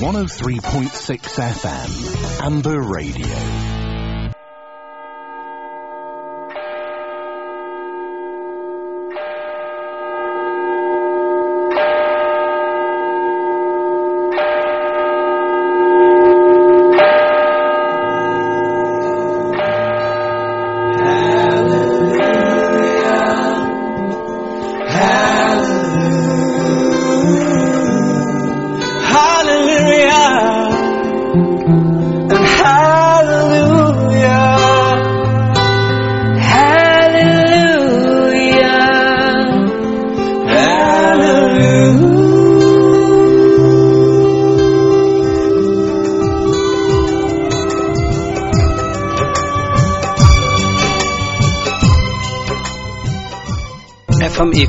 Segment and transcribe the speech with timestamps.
[0.00, 3.67] 103.6 FM, Amber Radio.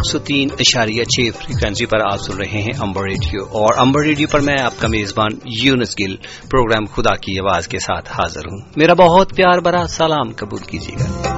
[0.10, 4.28] سو تین اشاریہ چھ فریکوینسی پر آپ سن رہے ہیں امبر ریڈیو اور امبر ریڈیو
[4.32, 5.30] پر میں آپ کا میزبان
[5.64, 6.16] یونس گل
[6.52, 10.96] پروگرام خدا کی آواز کے ساتھ حاضر ہوں۔ میرا بہت پیار برا سلام قبول کیجیے
[10.96, 11.38] گا۔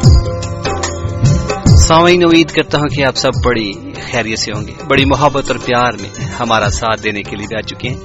[1.67, 3.71] سامعین، امید کرتا ہوں کہ آپ سب بڑی
[4.11, 7.57] خیریت سے ہوں گے۔ بڑی محبت اور پیار میں ہمارا ساتھ دینے کے لیے بھی
[7.57, 7.97] آ چکے ہیں۔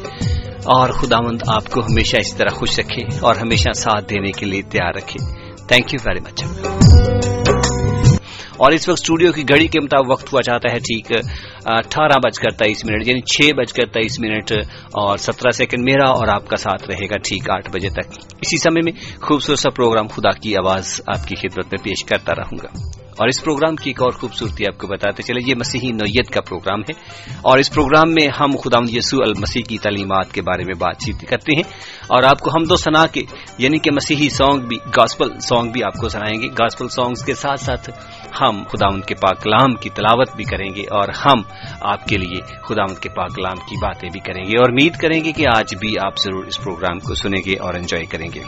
[0.64, 4.46] اور خدا مند آپ کو ہمیشہ اسی طرح خوش رکھے اور ہمیشہ ساتھ دینے کے
[4.46, 6.42] لیے تیار رکھے۔ تھینک یو ویری مچ
[8.56, 11.12] اور اس وقت اسٹوڈیو کی گھڑی کے مطابق وقت ہوا چاہتا ہے ٹھیک
[11.66, 14.52] اٹھارہ بج کر تیئیس منٹ یعنی چھ بج کر تیئیس منٹ،
[14.94, 18.56] اور سترہ سیکنڈ میرا اور آپ کا ساتھ رہے گا ٹھیک آٹھ بجے تک۔ اسی
[18.58, 22.58] سمے میں خوبصورت سا پروگرام خدا کی آواز آپ کی خدمت میں پیش کرتا رہوں
[22.62, 22.70] گا۔
[23.18, 26.40] اور اس پروگرام کی ایک اور خوبصورتی آپ کو بتاتے چلے، یہ مسیحی نوعیت کا
[26.40, 26.92] پروگرام ہے
[27.42, 31.28] اور اس پروگرام میں ہم خدا یسو المسیح کی تعلیمات کے بارے میں بات چیت
[31.28, 31.62] کرتے ہیں
[32.08, 33.22] اور آپ کو ہم دو سنا کے
[33.58, 37.34] یعنی کہ مسیحی سانگ بھی گاسپل سانگ بھی آپ کو سنائیں گے۔ گاسپل سانگز کے
[37.34, 37.90] ساتھ ساتھ
[38.40, 41.42] ہم خدا ان کے پاک کلام کی تلاوت بھی کریں گے اور ہم
[41.80, 44.96] آپ کے لیے خدا ان کے پاک کلام کی باتیں بھی کریں گے۔ اور امید
[44.96, 48.28] کریں گے کہ آج بھی آپ ضرور اس پروگرام کو سنیں گے اور انجوائے کریں
[48.34, 48.40] گے۔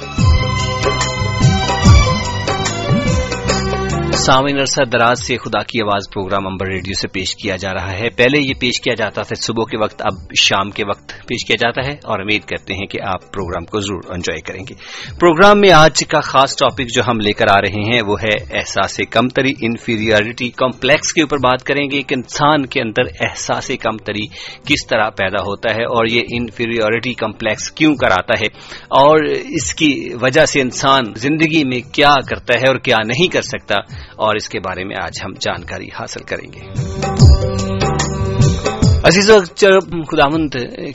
[4.19, 7.93] سامعین، عرصہ دراز سے خدا کی آواز پروگرام امبر ریڈیو سے پیش کیا جا رہا
[7.93, 11.45] ہے۔ پہلے یہ پیش کیا جاتا تھا، صبح کے وقت، اب شام کے وقت پیش
[11.47, 14.75] کیا جاتا ہے اور امید کرتے ہیں کہ آپ پروگرام کو ضرور انجوائے کریں گے۔
[15.21, 18.59] پروگرام میں آج کا خاص ٹاپک جو ہم لے کر آ رہے ہیں، وہ ہے
[18.59, 24.27] احساس کمتری انفیریٹی کمپلیکس کے اوپر بات کریں گے کہ انسان کے اندر احساس کمتری
[24.65, 28.47] کس طرح پیدا ہوتا ہے اور یہ انفیریٹی کمپلیکس کیوں کراتا ہے
[28.89, 33.43] اور اس کی وجہ سے انسان زندگی میں کیا کرتا ہے اور کیا نہیں کر
[33.43, 33.75] سکتا۔
[34.19, 36.61] اور اس کے بارے میں آج ہم جانکاری حاصل کریں گے۔
[39.05, 40.51] عزیز جب خداوند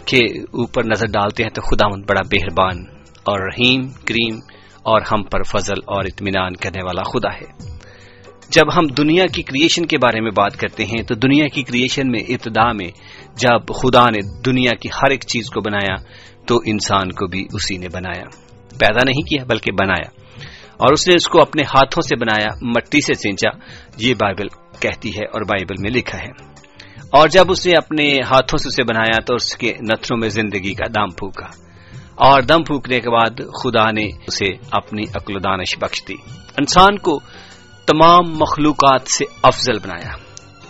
[0.06, 2.86] کے اوپر نظر ڈالتے ہیں تو خداوند بڑا مہربان
[3.24, 4.36] اور رحیم، کریم
[4.84, 7.74] اور ہم پر فضل اور اطمینان کرنے والا خدا ہے۔
[8.50, 12.12] جب ہم دنیا کی کریشن کے بارے میں بات کرتے ہیں تو دنیا کی کریشن
[12.12, 12.88] میں ابتدا میں
[13.38, 15.96] جب خدا نے دنیا کی ہر ایک چیز کو بنایا
[16.48, 18.24] تو انسان کو بھی اسی نے بنایا۔
[18.80, 20.23] پیدا نہیں کیا بلکہ بنایا۔
[20.84, 23.50] اور اس نے اس کو اپنے ہاتھوں سے بنایا، مٹی سے سینچا۔
[23.98, 24.48] یہ بائبل
[24.80, 26.28] کہتی ہے اور بائبل میں لکھا ہے۔
[27.12, 30.74] اور جب اس نے اپنے ہاتھوں سے اسے بنایا تو اس کے نتھروں میں زندگی
[30.74, 31.46] کا دم پھونکا۔
[32.16, 36.14] اور دم پھونکنے کے بعد خدا نے اسے اپنی عقل و دانش بخش دی۔
[36.58, 37.20] انسان کو
[37.86, 40.16] تمام مخلوقات سے افضل بنایا۔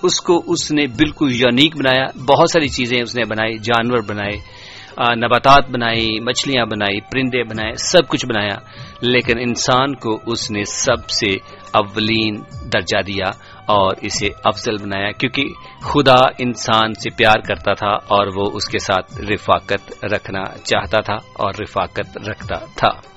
[0.03, 4.62] اس کو اس نے بالکل یونیک بنایا۔ بہت ساری چیزیں اس نے بنائی، جانور بنائے۔
[5.00, 8.58] نباتات بنائی، مچھلیاں بنائی، پرندے بنائے، سب کچھ بنایا،
[9.02, 11.36] لیکن انسان کو اس نے سب سے
[11.74, 12.36] اولین
[12.74, 13.28] درجہ دیا
[13.66, 15.44] اور اسے افضل بنایا، کیونکہ
[15.82, 21.14] خدا انسان سے پیار کرتا تھا اور وہ اس کے ساتھ رفاقت رکھنا چاہتا تھا
[21.14, 23.14] اور رفاقت رکھتا تھا۔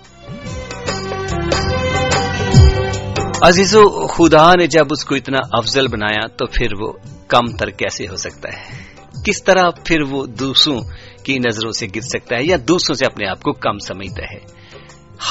[3.42, 6.92] عزیز و خدا نے جب اس کو اتنا افضل بنایا تو پھر وہ
[7.28, 8.86] کم تر کیسے ہو سکتا ہے؟
[9.26, 10.80] کس طرح پھر وہ دوسروں
[11.26, 14.38] کی نظروں سے گر سکتا ہے یا دوسروں سے اپنے آپ کو کم سمجھتا ہے۔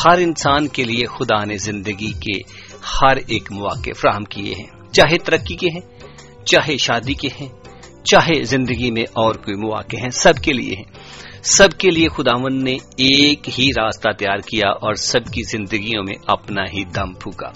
[0.06, 2.40] ہر انسان کے لیے خدا نے زندگی کے
[3.02, 5.82] ہر ایک مواقع فراہم کیے ہیں۔ چاہے ترقی کے ہیں،
[6.46, 7.50] چاہے شادی کے ہیں،
[8.04, 10.94] چاہے زندگی میں اور کوئی مواقع ہیں، سب کے لیے ہیں۔
[11.42, 16.16] سب کے لیے خداون نے ایک ہی راستہ تیار کیا اور سب کی زندگیوں میں
[16.28, 17.52] اپنا ہی دم پھونکا۔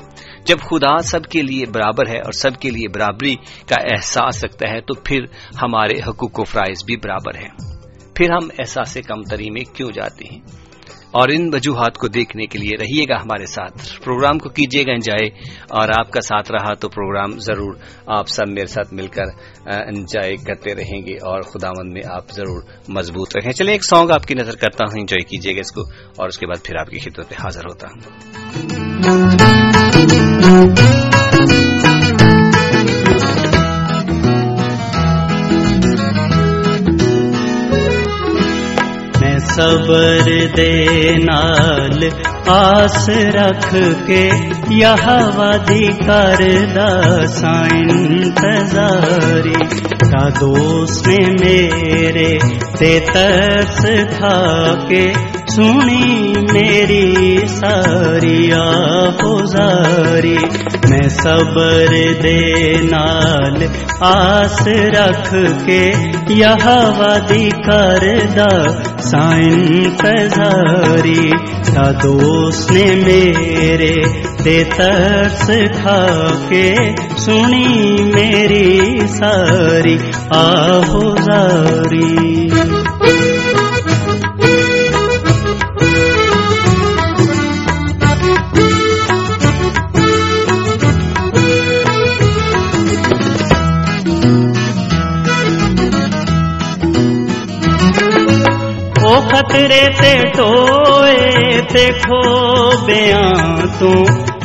[0.45, 3.35] جب خدا سب کے لیے برابر ہے اور سب کے لیے برابری
[3.67, 5.19] کا احساس رکھتا ہے، تو پھر
[5.61, 7.78] ہمارے حقوق و فرائض بھی برابر ہیں۔
[8.19, 10.39] پھر ہم احساس کم تری میں کیوں جاتے ہیں؟
[11.11, 14.91] اور ان وجوہات کو دیکھنے کے لیے رہیے گا ہمارے ساتھ۔ پروگرام کو کیجیے گا
[14.91, 15.29] انجوائے
[15.69, 17.75] اور آپ کا ساتھ رہا تو پروگرام ضرور
[18.05, 19.23] آپ سب میرے ساتھ مل کر
[19.65, 24.11] انجوائے کرتے رہیں گے اور خدا مند میں آپ ضرور مضبوط رہیں چلے ایک سانگ
[24.11, 25.81] آپ کی نظر کرتا ہوں انجوائے کیجیے گا اس کو۔
[26.17, 27.99] اور اس کے بعد پھر آپ کی خدمت پہ حاضر ہوتا ہوں۔
[39.59, 40.85] صبر دے
[41.23, 42.09] نال،
[42.47, 43.75] آس رکھ
[44.07, 44.29] کے
[44.69, 46.43] یہ وادی کر
[46.75, 49.65] دسا انتظاری۔
[50.11, 52.37] تا دوست نے میرے،
[52.77, 53.85] تے ترس
[54.17, 55.13] تھا کے
[55.47, 60.37] سنی میری ساری آزاری
[60.89, 63.65] میں صبر دے نال،
[63.99, 65.35] آس رکھ
[65.65, 65.91] کے
[66.29, 66.67] یہ
[66.97, 68.49] وادی کر دا
[68.99, 71.29] سائن انتظاری
[71.73, 73.93] تا دوست نے میرے
[74.43, 75.49] تے ترس
[75.81, 76.05] کھا
[76.49, 76.73] کے
[77.17, 79.97] سنی میری ساری
[80.29, 82.48] آہو زاری۔
[99.51, 102.19] تے ٹوئے تے کھو
[102.85, 103.91] بیاں تو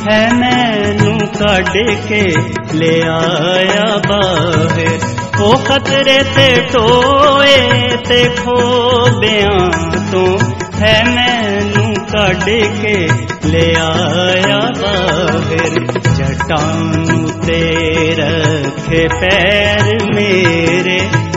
[0.05, 1.69] ہے مینو کڈ
[2.07, 2.21] کے
[2.73, 5.05] لے آیا باہر
[5.39, 7.57] وہ خطرے تے ٹوئے
[8.07, 8.57] تے کھو
[9.19, 9.69] بیاں
[10.11, 10.25] تو
[10.79, 12.49] ہے مینو کڈ
[12.81, 12.97] کے
[13.45, 16.91] لے آیا باہر چٹان
[17.45, 17.61] تے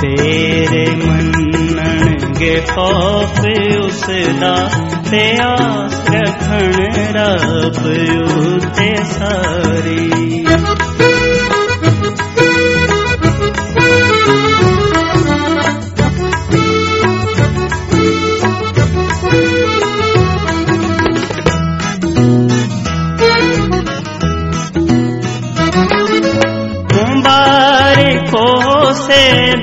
[0.00, 4.02] تیرے منن گے خوف اس
[4.40, 4.56] دا
[5.10, 7.80] تے آس رکھن رب
[8.76, 10.45] تے ساری۔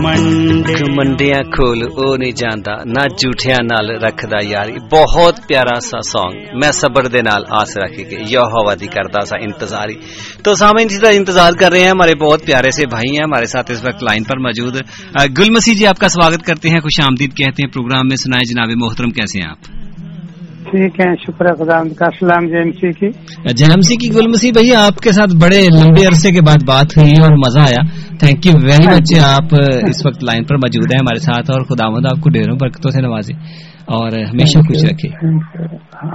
[0.00, 6.56] یاری منڈیاں کھول او نہیں جاندا نہ جھوٹیاں نال رکھدا یاری بہت پیارا سا سانگ
[6.58, 9.96] میں صبر دے نال آس رکھ کے یا ہوا دی کردا سا انتظاری
[10.44, 13.46] تو سامعین اسی طرح انتظار کر رہے ہیں ہمارے بہت پیارے سے بھائی ہیں ہمارے
[13.46, 14.80] ساتھ اس وقت لائن پر موجود
[15.38, 18.44] گل مسیح جی آپ کا سواگت کرتے ہیں خوش آمدید کہتے ہیں پروگرام میں سنائے
[18.44, 19.79] جناب محترم کیسے ہیں آپ
[20.70, 23.08] ٹھیک ہے شکر خدا کا السلام جیم سی کی۔
[23.54, 26.86] جنم سی کی گل مسیح بھائی آپ کے ساتھ بڑے لمبے عرصے کے بعد بات
[26.96, 27.82] ہوئی اور مزہ آیا۔
[28.18, 29.54] تھینک یو ویری مچ آپ
[29.88, 32.90] اس وقت لائن پر موجود ہیں ہمارے ساتھ اور خدا مد آپ کو ڈیروں برکتوں
[32.90, 33.34] سے نوازے۔
[33.86, 35.08] اور ہمیشہ خوش رکھے۔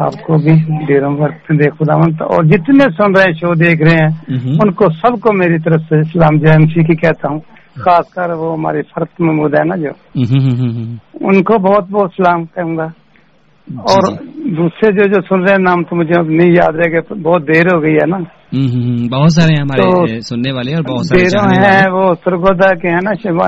[0.05, 4.05] آپ کو بھی ڈیروں برکت دے خدا اور جتنے سن رہے ہیں شو دیکھ رہے
[4.05, 7.39] ہیں ان کو سب کو میری طرف سے اسلام جیم سی کی کہتا ہوں۔
[7.75, 9.89] خاص کر وہ ہمارے فرق میں مود ہے نا جو؟
[11.13, 13.04] ان کو بہت بہت سلام کہوں گا۔
[13.73, 17.41] اور دوسرے جو جو سن رہے ہیں نام تو مجھے نہیں یاد رہے کہ بہت
[17.47, 18.17] دیر ہو گئی ہے نا۔
[19.17, 21.23] بہت سارے ہیں ہمارے سننے والے اور بہت سارے
[21.67, 23.47] ہیں وہ سرگودا کے ہیں نا شیوا۔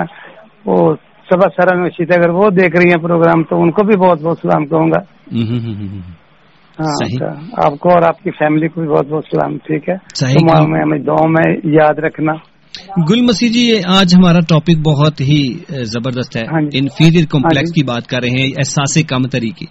[0.66, 0.96] وہ
[1.30, 4.38] سبا سرن شیتا اگر وہ دیکھ رہی ہیں پروگرام تو ان کو بھی بہت بہت
[4.42, 5.00] سلام کہوں گا۔
[6.80, 9.96] ہاں آپ کو اور آپ کی فیملی کو بھی بہت بہت سلام ٹھیک ہے۔
[10.72, 12.34] میں ہمیں دعاؤں میں یاد رکھنا۔
[13.12, 16.42] گل مسیح جی آج ہمارا ٹاپک بہت ہی زبردست ہے۔
[16.74, 19.66] انفیریئر کمپلیکس کی بات کر رہے ہیں احساس کم طریقے۔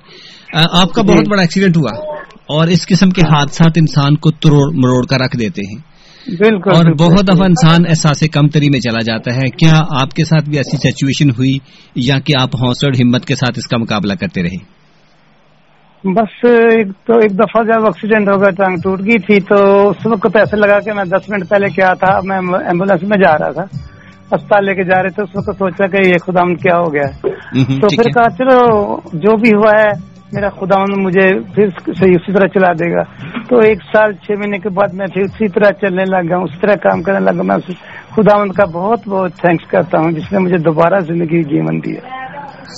[0.73, 5.07] آپ کا بہت بڑا ایکسیڈنٹ ہوا اور اس قسم کے حادثات انسان کو تروڑ مروڑ
[5.07, 5.97] کر رکھ دیتے ہیں۔
[6.39, 10.25] بالکل اور۔ بہت دفعہ انسان احساس کم تری میں چلا جاتا ہے۔ کیا آپ کے
[10.25, 11.59] ساتھ بھی ایسی سچویشن ہوئی
[11.95, 14.77] یا کہ آپ حوصلہ اور ہمت کے ساتھ اس کا مقابلہ کرتے رہے؟
[16.13, 20.07] بس ایک تو ایک دفعہ جب ایکسیڈنٹ ہو گیا ٹانگ ٹوٹ گئی تھی تو اس
[20.07, 23.53] وقت ایسے لگا کہ میں دس منٹ پہلے کیا تھا میں ایمبولینس میں جا رہا
[23.53, 23.63] تھا۔
[24.33, 27.29] اسپتال لے کے جا رہے تھے اس وقت سوچا کہ یہ خدا کیا ہو گیا۔
[27.65, 32.47] تو پھر کہا چلو جو بھی ہوا ہے میرا خدا مجھے پھر صحیح اسی طرح
[32.47, 33.03] چلا دے گا۔
[33.49, 36.75] تو ایک سال چھ مہینے کے بعد میں پھر اسی طرح چلنے لگا اسی طرح
[36.75, 37.57] کام کرنے لگا۔ میں
[38.17, 42.27] خدا کا بہت بہت تھینکس کرتا ہوں جس نے مجھے دوبارہ زندگی جیون دی ہے۔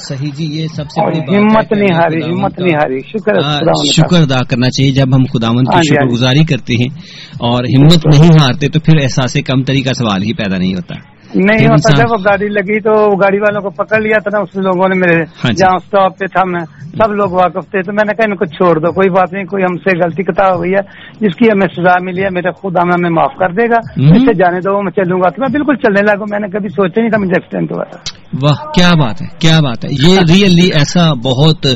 [0.09, 4.23] صحیح جی یہ سب سے بڑی ہمت نہیں ہاری ہمت نہیں ہاری۔ شکر کا۔ شکر
[4.23, 6.88] ادا کرنا چاہیے۔ جب ہم خداوند کی ہاں جی، ہاں شکر جی۔ گزاری کرتے ہیں
[7.33, 10.95] اور ہمت نہیں ہارتے تو پھر احساس کم تری کا سوال ہی پیدا نہیں ہوتا۔
[11.35, 14.88] نہیں ہوتا جب گاڑی لگی تو گاڑی والوں کو پکڑ لیا تھا نا اس لوگوں
[14.88, 18.04] نے میرے ہاں جی۔ جہاں اسٹاپ پہ تھا میں سب لوگ واقف تھے تو میں
[18.06, 20.62] نے کہا ان کو چھوڑ دو کوئی بات نہیں کوئی ہم سے غلطی کتا ہو
[20.62, 20.82] گئی ہے
[21.20, 24.14] جس کی ہمیں سزا ملی ہے میرے خدا میں ہمیں معاف کر دے گا ہوں۔
[24.16, 26.68] اس سے جانے دو میں چلوں گا تو میں بالکل چلنے لگا میں نے کبھی
[26.68, 28.00] سوچا نہیں تھا مجھے ایکسیڈنٹ ہوا تھا
[28.42, 31.66] واہ کیا بات ہے کیا بات ہے یہ ریئلی ایسا بہت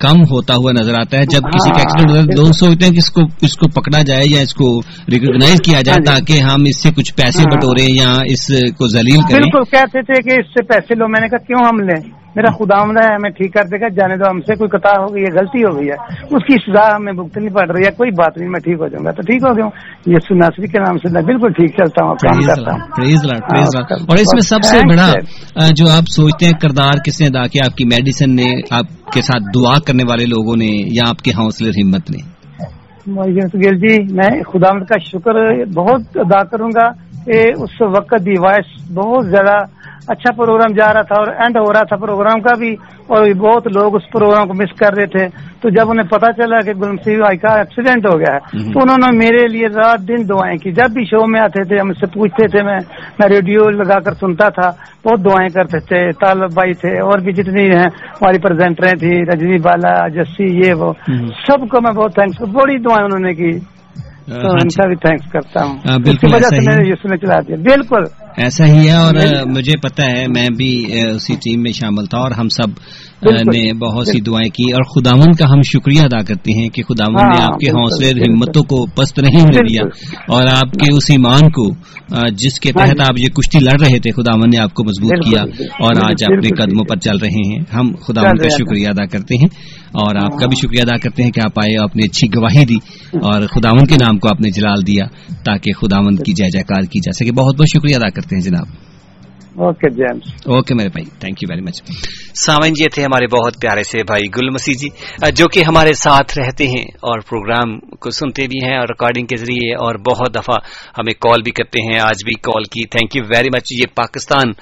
[0.00, 2.84] کم ہوتا ہوا نظر آتا ہے جب کسی کا ہاں، ایکسیڈنٹ ہوتا ہے۔ لوگ سوچتے
[2.84, 4.68] ہیں کہ اس کو اس کو پکڑا جائے یا اس کو
[5.12, 8.48] ریکگنائز کیا جائے ہاں جی۔ تاکہ ہم اس سے کچھ پیسے۔ بٹورے یا اس
[8.78, 11.64] کو ذلیل کریں۔ بالکل کہتے تھے کہ اس سے پیسے لو۔ میں نے کہا کیوں
[11.64, 14.68] ہم لیں؟ میرا خدا ہے ہمیں ٹھیک کر دے گا۔ جانے دو ہم سے کوئی
[14.68, 17.86] قطع ہو گئی ہے غلطی ہو گئی ہے۔ اس کی سزا ہمیں بھگتنی پڑ رہی
[17.86, 19.70] ہے۔ کوئی بات نہیں میں ٹھیک ہو جاؤں گا۔ تو ٹھیک ہو گیا ہوں۔
[20.06, 22.80] یہ سناسری کے نام سے میں بالکل ٹھیک چلتا ہوں کام کرتا ہوں۔
[24.08, 25.12] اور اس میں سب سے بڑا
[25.76, 29.22] جو آپ سوچتے ہیں کردار کس نے ادا کیا؟ آپ کی میڈیسن نے آپ کے
[29.22, 32.31] ساتھ دعا کرنے والے لوگوں نے یا آپ کے حوصلے ہمت نے؟
[33.06, 36.88] گل جی میں خدا کا شکر بہت ادا کروں گا
[37.24, 39.58] کہ اس وقت دی وائس بہت زیادہ
[40.08, 42.72] اچھا پروگرام جا رہا تھا اور اینڈ ہو رہا تھا پروگرام کا بھی
[43.06, 45.26] اور بہت لوگ اس پروگرام کو مس کر رہے تھے۔
[45.62, 48.38] تو جب انہیں پتا چلا کہ گلمسی بھائی کا ایکسیڈنٹ ہو گیا ہے
[48.72, 51.76] تو انہوں نے میرے لیے رات دن دعائیں کی۔ جب بھی شو میں آتے تھے
[51.80, 52.78] ہم اس سے پوچھتے تھے میں
[53.18, 54.68] میں ریڈیو لگا کر سنتا تھا۔
[55.04, 57.86] بہت دعائیں کرتے تھے طالب بھائی تھے اور بھی جتنی ہیں
[58.22, 60.92] ہماری پریزنٹریں تھی رجنی بالا جسی یہ وہ۔
[61.46, 63.81] سب کو میں بہت تھینکس بڑی دعائیں انہوں نے کی۔
[64.26, 66.56] تو ہاں ان جی۔ کا بھی تھینکس کرتا ہوں ہاں، بالکل کی وجہ ایسا سے
[66.56, 68.04] ہی میں ہے۔ نے یہ سنے چلا دیا بالکل
[68.36, 69.14] ایسا ہی ہے اور
[69.46, 70.72] مجھے پتا ہے میں بھی
[71.10, 72.70] اسی ٹیم میں شامل تھا اور ہم سب۔
[73.30, 77.14] نے بہت سی دعائیں کی اور خداون کا ہم شکریہ ادا کرتے ہیں کہ خداون
[77.14, 79.82] نے ہاں، آپ کے حوصلے اور۔ ہمتوں کو پست نہیں ہونے دیا۔
[80.28, 81.70] اور آپ کے اس ایمان کو
[82.32, 84.84] جس کے ہاں تحت جی۔ آپ یہ کشتی لڑ رہے تھے خداون نے آپ کو
[84.84, 85.42] مضبوط کیا
[85.80, 89.48] اور آج اپنے قدموں پر چل رہے ہیں ہم خداون کا۔ شکریہ ادا کرتے ہیں
[89.92, 92.76] اور آپ کا بھی شکریہ ادا کرتے ہیں کہ آپ آئے اپنی اچھی گواہی دی
[93.12, 95.04] اور خداون کے نام کو آپ نے جلال دیا
[95.44, 98.42] تاکہ خداون کی جے جے کار کی جا سکے بہت بہت شکریہ ادا کرتے ہیں
[98.42, 98.91] جناب
[99.56, 101.80] اوکے جیمس اوکے میرے بھائی تھینک یو ویری مچ
[102.36, 104.88] سامن یہ تھے ہمارے بہت پیارے سے بھائی گل مسیح جی
[105.36, 109.36] جو کہ ہمارے ساتھ رہتے ہیں اور پروگرام کو سنتے بھی ہیں اور ریکارڈنگ کے
[109.36, 110.56] ذریعے اور بہت دفعہ
[110.98, 114.52] ہمیں کال بھی کرتے ہیں آج بھی کال کی تھینک یو ویری مچ یہ پاکستان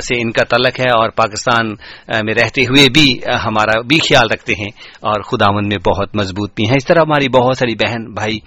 [0.00, 1.74] سے ان کا تعلق ہے اور پاکستان
[2.24, 3.06] میں رہتے ہوئے بھی
[3.44, 4.70] ہمارا بھی خیال رکھتے ہیں
[5.02, 8.38] اور خداون میں بہت مضبوط بھی ہیں اس طرح ہماری بہت ساری بہن بھائی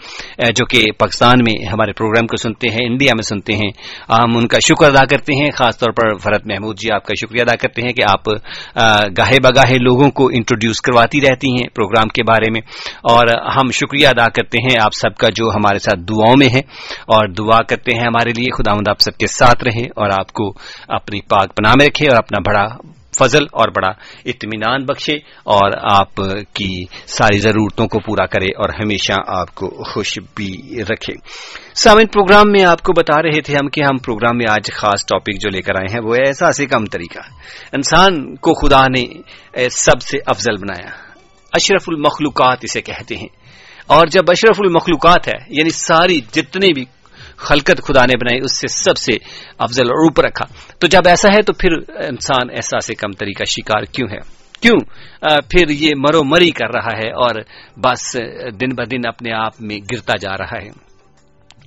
[0.56, 3.72] جو کہ پاکستان میں ہمارے پروگرام کو سنتے ہیں انڈیا میں سنتے ہیں
[4.12, 7.14] ہم ان کا شکر ادا کرتے ہیں خاص طور پر فرت محمود جی آپ کا
[7.26, 8.30] شکریہ ادا کرتے ہیں کہ آپ
[9.18, 12.62] گاہے بگاہے لوگوں کو انٹروڈیوس کرواتی رہتی ہیں پروگرام کے بارے میں۔
[13.12, 16.60] اور ہم شکریہ ادا کرتے ہیں آپ سب کا جو ہمارے ساتھ دعاؤں میں ہے
[17.08, 20.54] اور دعا کرتے ہیں ہمارے لیے خدا آپ سب کے ساتھ رہیں اور آپ کو
[20.88, 22.68] اپنی پاک پناہ میں رکھے اور اپنا بڑا
[23.18, 23.92] فضل اور بڑا
[24.26, 26.16] اطمینان بخشے اور آپ
[26.54, 31.14] کی ساری ضرورتوں کو پورا کرے اور ہمیشہ آپ کو خوش بھی رکھے۔
[31.76, 35.06] سامن پروگرام میں آپ کو بتا رہے تھے ہم کہ ہم پروگرام میں آج خاص
[35.06, 37.20] ٹاپک جو لے کر آئے ہیں وہ ایسا سے کم طریقہ۔
[37.74, 39.04] انسان کو خدا نے
[39.70, 40.90] سب سے افضل بنایا۔
[41.54, 43.28] اشرف المخلوقات اسے کہتے ہیں۔
[43.88, 46.86] اور جب اشرف المخلوقات ہے یعنی ساری جتنے بھی
[47.42, 49.14] خلقت خدا نے بنائی، اس سے سب سے
[49.58, 50.46] افضل اور اوپر رکھا۔
[50.80, 54.80] تو جب ایسا ہے تو پھر انسان ایسا سے کم طریقہ شکار کیوں ہے؟ کیوں؟
[55.50, 57.36] پھر یہ مرو مری کر رہا ہے اور
[57.78, 58.18] بس
[58.62, 60.92] دن ب دن اپنے آپ میں گرتا جا رہا ہے۔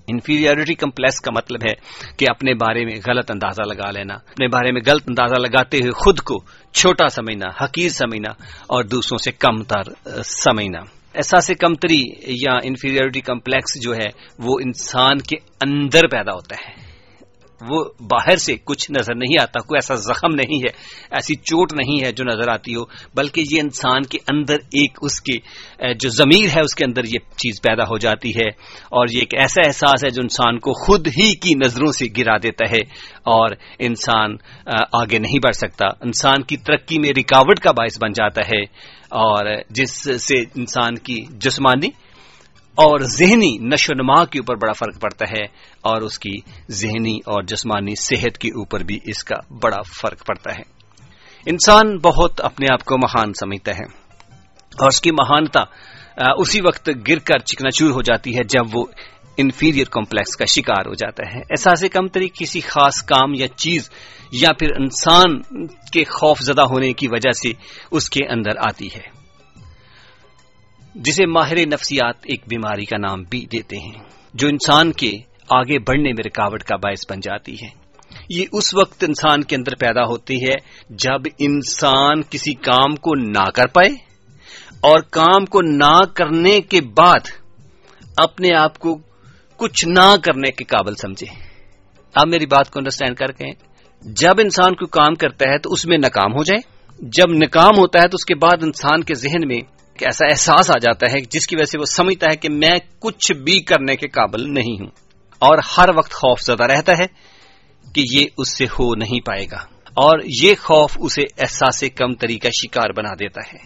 [0.08, 1.72] انفیریٹی کمپلیکس کا مطلب ہے
[2.16, 5.90] کہ اپنے بارے میں غلط اندازہ لگا لینا، اپنے بارے میں غلط اندازہ لگاتے ہوئے
[5.90, 6.34] خود کو
[6.72, 8.30] چھوٹا سمجھنا، حقیر سمجھنا
[8.68, 10.80] اور دوسروں سے کم تر سمجھنا۔
[11.14, 16.94] احساس کمتری یا انفیریٹی کمپلیکس جو ہے، وہ انسان کے اندر پیدا ہوتا ہے۔
[17.70, 20.68] وہ باہر سے کچھ نظر نہیں آتا، کوئی ایسا زخم نہیں ہے،
[21.10, 22.84] ایسی چوٹ نہیں ہے جو نظر آتی ہو،
[23.16, 25.38] بلکہ یہ انسان کے اندر ایک اس کے
[25.94, 28.48] جو ضمیر ہے، اس کے اندر یہ چیز پیدا ہو جاتی ہے۔
[28.84, 32.36] اور یہ ایک ایسا احساس ہے جو انسان کو خود ہی کی نظروں سے گرا
[32.42, 32.80] دیتا ہے
[33.22, 34.36] اور انسان
[34.92, 39.56] آگے نہیں بڑھ سکتا۔ انسان کی ترقی میں رکاوٹ کا باعث بن جاتا ہے۔ اور
[39.70, 41.86] جس سے انسان کی جسمانی
[42.74, 45.44] اور ذہنی نشو و نما کے اوپر بڑا فرق پڑتا ہے
[45.80, 46.32] اور اس کی
[46.70, 50.62] ذہنی اور جسمانی صحت کے اوپر بھی اس کا بڑا فرق پڑتا ہے۔
[51.46, 53.84] انسان بہت اپنے آپ کو مہان سمجھتا ہے
[54.80, 55.60] اور اس کی مہانتا
[56.38, 58.84] اسی وقت گر کر چکنا چور ہو جاتی ہے جب وہ
[59.36, 63.90] انفیریئر کمپلیکس کا شکار ہو جاتا ہے۔ احساس کمتری کسی خاص کام یا چیز
[64.32, 67.52] یا پھر انسان کے خوف زدہ ہونے کی وجہ سے
[67.90, 69.24] اس کے اندر آتی ہے۔
[70.94, 75.10] جسے ماہر نفسیات ایک بیماری کا نام بھی دیتے ہیں، جو انسان کے
[75.48, 77.84] آگے بڑھنے میں رکاوٹ کا باعث بن جاتی ہے۔
[78.28, 80.54] یہ اس وقت انسان کے اندر پیدا ہوتی ہے
[80.90, 83.90] جب انسان کسی کام کو نہ کر پائے
[84.80, 87.28] اور کام کو نہ کرنے کے بعد
[88.16, 88.98] اپنے آپ کو
[89.56, 91.26] کچھ نہ کرنے کے قابل سمجھے۔
[92.14, 93.44] آپ میری بات کو انڈرسٹینڈ کر کے
[94.02, 97.98] جب انسان کوئی کام کرتا ہے تو اس میں ناکام ہو جائے۔ جب ناکام ہوتا
[97.98, 99.58] ہے تو اس کے بعد انسان کے ذہن میں
[100.00, 103.32] ایسا احساس آ جاتا ہے جس کی وجہ سے وہ سمجھتا ہے کہ میں کچھ
[103.32, 104.90] بھی کرنے کے قابل نہیں ہوں۔
[105.38, 107.06] اور ہر وقت خوف زدہ رہتا ہے
[107.94, 109.56] کہ یہ اس سے ہو نہیں پائے گا۔
[109.88, 113.58] اور یہ خوف اسے احساس کم طریقہ شکار بنا دیتا ہے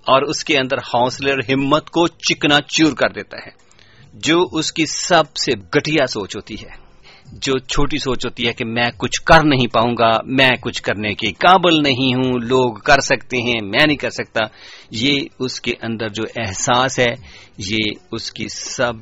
[0.00, 3.69] اور اس کے اندر حوصلے اور ہمت کو چکنا چور کر دیتا ہے۔
[4.14, 6.90] جو اس کی سب سے گٹیا سوچ ہوتی ہے،
[7.32, 11.14] جو چھوٹی سوچ ہوتی ہے کہ میں کچھ کر نہیں پاؤں گا، میں کچھ کرنے
[11.14, 14.44] کے قابل نہیں ہوں، لوگ کر سکتے ہیں، میں نہیں کر سکتا۔
[14.90, 17.14] یہ اس کے اندر جو احساس ہے،
[17.58, 18.92] یہ اس کی سب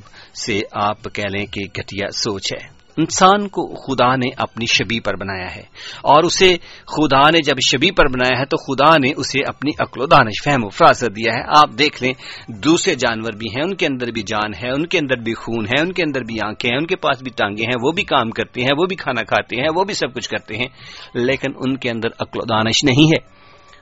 [0.45, 5.17] سے آپ کہہ لیں کہ گٹیا سوچ ہے۔ انسان کو خدا نے اپنی شبی پر
[5.17, 5.63] بنایا ہے
[6.03, 10.01] اور اسے خدا نے جب شبی پر بنایا ہے تو خدا نے اسے اپنی عقل
[10.01, 12.13] و دانش، فہم و فراست دیا ہے۔ آپ دیکھ لیں،
[12.49, 15.67] دوسرے جانور بھی ہیں، ان کے اندر بھی جان ہے، ان کے اندر بھی خون
[15.67, 18.03] ہے، ان کے اندر بھی آنکھیں ہیں، ان کے پاس بھی ٹانگیں ہیں، وہ بھی
[18.03, 20.69] کام کرتے ہیں، وہ بھی کھانا کھاتے ہیں، وہ بھی سب کچھ کرتے ہیں۔
[21.15, 23.39] لیکن ان کے اندر عقل و دانش نہیں ہے۔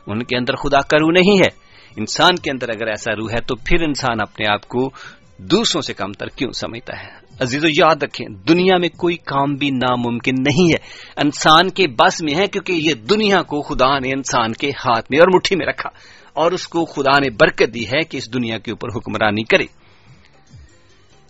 [0.07, 1.49] ان کے اندر خدا کرو نہیں ہے۔
[1.97, 4.91] انسان کے اندر اگر ایسا روح ہے تو پھر انسان اپنے آپ کو
[5.39, 9.55] دوسروں سے کم تر کیوں سمجھتا ہے؟ عزیز و یاد رکھیں، دنیا میں کوئی کام
[9.55, 14.09] بھی ناممکن نہیں ہے۔ انسان کے بس میں ہے، کیونکہ یہ دنیا کو خدا نے
[14.09, 15.91] انسان کے ہاتھ میں اور مٹھی میں رکھا۔
[16.33, 19.67] اور اس کو خدا نے برکت دی ہے کہ اس دنیا کے اوپر حکمرانی کرے۔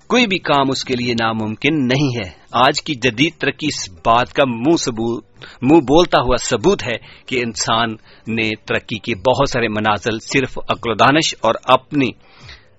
[0.07, 4.33] کوئی بھی کام اس کے لیے ناممکن نہیں ہے۔ آج کی جدید ترقی اس بات
[4.33, 5.25] کا منہ ثبوت،
[5.63, 7.91] منہ بولتا ہوا ثبوت ہے کہ انسان
[8.29, 12.09] نے ترقی کے بہت سارے منازل صرف عقل و دانش اور اپنی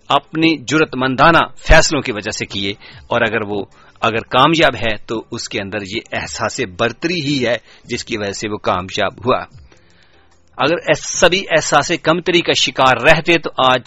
[0.10, 2.72] اپنی جرت مندانہ فیصلوں کی وجہ سے کیے
[3.08, 3.65] اور اگر وہ
[4.02, 8.32] اگر کامیاب ہے تو اس کے اندر یہ احساس برتری ہی ہے جس کی وجہ
[8.32, 9.43] سے وہ کامیاب ہوا۔
[10.58, 13.82] اگر سبھی احساس کمتری کا شکار رہتے تو آج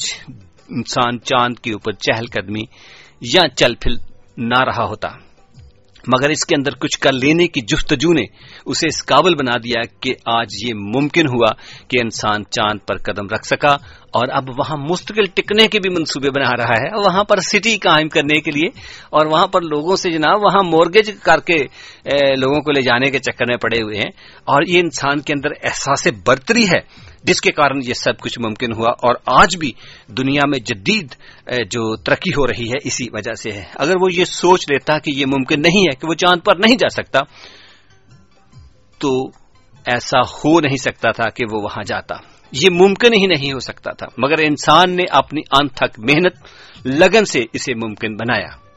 [0.69, 2.63] انسان چاند کے اوپر چہل قدمی
[3.21, 3.95] یا چل پھل
[4.37, 5.09] نہ رہا ہوتا۔
[6.07, 8.23] مگر اس کے اندر کچھ کر لینے کی جفتجو نے
[8.67, 11.53] اسے اس قابل بنا دیا کہ آج یہ ممکن ہوا
[11.89, 13.73] کہ انسان چاند پر قدم رکھ سکا
[14.13, 18.09] اور اب وہاں مستقل ٹکنے کے بھی منصوبے بنا رہا ہے، وہاں پر سٹی قائم
[18.09, 18.67] کرنے کے لیے
[19.11, 21.57] اور وہاں پر لوگوں سے جناب، وہاں مورگیج کر کے
[22.37, 24.11] لوگوں کو لے جانے کے چکر میں پڑے ہوئے ہیں۔
[24.45, 28.73] اور یہ انسان کے اندر احساس برتری ہے۔ جس کے کارن یہ سب کچھ ممکن
[28.73, 29.73] ہوا اور آج بھی
[30.19, 31.15] دنیا میں جدید
[31.71, 35.11] جو ترقی ہو رہی ہے اسی وجہ سے ہے۔ اگر وہ یہ سوچ لیتا کہ
[35.11, 37.21] یہ ممکن نہیں ہے کہ وہ چاند پر نہیں جا سکتا،
[38.99, 39.11] تو
[39.87, 42.17] ایسا ہو نہیں سکتا تھا کہ وہ وہاں جاتا۔
[42.53, 46.35] یہ ممکن ہی نہیں ہو سکتا تھا، مگر انسان نے اپنی انتھک محنت
[46.87, 48.70] لگن سے اسے ممکن بنایا۔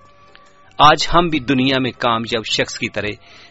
[0.77, 3.07] آج ہم بھی دنیا میں کامیاب شخص کی طرح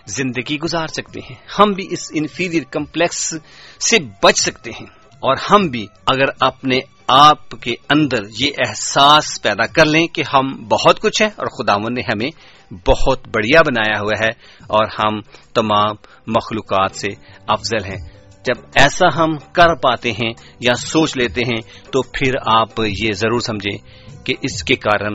[0.07, 3.35] زندگی گزار سکتے ہیں۔ ہم بھی اس انفیریئر کمپلیکس
[3.81, 9.67] سے بچ سکتے ہیں۔ اور ہم بھی اگر اپنے آپ کے اندر یہ احساس پیدا
[9.67, 12.31] کر لیں کہ ہم بہت کچھ ہیں اور خداون نے ہمیں
[12.87, 14.31] بہت بڑھیا بنایا ہوا ہے
[14.61, 15.21] اور ہم
[15.55, 15.95] تمام
[16.27, 17.09] مخلوقات سے
[17.47, 17.99] افضل ہیں۔
[18.47, 21.61] جب ایسا ہم کر پاتے ہیں یا سوچ لیتے ہیں
[21.93, 25.13] تو پھر آپ یہ ضرور سمجھیں کہ اس کے کارن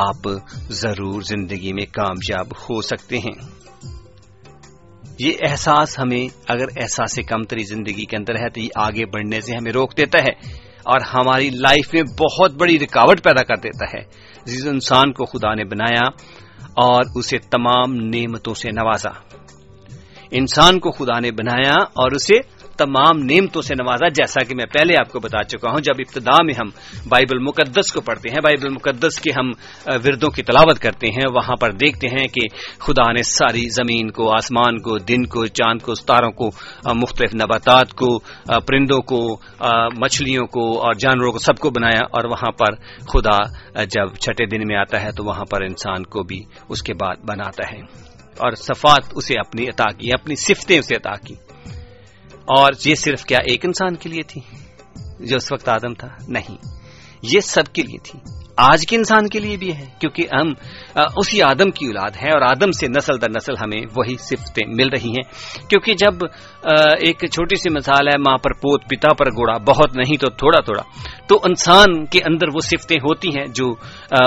[0.00, 0.28] آپ
[0.70, 3.58] ضرور زندگی میں کامیاب ہو سکتے ہیں۔
[5.18, 9.40] یہ احساس ہمیں اگر احساس کم تری زندگی کے اندر ہے تو یہ آگے بڑھنے
[9.40, 13.98] سے ہمیں روک دیتا ہے اور ہماری لائف میں بہت بڑی رکاوٹ پیدا کر دیتا
[13.98, 14.02] ہے۔
[14.44, 16.06] جس انسان کو خدا نے بنایا
[16.62, 19.10] اور اسے تمام نعمتوں سے نوازا۔
[20.30, 22.34] انسان کو خدا نے بنایا اور اسے
[22.78, 26.36] تمام نعمتوں سے نوازا، جیسا کہ میں پہلے آپ کو بتا چکا ہوں، جب ابتدا
[26.44, 26.68] میں ہم
[27.08, 29.50] بائبل مقدس کو پڑھتے ہیں، بائبل مقدس کے ہم
[30.04, 32.46] وردوں کی تلاوت کرتے ہیں، وہاں پر دیکھتے ہیں کہ
[32.78, 36.50] خدا نے ساری زمین کو، آسمان کو، دن کو، چاند کو، ستاروں کو
[36.94, 38.18] مختلف نباتات کو
[38.66, 39.20] پرندوں کو
[40.00, 42.74] مچھلیوں کو اور جانوروں کو سب کو بنایا اور وہاں پر
[43.12, 43.38] خدا
[43.84, 47.24] جب چھٹے دن میں آتا ہے تو وہاں پر انسان کو بھی اس کے بعد
[47.28, 47.80] بناتا ہے
[48.38, 51.34] اور صفات اسے اپنی عطا کی، اپنی صفتیں اسے عطا کی۔
[52.48, 54.40] اور یہ صرف کیا ایک انسان کے لیے تھی
[55.20, 56.56] جو اس وقت آدم تھا؟ نہیں،
[57.22, 58.18] یہ سب کے لیے تھی۔
[58.58, 60.52] آج کے انسان کے لیے بھی ہے، کیونکہ ہم
[61.16, 64.88] اسی آدم کی اولاد ہیں اور آدم سے نسل در نسل ہمیں وہی صفتیں مل
[64.88, 65.22] رہی ہیں۔
[65.68, 66.24] کیونکہ جب
[67.00, 70.60] ایک چھوٹی سی مثال ہے، ماں پر پوت، پتا پر گوڑا، بہت نہیں تو تھوڑا
[70.60, 70.82] تھوڑا۔
[71.28, 73.66] تو انسان کے اندر وہ صفتیں ہوتی ہیں جو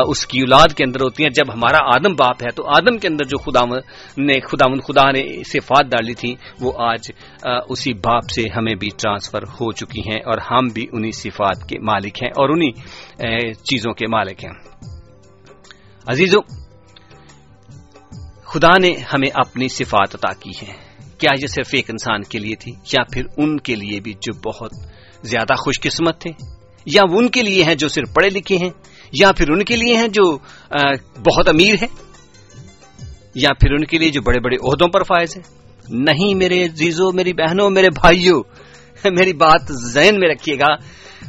[0.07, 3.07] اس کی اولاد کے اندر ہوتی ہیں۔ جب ہمارا آدم باپ ہے تو آدم کے
[3.07, 3.65] اندر جو خدا
[4.17, 7.11] نے خدا خدا نے صفات ڈالی تھی وہ آج
[7.69, 11.79] اسی باپ سے ہمیں بھی ٹرانسفر ہو چکی ہیں اور ہم بھی انہی صفات کے
[11.79, 12.71] مالک ہیں۔ اور انہی
[13.53, 14.53] چیزوں کے مالک ہیں۔
[16.07, 16.41] عزیزو،
[18.43, 20.73] خدا نے ہمیں اپنی صفات عطا کی ہے
[21.17, 24.49] کیا یہ صرف ایک انسان کے لیے تھی یا پھر ان کے لیے بھی جو
[24.49, 24.71] بہت
[25.23, 26.31] زیادہ خوش قسمت تھے؟
[26.85, 28.69] یا وہ ان کے لیے ہیں جو صرف پڑھے لکھے ہیں؟
[29.13, 30.37] یا پھر ان کے لیے ہیں جو
[31.19, 31.87] بہت امیر ہے
[33.35, 35.43] یا پھر ان کے لیے جو بڑے بڑے عہدوں پر فائز ہیں؟
[35.89, 38.43] نہیں میرے عزیزوں میری بہنوں، میرے بھائیوں
[39.05, 40.75] میری بات ذہن میں رکھیے گا۔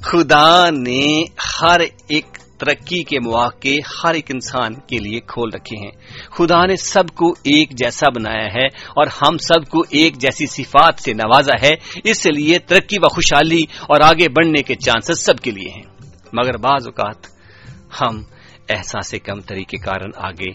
[0.03, 1.25] خدا نے
[1.62, 2.27] ہر ایک
[2.59, 5.91] ترقی کے مواقع ہر ایک انسان کے لیے کھول رکھے ہیں۔
[6.31, 11.03] خدا نے سب کو ایک جیسا بنایا ہے اور ہم سب کو ایک جیسی صفات
[11.03, 15.51] سے نوازا ہے۔ اس لیے ترقی و خوشحالی اور آگے بڑھنے کے چانسز سب کے
[15.51, 15.83] لیے ہیں۔
[16.33, 17.27] مگر بعض اوقات
[18.01, 18.23] ہم
[18.69, 20.51] احساس کم تری کے کارن آگے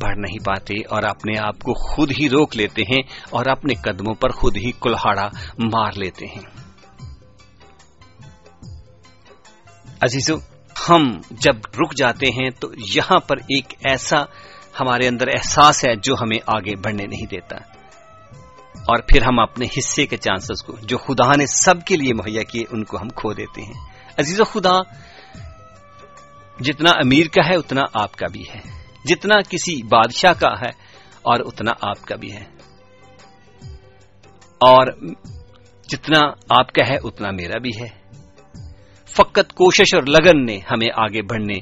[0.00, 4.14] بڑھ نہیں پاتے اور اپنے آپ کو خود ہی روک لیتے ہیں اور اپنے قدموں
[4.14, 6.61] پر خود ہی کلہاڑا مار لیتے ہیں۔
[10.02, 10.34] عزیزو،
[10.88, 14.22] ہم جب رک جاتے ہیں تو یہاں پر ایک ایسا
[14.80, 17.56] ہمارے اندر احساس ہے جو ہمیں آگے بڑھنے نہیں دیتا۔
[18.74, 22.42] اور پھر ہم اپنے حصے کے چانسز کو، جو خدا نے سب کے لیے مہیا
[22.42, 23.86] کیے، ان کو ہم کھو دیتے ہیں۔
[24.18, 24.78] عزیز و خدا
[26.60, 28.60] جتنا امیر کا ہے، اتنا آپ کا بھی ہے۔
[29.04, 30.70] جتنا کسی بادشاہ کا ہے،
[31.22, 32.44] اور اتنا آپ کا بھی ہے۔
[34.58, 34.86] اور
[35.88, 36.20] جتنا
[36.60, 38.01] آپ کا ہے، اتنا میرا بھی ہے۔
[39.16, 41.58] فقط کوشش اور لگن نے ہمیں آگے بڑھنے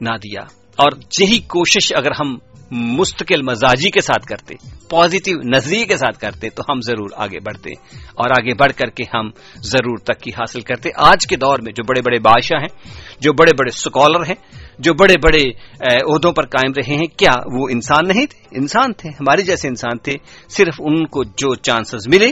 [0.00, 0.40] نہ دیا۔
[0.76, 2.38] اور یہی کوشش اگر ہم
[2.70, 4.54] مستقل مزاجی کے ساتھ کرتے
[4.90, 7.70] پازیٹو نظریے کے ساتھ کرتے، تو ہم ضرور آگے بڑھتے
[8.14, 11.82] اور آگے بڑھ کر کے ہم ضرور تک حاصل کرتے۔ آج کے دور میں جو
[11.84, 12.88] بڑے بڑے بادشاہ ہیں،
[13.20, 14.34] جو بڑے بڑے اسکالر ہیں،
[14.78, 15.42] جو بڑے بڑے
[15.80, 19.98] عہدوں پر قائم رہے ہیں، کیا وہ انسان نہیں تھے؟ انسان تھے، ہمارے جیسے انسان
[19.98, 20.12] تھے،
[20.48, 22.30] صرف ان کو جو چانسز ملے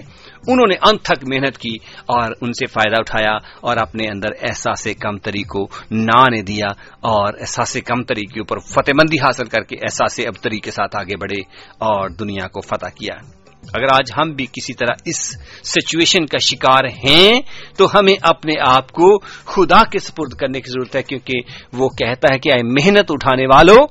[0.48, 1.76] انہوں نے انتھک محنت کی
[2.06, 6.68] اور ان سے فائدہ اٹھایا اور اپنے اندر احساس کم تری کو نہ دیا
[7.00, 11.16] اور احساس کمتری کے اوپر فتح مندی حاصل کر کے احساس ابتری کے ساتھ آگے
[11.16, 11.40] بڑھے
[11.78, 15.18] اور دنیا کو فتح کیا۔ اگر آج ہم بھی کسی طرح اس
[15.64, 17.40] سچویشن کا شکار ہیں،
[17.78, 22.32] تو ہمیں اپنے آپ کو خدا کے سپرد کرنے کی ضرورت ہے، کیونکہ وہ کہتا
[22.32, 23.86] ہے کہ آئے محنت اٹھانے والوں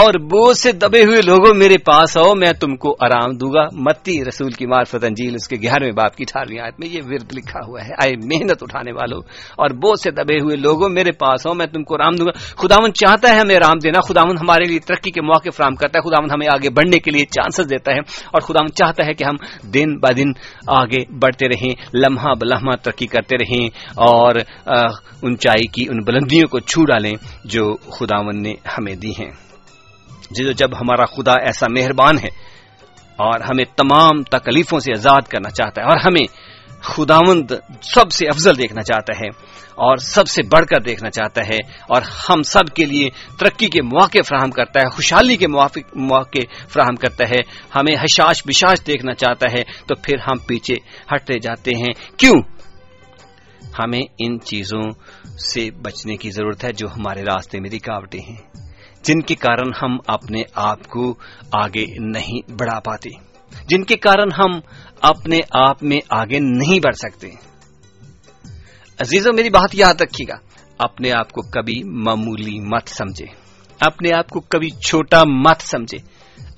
[0.00, 3.66] اور بوجھ سے دبے ہوئے لوگوں میرے پاس آؤ، میں تم کو آرام دوں گا۔
[3.84, 7.32] متی رسول کی مارفت انجیل اس کے گیارہویں باپ کی ٹھارویں آیت میں یہ ورد
[7.36, 9.20] لکھا ہوا ہے۔ آئے محنت اٹھانے والوں
[9.58, 12.38] اور بوجھ سے دبے ہوئے لوگوں میرے پاس آؤ، میں تم کو آرام دوں گا۔
[12.62, 16.08] خداون چاہتا ہے ہمیں آرام دینا خداون ہمارے لیے ترقی کے موقع فراہم کرتا ہے
[16.08, 17.98] خداون ہمیں آگے بڑھنے کے لیے چانسز دیتا ہے،
[18.32, 20.30] اور خداون چاہتا ہے کہ ہم دن ب دن
[20.66, 24.34] آگے بڑھتے رہیں، لمحہ بلحمہ ترقی کرتے رہیں اور
[25.22, 29.30] اونچائی کی، ان بلندیوں کو چھو ڈالیں جو خداون نے ہمیں دی ہیں۔
[30.56, 32.28] جب ہمارا خدا ایسا مہربان ہے
[33.16, 36.26] اور ہمیں تمام تکلیفوں سے آزاد کرنا چاہتا ہے اور ہمیں
[36.84, 37.50] خداوند
[37.82, 39.26] سب سے افضل دیکھنا چاہتا ہے
[39.70, 41.56] اور سب سے بڑھ کر دیکھنا چاہتا ہے
[41.88, 46.96] اور ہم سب کے لیے ترقی کے مواقع فراہم کرتا ہے، خوشحالی کے مواقع فراہم
[46.96, 47.40] کرتا ہے۔
[47.76, 50.74] ہمیں حشاش بشاش دیکھنا چاہتا ہے تو پھر ہم پیچھے
[51.14, 52.42] ہٹتے جاتے ہیں۔ کیوں؟
[53.78, 54.90] ہمیں ان چیزوں
[55.52, 58.64] سے بچنے کی ضرورت ہے جو ہمارے راستے میں رکاوٹیں ہیں،
[59.02, 61.14] جن کے کارن ہم اپنے آپ کو
[61.52, 63.33] آگے نہیں بڑھا پاتے۔
[63.68, 64.60] جن کے کارن ہم
[65.02, 67.30] اپنے آپ میں آگے نہیں بڑھ سکتے۔
[68.98, 70.36] عزیزوں، میری بات یاد رکھیے گا،
[70.78, 73.26] اپنے آپ کو کبھی معمولی مت سمجھے۔
[73.80, 75.98] اپنے آپ کو کبھی چھوٹا مت سمجھے۔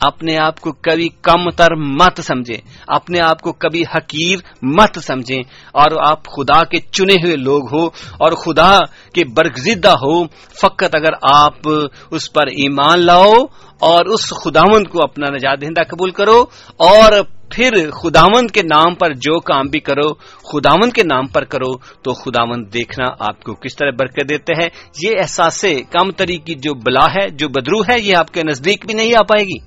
[0.01, 2.57] اپنے آپ کو کبھی کم تر مت سمجھے۔
[2.89, 7.87] اپنے آپ کو کبھی حقیر مت سمجھیں اور آپ خدا کے چنے ہوئے لوگ ہو
[8.13, 8.79] اور خدا
[9.15, 10.27] کے برگزدہ ہو،
[10.61, 11.55] فقط اگر آپ
[12.11, 13.33] اس پر ایمان لاؤ
[13.79, 16.45] اور اس خداوند کو اپنا نجات دہندہ قبول کرو
[16.77, 17.13] اور
[17.51, 20.15] پھر خداوند کے نام پر جو کام بھی کرو،
[20.53, 24.69] خداوند کے نام پر کرو تو خداوند دیکھنا آپ کو کس طرح برکت دیتے ہیں۔
[25.03, 28.87] یہ احساس کم تری کی جو بلا ہے، جو بدرو ہے، یہ آپ کے نزدیک
[28.87, 29.59] بھی نہیں آ پائے گی۔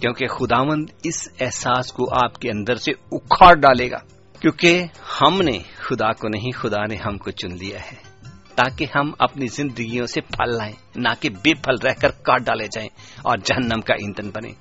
[0.00, 3.98] کیونکہ خداوند اس احساس کو آپ کے اندر سے اکھاڑ ڈالے گا۔
[4.40, 4.84] کیونکہ
[5.20, 8.11] ہم نے خدا کو نہیں، خدا نے ہم کو چن لیا ہے۔
[8.54, 12.66] تاکہ ہم اپنی زندگیوں سے پھل لائیں، نہ کہ بے پھل رہ کر کاٹ ڈالے
[12.66, 12.88] جائیں
[13.22, 14.52] اور جہنم کا ایندھن بنے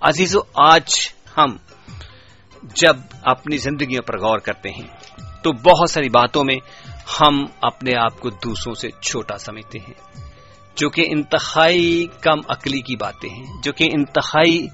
[0.00, 0.90] عزیزو، آج
[1.36, 1.56] ہم
[2.62, 4.86] جب اپنی زندگیوں پر غور کرتے ہیں،
[5.42, 6.56] تو بہت ساری باتوں میں
[7.20, 9.94] ہم اپنے آپ کو دوسروں سے چھوٹا سمجھتے ہیں،
[10.76, 14.66] جو کہ انتہائی کم عقلی کی باتیں ہیں، جو کہ انتہائی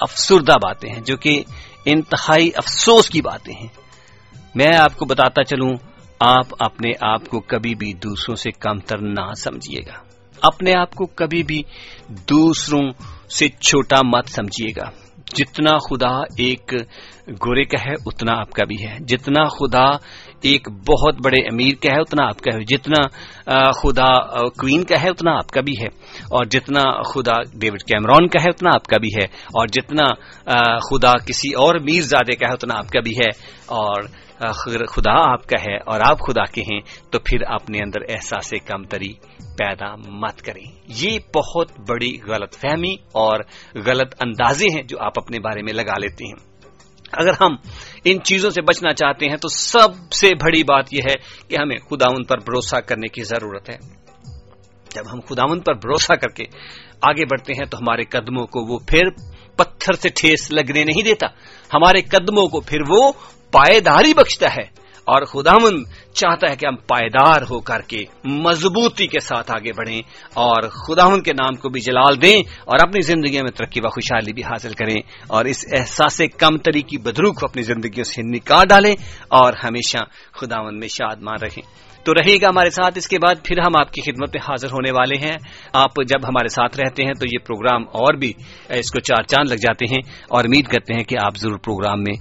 [0.00, 1.42] افسردہ باتیں ہیں، جو کہ
[1.84, 3.68] انتہائی افسوس کی باتیں ہیں۔
[4.54, 5.70] میں آپ کو بتاتا چلوں
[6.26, 9.94] آپ اپنے آپ کو کبھی بھی دوسروں سے کم تر نہ سمجھیے گا۔
[10.42, 11.62] اپنے آپ کو کبھی بھی
[12.08, 12.90] دوسروں
[13.30, 14.90] سے چھوٹا مت سمجھیے گا۔
[15.36, 16.74] جتنا خدا ایک
[17.28, 19.90] گورے کا ہے، اتنا آپ کا بھی ہے۔ جتنا خدا
[20.40, 23.08] ایک بہت بڑے امیر کا ہے، اتنا آپ کا ہے۔ جتنا
[23.70, 25.86] خدا کوئین کا ہے، اتنا آپ کا بھی ہے۔
[26.30, 30.04] اور جتنا خدا ڈیوڈ کیمرون کا ہے، اتنا آپ کا بھی ہے۔ اور جتنا
[30.78, 33.28] خدا کسی اور میر زادے کا ہے، اتنا آپ کا بھی ہے۔
[33.66, 34.21] اور
[34.88, 39.12] خدا آپ کا ہے اور آپ خدا کے ہیں، تو پھر اپنے اندر احساس کمتری
[39.58, 43.40] پیدا مت کریں۔ یہ بہت بڑی غلط فہمی اور
[43.86, 46.52] غلط اندازے ہیں جو آپ اپنے بارے میں لگا لیتے ہیں۔
[47.12, 47.50] اگر ہم
[48.04, 51.14] ان چیزوں سے بچنا چاہتے ہیں تو سب سے بڑی بات یہ ہے
[51.48, 53.76] کہ ہمیں خداون پر بھروسہ کرنے کی ضرورت ہے۔
[54.94, 56.44] جب ہم خداون پر بھروسہ کر کے
[57.02, 59.10] آگے بڑھتے ہیں تو ہمارے قدموں کو وہ پھر
[59.56, 61.26] پتھر سے ٹھیس لگنے نہیں دیتا۔
[61.74, 63.12] ہمارے قدموں کو پھر وہ
[63.52, 65.84] پائیداری بخشتا ہے اور خداون
[66.14, 70.02] چاہتا ہے کہ ہم پائیدار ہو کر کے مضبوطی کے ساتھ آگے بڑھیں
[70.34, 74.32] اور خداون کے نام کو بھی جلال دیں اور اپنی زندگیوں میں ترقی و خوشحالی
[74.32, 78.66] بھی حاصل کریں اور اس احساس کم تری کی بدرو کو اپنی زندگیوں سے نکال
[78.68, 78.94] ڈالیں
[79.28, 79.98] اور ہمیشہ
[80.32, 83.72] خداون میں شاد مان رہیں۔ تو رہے گا ہمارے ساتھ۔ اس کے بعد پھر ہم
[83.80, 85.36] آپ کی خدمت میں حاضر ہونے والے ہیں۔
[85.72, 88.32] آپ جب ہمارے ساتھ رہتے ہیں تو یہ پروگرام اور بھی
[88.68, 92.02] اس کو چار چاند لگ جاتے ہیں۔ اور امید کرتے ہیں کہ آپ ضرور پروگرام
[92.02, 92.14] میں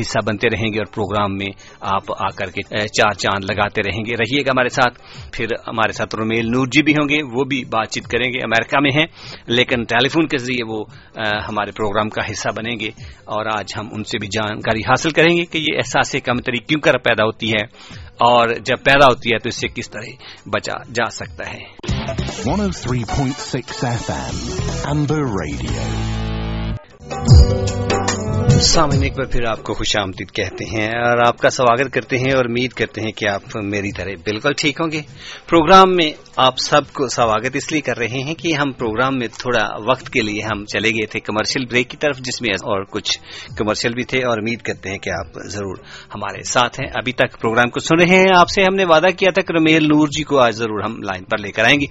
[0.00, 1.46] حصہ بنتے رہیں گے اور پروگرام میں
[1.80, 4.98] آپ آ کر کے چار چاند لگاتے رہیں گے۔ رہیے گا ہمارے ساتھ۔
[5.32, 8.38] پھر ہمارے ساتھ رومیل نور جی بھی ہوں گے۔ وہ بھی بات چیت کریں گے۔
[8.38, 9.06] امریکہ میں ہیں،
[9.46, 10.84] لیکن ٹیلی فون کے ذریعے وہ
[11.48, 12.90] ہمارے پروگرام کا حصہ بنیں گے۔
[13.24, 16.58] اور آج ہم ان سے بھی جانکاری حاصل کریں گے کہ یہ احساس کم تری
[16.58, 17.64] کیوں کر پیدا ہوتی ہے۔
[18.20, 20.08] اور جب پیدا ہوتی ہے تو اس سے کس طرح
[20.46, 21.60] بچا جا سکتا ہے؟
[22.44, 24.36] 103.6 FM
[24.92, 25.80] Amber Radio.
[28.60, 32.18] سامنے ایک بار پھر آپ کو خوش آمدید کہتے ہیں اور آپ کا سواگت کرتے
[32.18, 35.02] ہیں اور امید کرتے ہیں کہ آپ میری طرح بالکل ٹھیک ہوں گے۔
[35.48, 39.26] پروگرام میں آپ سب کو سواگت اس لیے کر رہے ہیں کہ ہم پروگرام میں
[39.26, 42.84] تھوڑا وقت کے لیے ہم چلے گئے تھے کمرشل بریک کی طرف، جس میں اور
[42.84, 43.18] کچھ
[43.58, 45.76] کمرشل بھی تھے اور امید کرتے ہیں کہ آپ ضرور
[46.14, 49.08] ہمارے ساتھ ہیں۔ ابھی تک پروگرام کو سن رہے ہیں۔ آپ سے ہم نے وعدہ
[49.18, 51.80] کیا تھا کہ رمیل نور جی کو آج ضرور ہم لائن پر لے کر آئیں
[51.80, 51.86] گے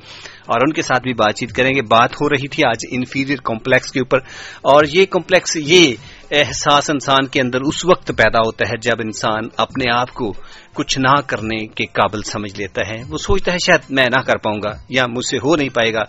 [0.45, 3.38] اور ان کے ساتھ بھی بات چیت کریں گے۔ بات ہو رہی تھی آج انفیریئر
[3.43, 4.17] کمپلیکس کے اوپر
[4.62, 5.95] اور یہ کمپلیکس یہ
[6.31, 10.33] احساس انسان کے اندر اس وقت پیدا ہوتا ہے جب انسان اپنے آپ کو
[10.73, 14.37] کچھ نہ کرنے کے قابل سمجھ لیتا ہے۔ وہ سوچتا ہے شاید میں نہ کر
[14.37, 16.01] پاؤں گا یا مجھ سے ہو نہیں پائے گا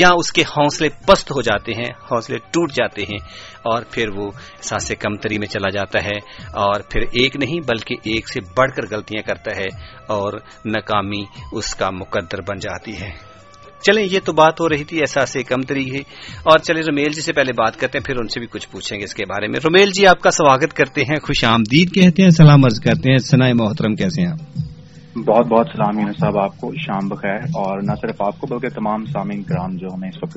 [0.00, 3.18] یا اس کے حوصلے پست ہو جاتے ہیں، حوصلے ٹوٹ جاتے ہیں
[3.62, 6.16] اور پھر وہ احساس کمتری میں چلا جاتا ہے
[6.54, 9.66] اور پھر ایک نہیں بلکہ ایک سے بڑھ کر غلطیاں کرتا ہے
[10.06, 10.32] اور
[10.64, 13.27] ناکامی اس کا مقدر بن جاتی ہے۔
[13.82, 15.98] چلیں، یہ تو بات ہو رہی تھی احساس کم طریقے
[16.42, 18.98] اور چلے رومیل جی سے پہلے بات کرتے ہیں، پھر ان سے بھی کچھ پوچھیں
[18.98, 22.22] گے اس کے بارے میں۔ رومیل جی آپ کا سواگت کرتے ہیں، خوش آمدید کہتے
[22.22, 24.67] ہیں، سلام عرض کرتے ہیں۔ سنا محترم، کیسے ہیں آپ؟
[25.26, 28.68] بہت بہت سلام یونس صاحب آپ کو شام بخیر اور نہ صرف آپ کو بلکہ
[28.68, 30.36] تمام سامعین کرام جو ہمیں اس وقت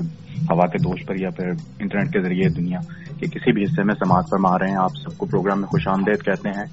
[0.52, 1.48] ہوا کے دوش پر یا پھر
[1.80, 2.80] انٹرنیٹ کے ذریعے دنیا
[3.20, 5.88] کے کسی بھی حصے میں سماعت فرما رہے ہیں آپ سب کو پروگرام میں خوش
[5.88, 6.66] آمدید کہتے ہیں۔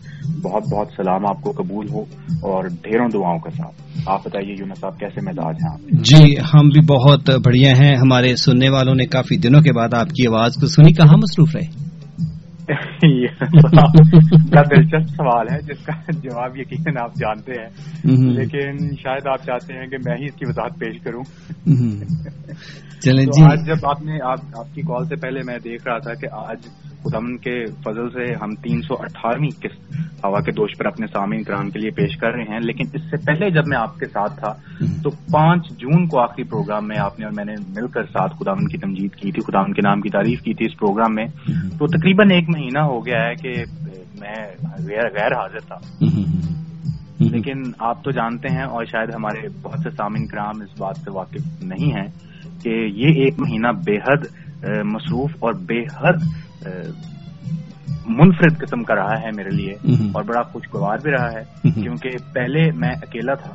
[0.42, 2.00] بہت بہت سلام آپ کو قبول ہو
[2.42, 6.68] اور ڈھیروں دعاؤں کے ساتھ۔ آپ بتائیے یونس صاحب کیسے مزاج ہیں؟ آپ جی ہم
[6.68, 10.54] بھی بہت بڑھیا ہیں۔ ہمارے سننے والوں نے کافی دنوں کے بعد آپ کی آواز
[10.54, 11.88] کو سنی کہاں مصروف رہے؟
[14.50, 17.68] بڑا دلچسپ سوال ہے جس کا جواب یقیناً آپ جانتے ہیں۔
[18.20, 21.22] لیکن شاید آپ چاہتے ہیں کہ میں ہی اس کی وضاحت پیش کروں۔
[23.00, 26.14] چلیں جی۔ آج جب آپ نے آپ کی کال سے پہلے میں دیکھ رہا تھا
[26.14, 26.58] کہ آج
[27.04, 31.42] خدم کے فضل سے ہم تین سو اٹھارہویں قسط ہوا کے دوش پر اپنے سامعین
[31.42, 34.06] کرام کے لیے پیش کر رہے ہیں لیکن اس سے پہلے جب میں آپ کے
[34.06, 34.52] ساتھ تھا
[35.02, 38.36] تو پانچ جون کو آخری پروگرام میں آپ نے اور میں نے مل کر ساتھ
[38.36, 41.26] خداون کی تمجید کی تھی خداون کے نام کی تعریف کی تھی اس پروگرام میں۔
[41.78, 43.64] تو تقریباً ایک مہینہ ہو گیا ہے کہ
[44.20, 44.46] میں
[44.88, 45.78] غیر حاضر تھا۔
[47.20, 51.10] لیکن آپ تو جانتے ہیں اور شاید ہمارے بہت سے سامعین کرام اس بات سے
[51.10, 52.06] واقف نہیں ہیں
[52.62, 56.18] کہ یہ ایک مہینہ بے حد مصروف اور بے حد
[58.08, 59.72] منفرد قسم کا رہا ہے میرے لیے
[60.12, 63.50] اور بڑا خوشگوار بھی رہا ہے کیونکہ پہلے میں اکیلا تھا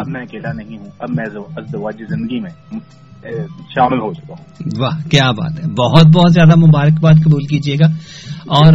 [0.00, 1.24] اب میں اکیلا نہیں ہوں اب میں
[1.56, 2.78] ازدواجی زندگی میں
[3.74, 7.86] شامل ہو چکا ہوں۔ واہ کیا بات ہے۔ بہت بہت زیادہ مبارکباد قبول کیجیے گا۔
[8.46, 8.72] اور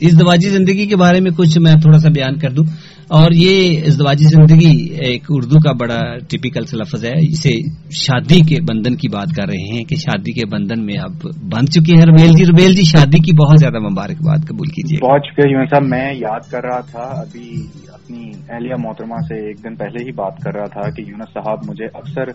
[0.00, 2.64] اس دواجی زندگی کے بارے میں کچھ میں تھوڑا سا بیان کر دوں۔
[3.08, 7.52] اور یہ ازدواجی زندگی ایک اردو کا بڑا ٹپیکل سے لفظ ہے۔ اسے
[7.90, 11.12] شادی کے بندھن کی بات کر رہے ہیں کہ شادی کے بندھن میں اب
[11.52, 15.20] بن چکے ہیں۔ ربیل جی ربیل جی شادی کی بہت زیادہ مبارکباد قبول کیجیے۔ بہت
[15.26, 19.74] شکریہ جی صاحب۔ میں یاد کر رہا تھا، ابھی اپنی اہلیہ محترمہ سے ایک دن
[19.74, 22.28] پہلے ہی بات کر رہا تھا کہ یونس صاحب مجھے اکثر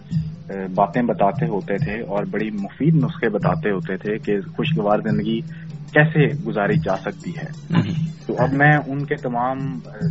[0.76, 5.40] باتیں بتاتے ہوتے تھے اور بڑی مفید نسخے بتاتے ہوتے تھے کہ خوشگوار زندگی
[5.94, 7.80] کیسے گزاری جا سکتی ہے؟
[8.28, 9.58] تو اب میں ان کے تمام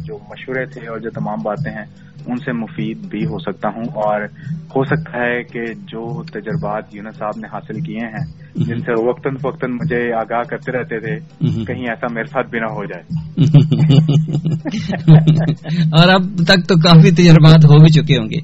[0.04, 1.84] جو مشورے تھے اور جو تمام باتیں ہیں
[2.26, 4.22] ان سے مفید بھی ہو سکتا ہوں۔ اور
[4.76, 9.36] ہو سکتا ہے کہ جو تجربات یونس صاحب نے حاصل کیے ہیں جن سے وقتاً
[9.36, 11.14] فوقتاً مجھے آگاہ کرتے رہتے تھے
[11.64, 13.36] کہیں ایسا میرے ساتھ بھی نہ ہو جائے۔
[15.92, 18.40] اور اب تک تو کافی تجربات ہو بھی چکے ہوں گے۔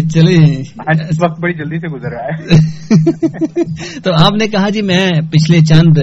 [0.00, 0.62] چلے
[1.20, 2.56] وقت بڑی جلدی سے گزر رہا ہے۔
[4.04, 5.98] تو آپ نے کہا جی میں پچھلے چند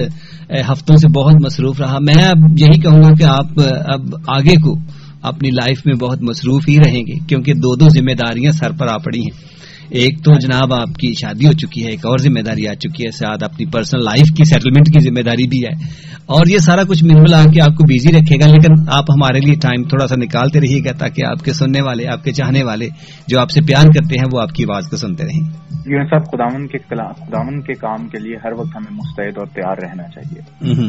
[0.60, 3.46] ہفتوں سے بہت مصروف رہا۔ میں اب یہی کہوں گا کہ آپ
[3.86, 4.78] اب آگے کو
[5.22, 8.86] اپنی لائف میں بہت مصروف ہی رہیں گے، کیونکہ دو دو ذمہ داریاں سر پر
[8.86, 9.61] آ پڑی ہیں۔
[9.92, 13.02] ایک تو جناب آپ کی شادی ہو چکی ہے ایک اور ذمہ داری آ چکی
[13.02, 16.82] ہے ساتھ اپنی پرسنل لائف کی سیٹلمنٹ کی ذمہ داری بھی ہے۔ اور یہ سارا
[16.82, 20.06] کچھ مل آ کے آپ کو بزی رکھے گا لیکن آپ ہمارے لیے ٹائم تھوڑا
[20.06, 22.88] سا نکالتے رہیے گا تاکہ آپ کے سننے والے آپ کے چاہنے والے
[23.26, 25.50] جو آپ سے پیار کرتے ہیں وہ آپ کی آواز کو سنتے رہیں۔
[25.86, 29.76] یون صاحب خداون کے خداون کے کام کے لیے ہر وقت ہمیں مستعد اور تیار
[29.82, 30.40] رہنا چاہیے۔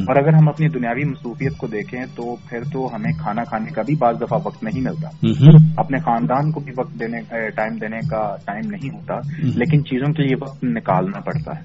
[0.02, 3.82] اور اگر ہم اپنی دنیاوی مصروفیت کو دیکھیں تو پھر تو ہمیں کھانا کھانے کا
[3.82, 5.08] بھی بعض دفعہ وقت نہیں ملتا۔
[5.78, 10.24] اپنے خاندان کو بھی وقت دینے ٹائم دینے کا ٹائم نہیں ہوتا۔ لیکن چیزوں کے
[10.24, 11.64] لیے وقت نکالنا پڑتا ہے۔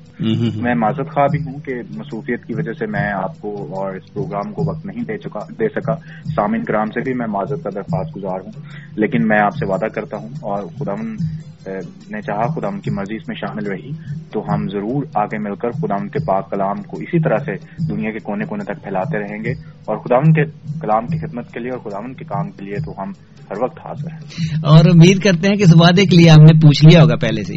[0.63, 4.15] میں معذرت خواہ بھی ہوں کہ مصروفیت کی وجہ سے میں آپ کو اور اس
[4.15, 5.95] پروگرام کو وقت نہیں دے چکا دے سکا۔
[6.37, 8.53] سامن کرام سے بھی میں معذرت کا درخواست گزار ہوں
[8.97, 11.17] لیکن میں آپ سے وعدہ کرتا ہوں اور خداون
[12.11, 13.91] نے چاہا خدا کی مرضی اس میں شامل رہی
[14.33, 17.53] تو ہم ضرور آگے مل کر خدا کے پاک کلام کو اسی طرح سے
[17.89, 19.51] دنیا کے کونے کونے تک پھیلاتے رہیں گے
[19.85, 20.45] اور خدا کے
[20.81, 23.09] کلام کی خدمت کے لیے اور خدا کے کام کے لیے تو ہم
[23.51, 24.21] ہر وقت حاضر ہیں۔
[24.63, 27.43] اور امید کرتے ہیں کہ اس وعدے کے لیے آپ نے پوچھ لیا ہوگا پہلے
[27.43, 27.55] سے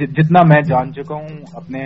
[0.00, 1.84] جتنا میں جان چکا ہوں اپنے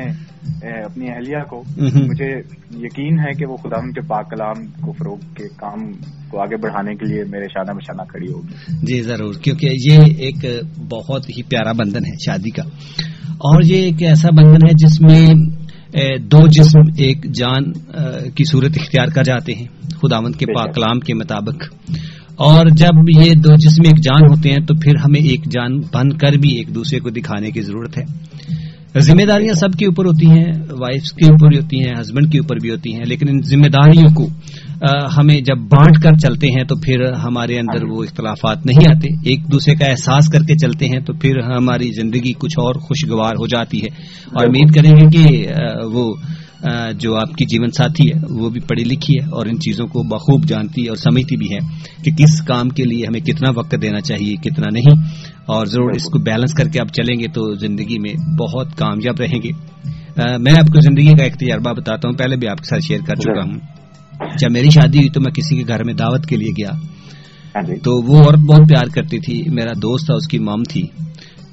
[0.85, 2.39] اپنی اہلیہ کو مجھے
[2.87, 5.93] یقین ہے کہ وہ خدا ان کے پاک کلام کو فروغ کے کام
[6.31, 10.45] کو آگے بڑھانے کے لیے میرے شانہ بشانہ کھڑی ہوگی۔ جی ضرور کیونکہ یہ ایک
[10.91, 12.63] بہت ہی پیارا بندھن ہے شادی کا۔
[13.29, 15.27] اور یہ ایک ایسا بندھن ہے جس میں
[16.19, 17.73] دو جسم ایک جان
[18.31, 21.75] کی صورت اختیار کر جاتے ہیں خداوند کے پاک کلام کے مطابق۔
[22.39, 26.09] اور جب یہ دو جسم ایک جان ہوتے ہیں تو پھر ہمیں ایک جان بن
[26.19, 28.05] کر بھی ایک دوسرے کو دکھانے کی ضرورت ہے۔
[28.99, 32.39] ذمہ داریاں سب کے اوپر ہوتی ہیں وائف کے اوپر بھی ہوتی ہیں ہسبینڈ کے
[32.39, 34.29] اوپر بھی ہوتی ہیں، لیکن ان ذمہ داریوں کو
[35.17, 39.41] ہمیں جب بانٹ کر چلتے ہیں تو پھر ہمارے اندر وہ اختلافات نہیں آتے۔ ایک
[39.53, 43.47] دوسرے کا احساس کر کے چلتے ہیں تو پھر ہماری زندگی کچھ اور خوشگوار ہو
[43.47, 43.91] جاتی ہے۔
[44.33, 45.47] اور امید کریں گے کہ
[45.93, 46.15] وہ
[46.99, 50.03] جو آپ کی جیون ساتھی ہے وہ بھی پڑھی لکھی ہے اور ان چیزوں کو
[50.03, 51.59] بخوب جانتی ہے اور سمجھتی بھی ہے
[52.05, 55.03] کہ کس کام کے لیے ہمیں کتنا وقت دینا چاہیے کتنا نہیں۔
[55.47, 59.21] اور ضرور اس کو بیلنس کر کے آپ چلیں گے تو زندگی میں بہت کامیاب
[59.21, 59.51] رہیں گے۔
[60.39, 63.01] میں آپ کو زندگی کا ایک تجربہ بتاتا ہوں پہلے بھی آپ کے ساتھ شیئر
[63.07, 63.59] کر چکا ہوں۔
[64.41, 66.71] جب میری شادی ہوئی تو میں کسی کے گھر میں دعوت کے لیے گیا۔
[67.55, 70.63] ہاں جی۔ تو وہ عورت بہت پیار کرتی تھی میرا دوست تھا اس کی مام
[70.63, 70.83] تھی۔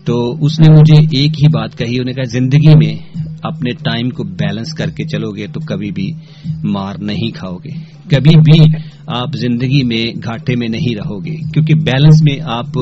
[0.06, 4.10] تو اس نے مجھے ایک ہی بات کہی انہوں نے کہا زندگی میں اپنے ٹائم
[4.10, 6.12] کو بیلنس کر کے چلو گے تو کبھی بھی
[6.64, 8.74] مار نہیں کھاؤ گے۔ کبھی بھی
[9.08, 12.78] آپ زندگی میں گھاٹے میں نہیں رہو گے کیونکہ بیلنس میں آپ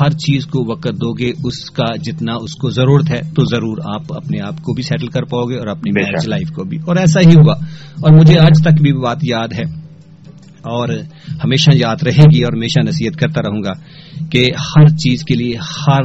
[0.00, 3.78] ہر چیز کو وقت دو گے اس کا جتنا اس کو ضرورت ہے تو ضرور
[3.94, 6.78] آپ اپنے آپ کو بھی سیٹل کر پاؤ گے اور اپنی میرج لائف کو بھی۔
[6.86, 7.54] اور ایسا ہی ہوا۔
[8.00, 9.82] اور مجھے آج تک بھی بات یاد ہے۔
[10.62, 10.88] اور
[11.44, 13.72] ہمیشہ یاد رہے گی اور ہمیشہ نصیحت کرتا رہوں گا
[14.30, 16.02] کہ ہر چیز کے لیے ہر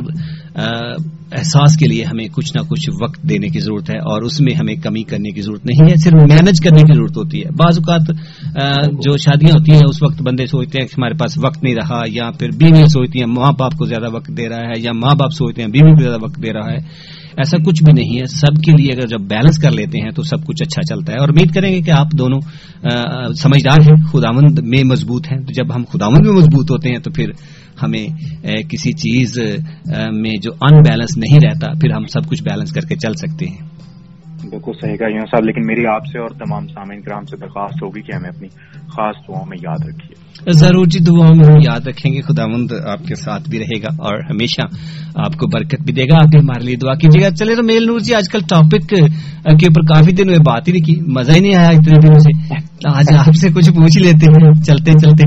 [1.31, 4.55] احساس کے لیے ہمیں کچھ نہ کچھ وقت دینے کی ضرورت ہے اور اس میں
[4.55, 7.79] ہمیں کمی کرنے کی ضرورت نہیں ہے، صرف مینج کرنے کی ضرورت ہوتی ہے۔ بعض
[7.79, 8.01] اوقات
[8.93, 12.01] جو شادیاں ہوتی ہیں، اس وقت بندے سوچتے ہیں کہ ہمارے پاس وقت نہیں رہا
[12.07, 15.15] یا پھر بیویاں سوچتی ہیں، ماں باپ کو زیادہ وقت دے رہا ہے یا ماں
[15.15, 16.77] باپ سوچتے ہیں بیوی کو زیادہ وقت دے رہا ہے۔
[17.37, 20.23] ایسا کچھ بھی نہیں ہے۔ سب کے لیے اگر جب بیلنس کر لیتے ہیں تو
[20.23, 22.39] سب کچھ اچھا چلتا ہے۔ اور امید کریں گے کہ آپ دونوں
[23.33, 27.11] سمجھدار ہیں، خداوند میں مضبوط ہیں۔ تو جب ہم خداوند میں مضبوط ہوتے ہیں تو
[27.11, 27.29] پھر
[27.83, 28.07] ہمیں
[28.69, 29.37] کسی چیز
[30.13, 33.45] میں جو ان بیلنس نہیں رہتا، پھر ہم سب کچھ بیلنس کر کے چل سکتے
[33.45, 33.66] ہیں۔
[34.43, 37.83] بالکل صحیح کہا یوں صاحب لیکن میری آپ سے اور تمام سامعین کرام سے درخواست
[37.83, 38.47] ہوگی کہ ہمیں اپنی
[38.87, 42.71] خاص دعاؤں میں یاد رکھیے۔ ضرور جی دعاؤں میں ہم یاد رکھیں گے۔ خدا مند
[42.85, 44.61] آپ کے ساتھ بھی رہے گا اور ہمیشہ
[45.15, 47.85] آپ کو برکت بھی دے گا۔ آپ ہمارے لیے دعا کیجیے گا۔ چلے تو میل
[47.85, 49.01] نور جی آج کل ٹاپک کے
[49.45, 52.53] اوپر کافی دن ہوئے بات ہی نہیں کی مزہ ہی نہیں آیا اتنے دنوں سے۔
[52.87, 55.23] آج آپ سے کچھ پوچھ لیتے ہیں۔ چلتے چلتے۔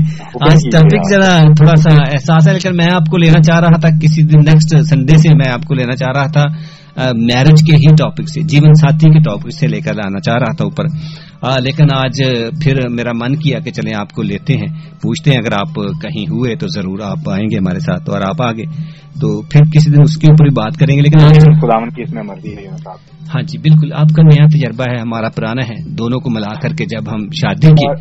[0.51, 3.89] آج ٹاپک ذرا تھوڑا سا احساس ہے لیکن میں آپ کو لینا چاہ رہا تھا
[3.89, 6.43] کسی دن نیکسٹ سنڈے سے میں آپ کو لینا چاہ رہا تھا۔
[6.97, 10.55] میرج کے ہی ٹاپک سے، جیون ساتھی کے ٹاپک سے لے کر لانا چاہ رہا
[10.55, 10.85] تھا اوپر۔
[11.41, 12.17] لیکن آج
[12.61, 14.67] پھر میرا من کیا کہ چلیں آپ کو لیتے ہیں۔
[15.01, 18.41] پوچھتے ہیں اگر آپ کہیں ہوئے تو ضرور آپ آئیں گے ہمارے ساتھ اور آپ
[18.41, 18.63] آگے۔
[19.21, 21.19] تو پھر کسی دن اس کے اوپر بھی بات کریں گے لیکن
[21.61, 22.67] خدا کی اس میں مرضی ہے
[23.35, 26.69] ہاں جی بالکل۔ آپ کا نیا تجربہ ہے ہمارا پرانا ہے۔ دونوں کو ملا کر
[26.69, 27.91] کے جب ہم شادی کی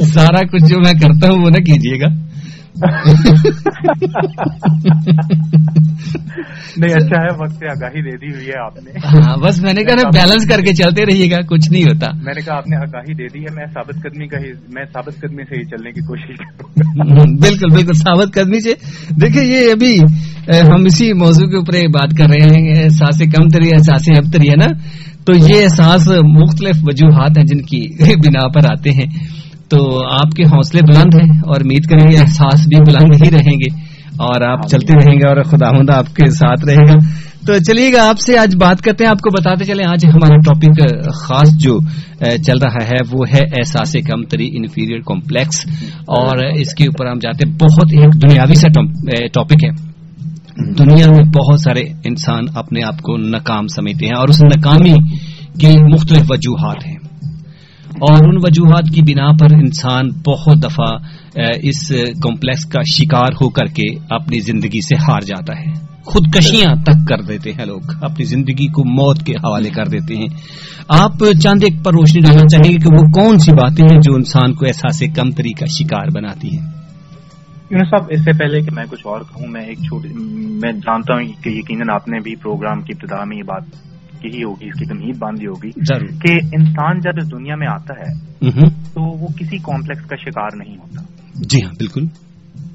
[0.00, 2.37] سارا کچھ جو میں کرتا ہوں وہ نہ کیجیے گا۔
[6.78, 9.72] نہیں اچھا ہے وقت سے آگاہی دے دی ہوئی ہے آپ نے۔ ہاں، بس میں
[9.72, 12.68] نے کہا بیلنس کر کے چلتے رہیے گا کچھ نہیں ہوتا۔ میں نے کہا آپ
[12.68, 15.64] نے آگاہی دے دی ہے میں ثابت قدمی کا ہی میں ثابت قدمی سے ہی
[15.64, 18.72] چلنے کی کوشش کروں بالکل بالکل ثابت قدمی سے۔
[19.20, 19.98] دیکھیں یہ ابھی
[20.68, 24.48] ہم اسی موضوع کے اوپر بات کر رہے ہیں احساس کم تری احساس اب تری
[24.48, 24.66] ہے نا۔
[25.26, 29.37] تو یہ احساس مختلف وجوہات ہیں جن کی بنا پر آتے ہیں۔
[29.68, 33.56] تو آپ کے حوصلے بلند ہیں اور امید کریں گے احساس بھی بلند ہی رہیں
[33.56, 36.92] گے اور آپ ہاں چلتے جی۔ رہیں گے اور خدا مدہ آپ کے ساتھ رہے
[36.92, 40.06] گا۔ تو چلیے گا آپ سے آج بات کرتے ہیں۔ آپ کو بتاتے چلیں آج
[40.06, 40.82] ہمارا ٹاپک
[41.14, 41.78] خاص جو
[42.46, 45.66] چل رہا ہے وہ ہے احساس کم تری انفیریئر کمپلیکس
[46.06, 48.68] اور اس کے اوپر ہم جاتے ہیں۔ بہت ایک دنیاوی سا
[49.32, 49.88] ٹاپک ہے۔
[50.78, 54.94] دنیا میں بہت سارے انسان اپنے آپ کو ناکام سمجھتے ہیں اور اس ناکامی
[55.60, 56.97] کے مختلف وجوہات ہیں۔
[58.00, 60.96] اور ان وجوہات کی بنا پر انسان بہت دفعہ
[61.62, 61.92] اس
[62.22, 67.22] کمپلیکس کا شکار ہو کر کے اپنی زندگی سے ہار جاتا ہے۔ خودکشیاں تک کر
[67.22, 70.26] دیتے ہیں لوگ، اپنی زندگی کو موت کے حوالے کر دیتے ہیں۔
[70.88, 74.14] آپ چاند ایک پر روشنی ڈالنا چاہیں گے کہ وہ کون سی باتیں ہیں جو
[74.14, 76.66] انسان کو احساس کم تری کا شکار بناتی ہیں؟
[77.70, 80.08] یونس صاحب، اس سے پہلے کہ میں کچھ اور کہوں، میں ایک چھوٹی،
[80.62, 83.62] میں جانتا ہوں کہ یقیناً آپ نے بھی پروگرام کی ابتدا میں یہ بات
[84.20, 85.70] کی ہوگی اس کی تمہید باندھی ہوگی۔
[86.18, 88.12] کہ انسان جب اس دنیا میں آتا ہے
[88.70, 91.02] تو وہ کسی کمپلیکس کا شکار نہیں ہوتا۔
[91.34, 92.04] جی ہاں بالکل۔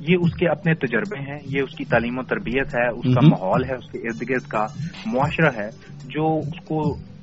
[0.07, 3.27] یہ اس کے اپنے تجربے ہیں یہ اس کی تعلیم و تربیت ہے اس کا
[3.27, 4.65] ماحول ہے اس کے ارد گرد کا
[5.05, 5.69] معاشرہ ہے
[6.05, 6.79] جو اس کو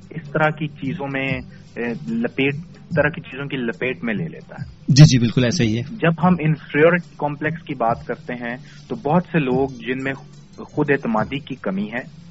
[0.09, 1.27] اس طرح کی چیزوں میں
[2.11, 2.55] لپیٹ
[2.95, 5.81] طرح کی چیزوں کی لپیٹ میں لے لیتا ہے۔ جی جی بالکل ایسا ہی ہے۔
[5.81, 8.57] جب ہم انفیورٹی کمپلیکس کی بات کرتے ہیں
[8.87, 10.13] تو بہت سے لوگ جن میں
[10.57, 12.21] خود اعتمادی کی کمی ہے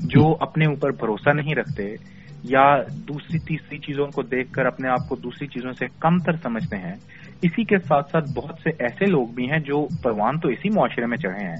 [0.00, 1.94] جو اپنے اوپر بھروسہ نہیں رکھتے
[2.42, 2.76] یا
[3.08, 6.76] دوسری تیسری چیزوں کو دیکھ کر اپنے آپ کو دوسری چیزوں سے کم تر سمجھتے
[6.76, 6.94] ہیں،
[7.42, 11.06] اسی کے ساتھ ساتھ بہت سے ایسے لوگ بھی ہیں جو پروان تو اسی معاشرے
[11.06, 11.56] میں چڑھے ہیں،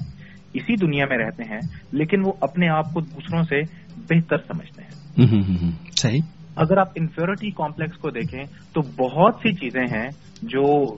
[0.53, 1.59] اسی دنیا میں رہتے ہیں،
[1.91, 3.61] لیکن وہ اپنے آپ کو دوسروں سے
[3.97, 5.25] بہتر سمجھتے ہیں۔
[5.97, 8.43] صحیح۔ اگر آپ انفیورٹی کمپلیکس کو دیکھیں
[8.73, 10.09] تو بہت سی چیزیں ہیں
[10.41, 10.95] جو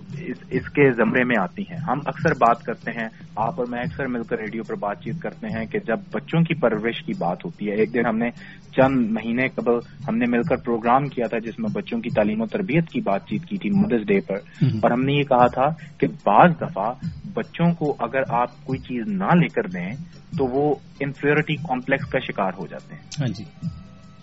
[0.52, 4.08] اس, کے زمرے میں آتی ہیں۔ ہم اکثر بات کرتے ہیں آپ اور میں اکثر
[4.08, 7.46] مل کر ریڈیو پر بات چیت کرتے ہیں کہ جب بچوں کی پرورش کی بات
[7.46, 8.30] ہوتی ہے ایک دن ہم نے
[8.76, 9.74] چند مہینے قبل
[10.08, 13.02] ہم نے مل کر پروگرام کیا تھا جس میں بچوں کی تعلیم و تربیت کی
[13.02, 16.52] بات چیت کی تھی مدرس ڈے پر۔ اور ہم نے یہ کہا تھا کہ بعض
[16.62, 16.94] دفعہ
[17.34, 19.90] بچوں کو اگر آپ کوئی چیز نہ لے کر دیں
[20.38, 23.44] تو وہ انفیورٹی کمپلیکس کا شکار ہو جاتے ہیں۔ ہاں جی۔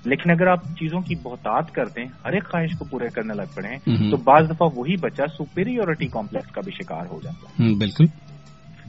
[0.04, 3.54] لیکن اگر آپ چیزوں کی بہتات کرتے ہیں ہر ایک خواہش کو پورے کرنے لگ
[3.54, 7.74] پڑے ہیں تو بعض دفعہ وہی بچہ سپیریورٹی کمپلیکس کا بھی شکار ہو جاتا ہے۔
[7.74, 8.29] بالکل۔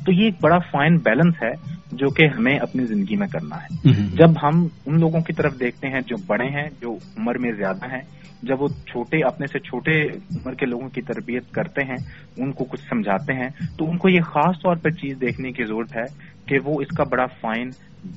[0.06, 3.92] تو یہ ایک بڑا فائن بیلنس ہے جو کہ ہمیں اپنی زندگی میں کرنا ہے۔
[4.16, 7.86] جب ہم ان لوگوں کی طرف دیکھتے ہیں جو بڑے ہیں جو عمر میں زیادہ
[7.86, 8.02] ہیں
[8.44, 11.98] جب وہ چھوٹے اپنے سے چھوٹے عمر کے لوگوں کی تربیت کرتے ہیں
[12.38, 15.64] ان کو کچھ سمجھاتے ہیں تو ان کو یہ خاص طور پر چیز دیکھنے کی
[15.64, 17.70] ضرورت ہے کہ وہ اس کا بڑا فائن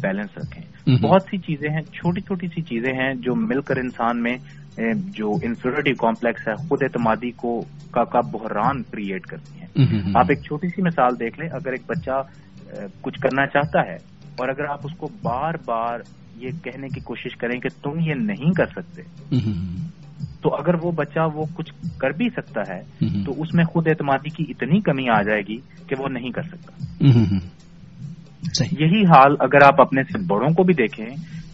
[0.03, 4.23] بیلنس رکھیں۔ بہت سی چیزیں ہیں چھوٹی چھوٹی سی چیزیں ہیں جو مل کر انسان
[4.23, 4.35] میں
[4.95, 7.61] جو انفیورٹی کمپلیکس ہے خود اعتمادی کو
[7.91, 11.83] کا کا بحران کریٹ کرتی ہیں۔ آپ ایک چھوٹی سی مثال دیکھ لیں اگر ایک
[11.87, 12.23] بچہ
[13.01, 13.95] کچھ کرنا چاہتا ہے
[14.37, 15.99] اور اگر آپ اس کو بار بار
[16.37, 19.03] یہ کہنے کی کوشش کریں کہ تم یہ نہیں کر سکتے
[20.43, 24.29] تو اگر وہ بچہ وہ کچھ کر بھی سکتا ہے تو اس میں خود اعتمادی
[24.29, 25.57] کی اتنی کمی آ جائے گی
[25.87, 26.85] کہ وہ نہیں کر سکتا۔
[28.73, 31.07] یہی حال اگر آپ اپنے سے بڑوں کو بھی دیکھیں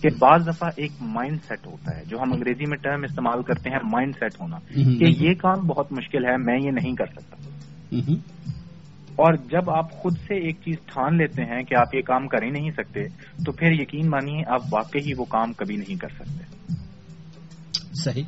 [0.03, 3.71] کہ بعض دفعہ ایک مائنڈ سیٹ ہوتا ہے جو ہم انگریزی میں ٹرم استعمال کرتے
[3.71, 4.59] ہیں مائنڈ سیٹ ہونا
[4.99, 7.37] کہ یہ کام بہت مشکل ہے میں یہ نہیں کر سکتا۔
[9.11, 12.43] اور جب آپ خود سے ایک چیز ٹھان لیتے ہیں کہ آپ یہ کام کر
[12.43, 13.01] ہی نہیں سکتے
[13.45, 16.45] تو پھر یقین مانیے آپ واقعی وہ کام کبھی نہیں کر سکتے۔
[17.95, 18.25] صحیح۔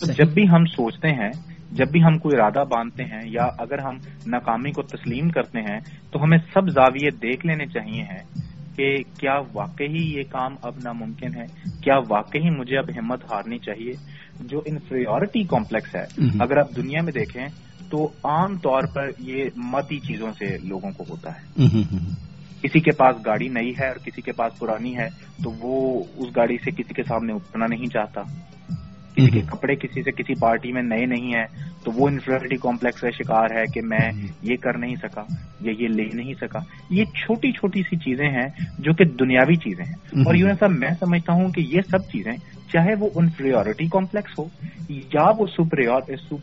[0.00, 1.30] تو جب بھی ہم سوچتے ہیں
[1.72, 3.96] جب بھی ہم کوئی ارادہ باندھتے ہیں یا اگر ہم
[4.26, 5.80] ناکامی کو تسلیم کرتے ہیں
[6.12, 11.36] تو ہمیں سب زاویے دیکھ لینے چاہیے ہیں۔ کہ کیا واقعی یہ کام اب ناممکن
[11.36, 11.46] ہے؟
[11.82, 13.92] کیا واقعی مجھے اب ہمت ہارنی چاہیے؟
[14.40, 16.04] جو انفیریورٹی کمپلیکس ہے
[16.40, 17.46] اگر آپ دنیا میں دیکھیں
[17.90, 21.62] تو عام طور پر یہ متی چیزوں سے لوگوں کو ہوتا ہے۔
[22.62, 25.08] کسی کے پاس گاڑی نئی ہے اور کسی کے پاس پرانی ہے
[25.44, 28.20] تو وہ اس گاڑی سے کسی کے سامنے اٹھنا نہیں چاہتا۔
[29.16, 31.44] کسی کے کپڑے کسی سے کسی پارٹی میں نئے نہیں ہیں
[31.84, 34.10] تو وہ انفیریٹی کمپلیکس کا شکار ہے کہ میں
[34.42, 35.22] یہ کر نہیں سکا
[35.60, 36.58] یا یہ لے نہیں سکا۔
[36.90, 38.48] یہ چھوٹی چھوٹی سی چیزیں ہیں
[38.78, 42.32] جو کہ دنیاوی چیزیں ہیں۔ اور یوں صاحب میں سمجھتا ہوں کہ یہ سب چیزیں
[42.72, 44.44] چاہے وہ انفیریورٹی کمپلیکس ہو
[44.88, 46.38] یا وہ سپریور eh,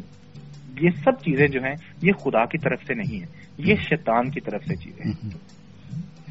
[0.81, 3.27] یہ سب چیزیں جو ہیں یہ خدا کی طرف سے نہیں ہیں
[3.59, 5.31] یہ شیطان کی طرف سے چیزیں ہیں۔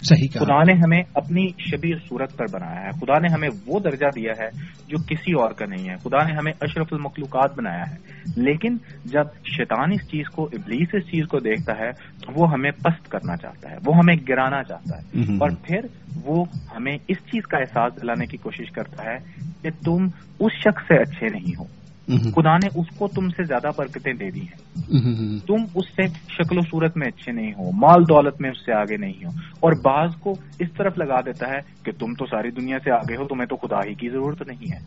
[0.04, 3.80] صحیح کہا۔ خدا نے ہمیں اپنی شبیر صورت پر بنایا ہے۔ خدا نے ہمیں وہ
[3.80, 4.48] درجہ دیا ہے
[4.88, 7.96] جو کسی اور کا نہیں ہے۔ خدا نے ہمیں اشرف المخلوقات بنایا ہے۔
[8.38, 12.72] لیکن جب شیطان اس چیز کو ابلیس اس چیز کو دیکھتا ہے تو وہ ہمیں
[12.72, 15.80] پست کرنا چاہتا ہے وہ ہمیں گرانا چاہتا ہے۔ اور پھر
[16.24, 16.46] وہ
[16.76, 19.18] ہمیں اس چیز کا احساس دلانے کی کوشش کرتا ہے
[19.62, 20.04] کہ تم
[20.40, 24.30] اس شخص سے اچھے نہیں ہو۔ خدا نے اس کو تم سے زیادہ برکتیں دے
[24.32, 25.40] دی ہیں.
[25.48, 28.74] تم اس سے شکل و صورت میں اچھے نہیں ہو مال دولت میں اس سے
[28.74, 29.30] آگے نہیں ہو.
[29.60, 33.16] اور بعض کو اس طرف لگا دیتا ہے کہ تم تو ساری دنیا سے آگے
[33.16, 34.80] ہو تمہیں تو خدا ہی کی ضرورت نہیں ہے.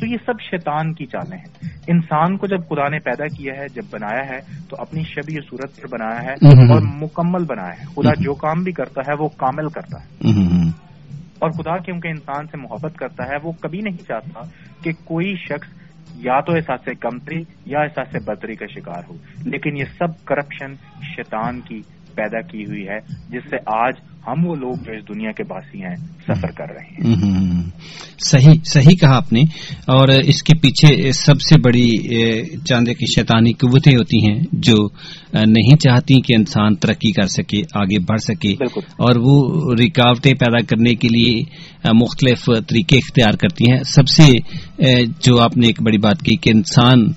[0.00, 1.68] تو یہ سب شیطان کی چالیں ہیں.
[1.86, 4.38] انسان کو جب خدا نے پیدا کیا ہے جب بنایا ہے
[4.70, 6.32] تو اپنی شبی صورت پر بنایا ہے
[6.72, 7.84] اور مکمل بنایا ہے.
[7.84, 10.08] خدا جو کام بھی کرتا ہے وہ کامل کرتا ہے.
[11.44, 14.40] اور خدا کیونکہ انسان سے محبت کرتا ہے، وہ کبھی نہیں چاہتا
[14.82, 15.68] کہ کوئی شخص
[16.14, 19.14] یا تو احساس کمتری یا احساس بدری کا شکار ہو۔
[19.44, 21.82] لیکن یہ سب کرپشن شیطان کی
[22.14, 23.94] پیدا کی ہوئی ہے، جس سے آج
[24.26, 27.62] ہم وہ لوگ جو اس دنیا کے باسی ہیں سفر کر رہے ہیں۔
[28.24, 31.90] صحیح صحیح کہا آپ نے۔ اور اس کے پیچھے سب سے بڑی
[32.64, 34.74] چاندے کی شیطانی قوتیں ہوتی ہیں جو
[35.32, 40.94] نہیں چاہتی کہ انسان ترقی کر سکے آگے بڑھ سکے۔ اور وہ رکاوٹیں پیدا کرنے
[40.94, 41.42] کے لیے
[41.94, 44.32] مختلف طریقے اختیار کرتی ہیں۔ سب سے
[45.22, 47.12] جو آپ نے ایک بڑی بات کی کہ انسان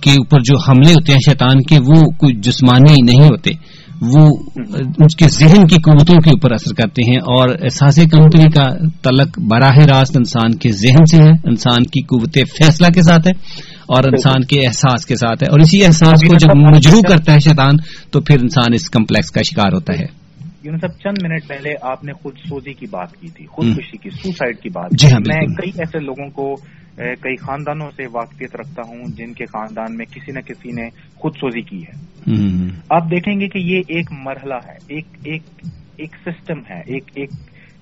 [0.00, 3.50] کے اوپر جو حملے ہوتے ہیں شیطان کے وہ کوئی جسمانی نہیں ہوتے۔
[4.02, 4.36] وہ
[5.04, 8.70] اس کے ذہن کی قوتوں کے اوپر اثر کرتے ہیں اور احساس کمپنی کا
[9.02, 13.32] تعلق براہ راست انسان کے ذہن سے ہے انسان کی قوت فیصلہ کے ساتھ ہے
[13.86, 17.38] اور انسان کے احساس کے ساتھ ہے۔ اور اسی احساس کو جب مجرو کرتا ہے
[17.38, 17.76] شیطان
[18.10, 20.28] تو پھر انسان اس کمپلیکس کا شکار ہوتا ہے۔
[20.64, 24.56] سب چند منٹ پہلے آپ نے خود سوزی کی بات کی تھی خودکشی کی سوسائڈ
[24.56, 26.54] کی بات جی ہاں میں کئی ایسے لوگوں کو
[26.98, 31.36] کئی خاندانوں سے واقفیت رکھتا ہوں جن کے خاندان میں کسی نہ کسی نے خود
[31.36, 32.08] سوزی کی ہے۔
[32.90, 35.42] آپ دیکھیں گے کہ یہ ایک مرحلہ ہے ایک ایک
[35.96, 37.30] ایک سسٹم ہے ایک ایک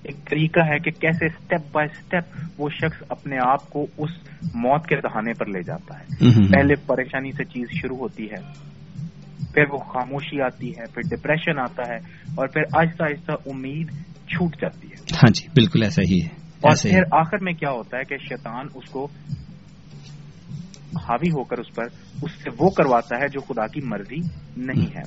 [0.03, 2.23] ایک طریقہ ہے کہ کیسے اسٹیپ بائی اسٹیپ
[2.57, 4.09] وہ شخص اپنے آپ کو اس
[4.53, 6.05] موت کے دہانے پر لے جاتا ہے۔
[6.51, 8.67] پہلے پریشانی سے چیز شروع ہوتی ہے
[9.53, 11.97] پھر وہ خاموشی آتی ہے پھر ڈپریشن آتا ہے
[12.35, 13.87] اور پھر آہستہ آہستہ امید
[14.27, 17.97] چھوٹ جاتی ہے۔ ہاں جی بالکل ایسا ہی ہے۔ اور پھر آخر میں کیا ہوتا
[17.97, 19.07] ہے کہ شیطان اس کو
[21.03, 21.83] حاوی ہو کر اس پر
[22.21, 24.19] اس سے وہ کرواتا ہے جو خدا کی مرضی
[24.57, 25.01] نہیں ہے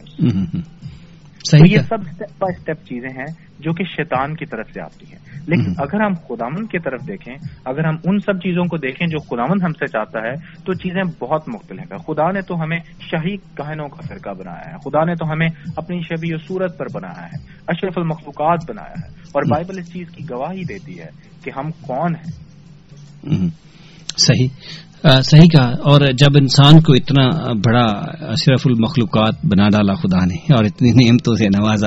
[1.66, 5.18] یہ سب اسٹیپ بائی اسٹیپ چیزیں ہیں جو کہ شیطان کی طرف سے آتی ہیں۔
[5.46, 7.34] لیکن اگر ہم خدامن کی طرف دیکھیں
[7.64, 11.02] اگر ہم ان سب چیزوں کو دیکھیں جو خدامن ہم سے چاہتا ہے تو چیزیں
[11.18, 15.14] بہت مختلف ہیں۔ خدا نے تو ہمیں شہی کہنوں کا فرقہ بنایا ہے خدا نے
[15.14, 19.78] تو ہمیں اپنی شبی و صورت پر بنایا ہے اشرف المخلوقات بنایا ہے اور بائبل
[19.78, 21.08] اس چیز کی گواہی دیتی ہے
[21.44, 22.50] کہ ہم کون ہیں۔
[24.16, 24.48] صحیح۔
[25.04, 27.86] صحیح کہا۔ اور جب انسان کو اتنا بڑا
[28.20, 31.86] اشرف المخلوقات بنا ڈالا خدا نے اور اتنی نعمتوں سے نوازا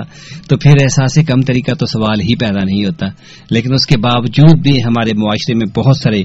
[0.50, 3.06] تو پھر احساس کم طریقہ تو سوال ہی پیدا نہیں ہوتا۔
[3.52, 6.22] لیکن اس کے باوجود بھی ہمارے معاشرے میں بہت سارے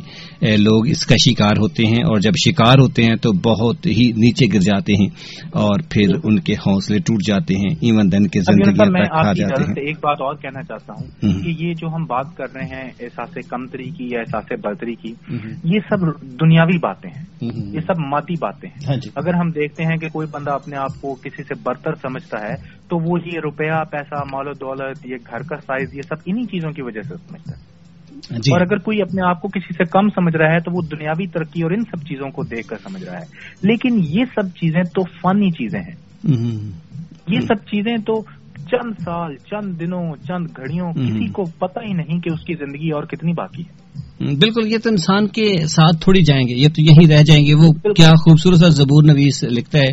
[0.56, 4.46] لوگ اس کا شکار ہوتے ہیں اور جب شکار ہوتے ہیں تو بہت ہی نیچے
[4.54, 5.08] گر جاتے ہیں
[5.52, 9.96] اور پھر ان کے حوصلے ٹوٹ جاتے ہیں ایون دن کے زندگی جاتے ہیں۔ ایک
[9.96, 13.90] بات اور کہنا چاہتا ہوں کہ یہ جو ہم بات کر رہے ہیں احساس کمتری
[13.90, 15.12] کی یا احساس برتری کی
[15.64, 17.24] یہ سب دنیاوی باتیں ہیں۔
[17.72, 20.76] یہ سب ماتی باتیں ہیں۔ ہاں جی۔ اگر ہم دیکھتے ہیں کہ کوئی بندہ اپنے
[20.76, 22.54] آپ کو کسی سے برتر سمجھتا ہے
[22.88, 26.44] تو وہ یہ روپیہ پیسہ مال و دولت یہ گھر کا سائز یہ سب انہی
[26.44, 27.78] چیزوں کی وجہ سے سمجھتا ہے۔
[28.30, 30.82] جی۔ اور اگر کوئی اپنے آپ کو کسی سے کم سمجھ رہا ہے تو وہ
[30.90, 33.24] دنیاوی ترقی اور ان سب چیزوں کو دیکھ کر سمجھ رہا ہے۔
[33.62, 35.94] لیکن یہ سب چیزیں تو فنی چیزیں ہیں۔
[37.28, 38.22] یہ سب چیزیں تو
[38.70, 42.90] چند سال چند دنوں چند گھڑیوں کسی کو پتہ ہی نہیں کہ اس کی زندگی
[42.90, 43.88] اور کتنی باقی ہے۔
[44.34, 47.54] بالکل یہ تو انسان کے ساتھ تھوڑی جائیں گے یہ تو یہیں رہ جائیں گے۔
[47.54, 49.90] وہ کیا خوبصورت سا زبور نویس لکھتا ہے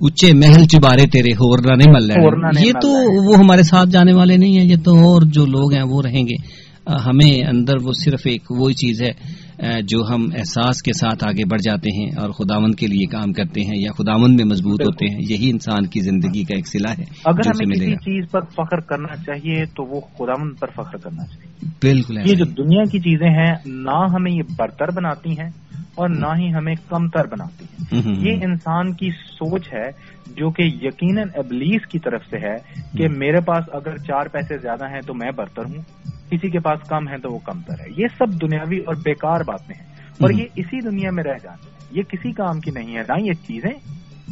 [0.00, 2.90] اچے محل چبارے تیرے ہور نہیں مل رہے یہ تو
[3.28, 6.22] وہ ہمارے ساتھ جانے والے نہیں ہیں یہ تو اور جو لوگ ہیں وہ رہیں
[6.22, 6.68] گے۔
[7.06, 9.10] ہمیں اندر وہ صرف ایک وہی چیز ہے۔
[9.58, 13.60] جو ہم احساس کے ساتھ آگے بڑھ جاتے ہیں اور خداون کے لیے کام کرتے
[13.60, 17.04] ہیں یا خداون میں مضبوط ہوتے ہیں یہی انسان کی زندگی کا ایک سلا ہے
[17.24, 21.70] اگر ہمیں کسی چیز پر فخر کرنا چاہیے تو وہ خداون پر فخر کرنا چاہیے۔
[21.82, 25.48] بالکل یہ جو دنیا کی چیزیں ہیں نہ ہمیں یہ برتر بناتی ہیں
[25.94, 29.88] اور نہ ہی ہمیں کمتر بناتی ہیں۔ یہ انسان کی سوچ ہے
[30.26, 32.56] جو کہ یقیناً ابلیس کی طرف سے ہے
[32.98, 35.82] کہ میرے پاس اگر چار پیسے زیادہ ہیں تو میں برتر ہوں۔
[36.30, 39.40] کسی کے پاس کم ہے تو وہ کم تر ہے۔ یہ سب دنیاوی اور بیکار
[39.40, 42.96] باتیں ہیں۔ اور یہ اسی دنیا میں رہ جانے ہیں۔ یہ کسی کام کی نہیں
[42.96, 43.74] ہے نہ یہ چیزیں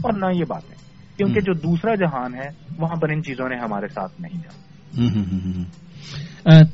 [0.02, 0.74] اور نہ یہ باتیں۔
[1.16, 4.66] کیونکہ جو دوسرا جہان ہے وہاں پر ان چیزوں نے ہمارے ساتھ نہیں جانا۔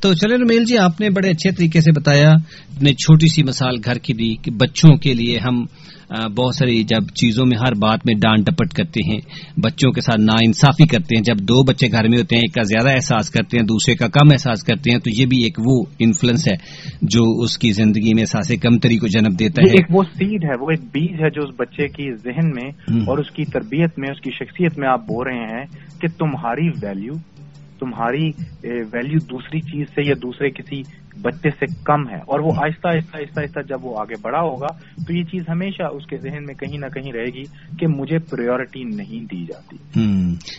[0.00, 2.30] تو چلے رمیل جی آپ نے بڑے اچھے طریقے سے بتایا
[2.76, 5.64] اپنے چھوٹی سی مثال گھر کی دی کہ بچوں کے لیے ہم
[6.12, 9.20] بہت ساری جب چیزوں میں ہر بات میں ڈانٹ ڈپٹ کرتے ہیں
[9.56, 12.54] بچوں کے ساتھ نا انصافی کرتے ہیں جب دو بچے گھر میں ہوتے ہیں ایک
[12.54, 15.58] کا زیادہ احساس کرتے ہیں دوسرے کا کم احساس کرتے ہیں تو یہ بھی ایک
[15.66, 16.56] وہ انفلوئنس ہے
[17.02, 20.52] جو اس کی زندگی میں احساس کمتری کو جنم دیتا ہے۔ ایک وہ سیڈ ہے
[20.60, 22.70] وہ ایک بیج ہے جو اس بچے کی ذہن میں
[23.06, 25.64] اور اس کی تربیت میں اس کی شخصیت میں آپ بول رہے ہیں
[26.00, 27.12] کہ تمہاری ویلیو
[27.82, 28.30] تمہاری
[28.92, 30.82] ویلیو دوسری چیز سے یا دوسرے کسی
[31.22, 34.66] بچے سے کم ہے۔ اور وہ آہستہ آہستہ آہستہ آہستہ جب وہ آگے بڑا ہوگا
[35.06, 37.42] تو یہ چیز ہمیشہ اس کے ذہن میں کہیں نہ کہیں رہے گی
[37.78, 39.76] کہ مجھے پریورٹی نہیں دی جاتی۔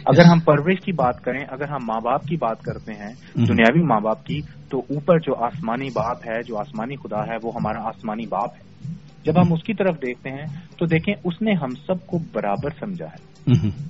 [0.06, 3.12] اگر ہم پرورش کی بات کریں اگر ہم ماں باپ کی بات کرتے ہیں
[3.48, 7.52] دنیاوی ماں باپ کی تو اوپر جو آسمانی باپ ہے جو آسمانی خدا ہے وہ
[7.56, 8.94] ہمارا آسمانی باپ ہے۔
[9.26, 10.46] جب ہم اس کی طرف دیکھتے ہیں
[10.78, 13.33] تو دیکھیں اس نے ہم سب کو برابر سمجھا ہے۔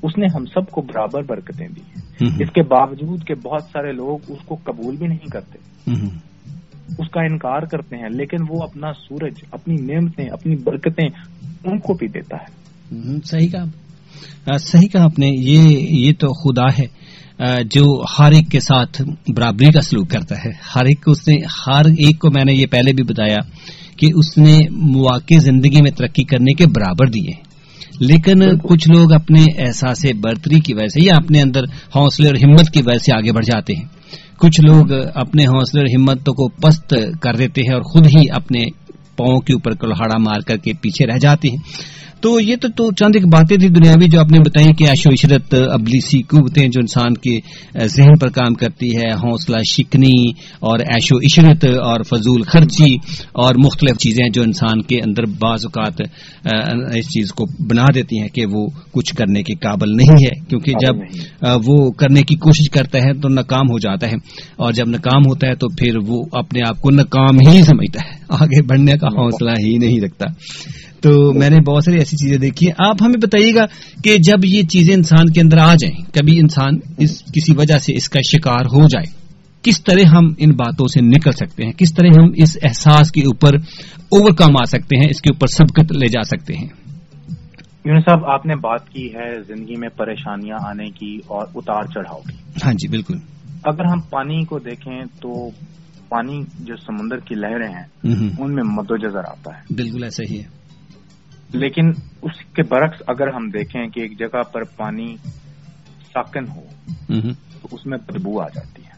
[0.02, 3.92] اس نے ہم سب کو برابر برکتیں دی۔ ہیں اس کے باوجود کہ بہت سارے
[3.92, 5.58] لوگ اس کو قبول بھی نہیں کرتے۔
[7.00, 11.08] اس کا انکار کرتے ہیں لیکن وہ اپنا سورج اپنی نعمتیں اپنی برکتیں
[11.64, 12.64] ان کو بھی دیتا ہے۔
[13.26, 17.04] صحیح کہا۔ صحیح کہا آپ نے۔ یہ یہ تو خدا ہے
[17.64, 19.02] جو ہر ایک کے ساتھ
[19.36, 21.36] برابری کا سلوک کرتا ہے۔ ہر ایک کو اس نے
[21.68, 23.38] ہر ایک کو میں نے یہ پہلے بھی بتایا
[23.98, 27.43] کہ اس نے مواقع زندگی میں ترقی کرنے کے برابر دیے۔
[28.00, 31.64] لیکن کچھ لوگ اپنے احساس برتری کی وجہ سے یا اپنے اندر
[31.96, 33.86] حوصلے اور ہمت کی وجہ سے آگے بڑھ جاتے ہیں۔
[34.40, 38.60] کچھ لوگ اپنے حوصلے اور ہمت کو پست کر دیتے ہیں اور خود ہی اپنے
[39.18, 41.58] پاؤں کے اوپر کلہاڑا مار کر کے پیچھے رہ جاتے ہیں۔
[42.24, 45.08] تو یہ تو, تو چند ایک باتیں تھیں دنیاوی جو آپ نے بتائی کہ عیش
[45.08, 47.40] و عشرت ابلیسی قوتیں جو انسان کے
[47.88, 52.96] ذہن پر کام کرتی ہے حوصلہ شکنی اور عیش و عشرت اور فضول خرچی
[53.34, 56.02] اور مختلف چیزیں جو انسان کے اندر بعض اوقات
[56.96, 60.72] اس چیز کو بنا دیتی ہیں کہ وہ کچھ کرنے کے قابل نہیں ہے کیونکہ
[60.72, 60.96] جب
[61.66, 64.16] وہ کرنے کی کوشش کرتا ہے تو ناکام ہو جاتا ہے
[64.56, 68.24] اور جب ناکام ہوتا ہے تو پھر وہ اپنے آپ کو ناکام ہی سمجھتا ہے
[68.30, 70.26] آگے بڑھنے کا حوصلہ ہی نہیں رکھتا۔
[71.04, 73.66] تو میں نے بہت ساری ایسی چیزیں دیکھی ہیں۔ آپ ہمیں بتائیے گا
[74.04, 77.94] کہ جب یہ چیزیں انسان کے اندر آ جائیں کبھی انسان اس کسی وجہ سے
[77.96, 79.24] اس کا شکار ہو جائے
[79.62, 83.22] کس طرح ہم ان باتوں سے نکل سکتے ہیں؟ کس طرح ہم اس احساس کے
[83.22, 83.56] اوپر
[84.00, 86.68] اوور کم آ سکتے ہیں اس کے اوپر سبقت لے جا سکتے ہیں؟
[87.86, 92.20] یونس صاحب آپ نے بات کی ہے زندگی میں پریشانیاں آنے کی اور اتار چڑھاؤ
[92.20, 93.18] کی۔ ہاں جی بالکل۔
[93.64, 95.50] اگر ہم پانی کو دیکھیں تو
[96.10, 100.40] پانی جو سمندر کی لہریں ہیں ان میں مدو و آتا ہے۔ بالکل ایسا ہی
[100.40, 100.63] ہے۔
[101.54, 101.88] لیکن
[102.22, 105.16] اس کے برعکس اگر ہم دیکھیں کہ ایک جگہ پر پانی
[106.14, 106.62] ساکن ہو
[107.62, 108.94] تو اس میں بدبو آ جاتی ہے۔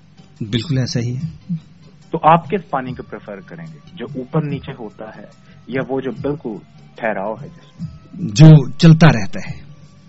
[0.45, 1.53] بالکل ایسا ہی ہے۔
[2.12, 5.26] تو آپ کس پانی کو پریفر کریں گے؟ جو اوپر نیچے ہوتا ہے
[5.68, 6.53] یا وہ جو بالکل
[6.95, 9.64] ٹھہراؤ ہے جس میں؟ جو چلتا رہتا ہے۔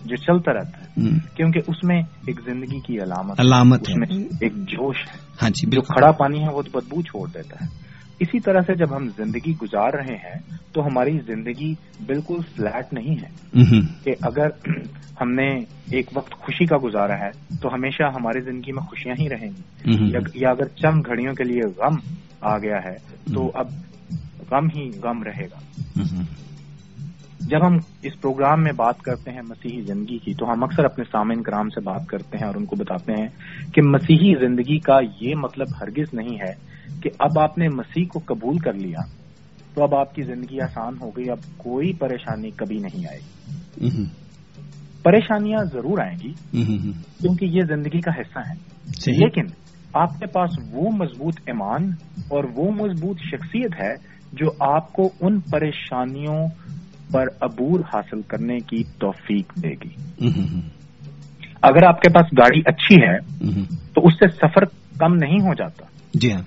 [0.05, 4.97] جو چلتا رہتا ہے۔ کیونکہ اس میں ایک زندگی کی علامت علامت ہے۔ ایک جوش
[4.97, 7.86] ہے۔ ہاں جی جو کھڑا پانی ہے وہ تو بدبو چھوڑ دیتا ہے۔
[8.19, 10.39] اسی طرح سے جب ہم زندگی گزار رہے ہیں
[10.73, 11.75] تو ہماری زندگی
[12.07, 13.61] بالکل فلیٹ نہیں ہے۔
[14.05, 14.47] کہ اگر
[15.21, 15.49] ہم نے
[15.91, 17.31] ایک وقت خوشی کا گزارا ہے
[17.63, 19.91] تو ہمیشہ ہماری زندگی میں خوشیاں ہی رہیں گی۔
[20.35, 21.95] یا اگر چند گھڑیوں کے لیے غم
[22.41, 22.95] آ گیا ہے
[23.35, 23.67] تو اب
[24.51, 25.59] غم ہی غم رہے گا۔
[27.41, 31.05] جب ہم اس پروگرام میں بات کرتے ہیں مسیحی زندگی کی تو ہم اکثر اپنے
[31.05, 33.29] سامعین کرام سے بات کرتے ہیں اور ان کو بتاتے ہیں
[33.75, 36.53] کہ مسیحی زندگی کا یہ مطلب ہرگز نہیں ہے
[37.03, 39.01] کہ اب آپ نے مسیح کو قبول کر لیا
[39.75, 43.19] تو اب آپ کی زندگی آسان ہو گئی اب کوئی پریشانی کبھی نہیں آئے
[43.81, 44.05] گی۔
[45.03, 46.33] پریشانیاں ضرور آئیں گی
[47.21, 48.55] کیونکہ یہ زندگی کا حصہ ہے
[49.07, 49.43] لیکن
[49.95, 51.91] آپ کے پاس وہ مضبوط ایمان
[52.31, 53.95] اور وہ مضبوط شخصیت ہے
[54.33, 56.47] جو آپ کو ان پریشانیوں
[57.13, 60.27] پر عبور حاصل کرنے کی توفیق دے گی۔
[61.63, 63.19] اگر آپ کے پاس گاڑی اچھی ہے
[63.95, 64.65] تو اس سے سفر
[64.99, 66.43] کم نہیں ہو جاتا۔ جی ہاں۔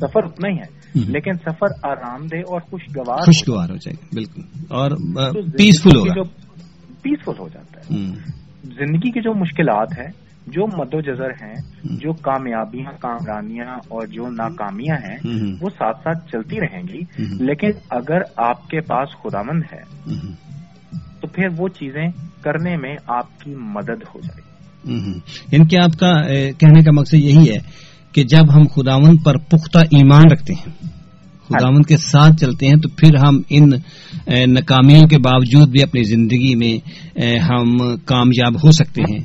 [0.00, 4.40] سفر اتنا ہی ہے لیکن سفر آرام دہ اور خوشگوار خوشگوار ہو جائے گا بالکل۔
[4.68, 4.90] اور
[5.58, 5.98] پیسفل
[7.02, 8.00] پیسفل ہو جاتا ہے۔
[8.62, 14.22] زندگی کی جو مشکلات ہیں جو مد و جذر ہیں جو کامیابیاں کامرانیاں اور جو
[14.30, 15.16] ناکامیاں ہیں
[15.60, 20.14] وہ ساتھ ساتھ چلتی رہیں گی۔ لیکن اگر آپ کے پاس خدا مند ہے
[21.20, 22.08] تو پھر وہ چیزیں
[22.42, 24.46] کرنے میں آپ کی مدد ہو جائے گی۔
[24.94, 25.12] ان
[25.52, 26.22] یعنی کے آپ کا
[26.58, 27.58] کہنے کا مقصد یہی ہے
[28.12, 30.85] کہ جب ہم خداون پر پختہ ایمان رکھتے ہیں
[31.48, 33.70] خداون کے ساتھ چلتے ہیں تو پھر ہم ان
[34.52, 36.74] ناکامیوں کے باوجود بھی اپنی زندگی میں
[37.48, 39.20] ہم کامیاب ہو سکتے ہیں.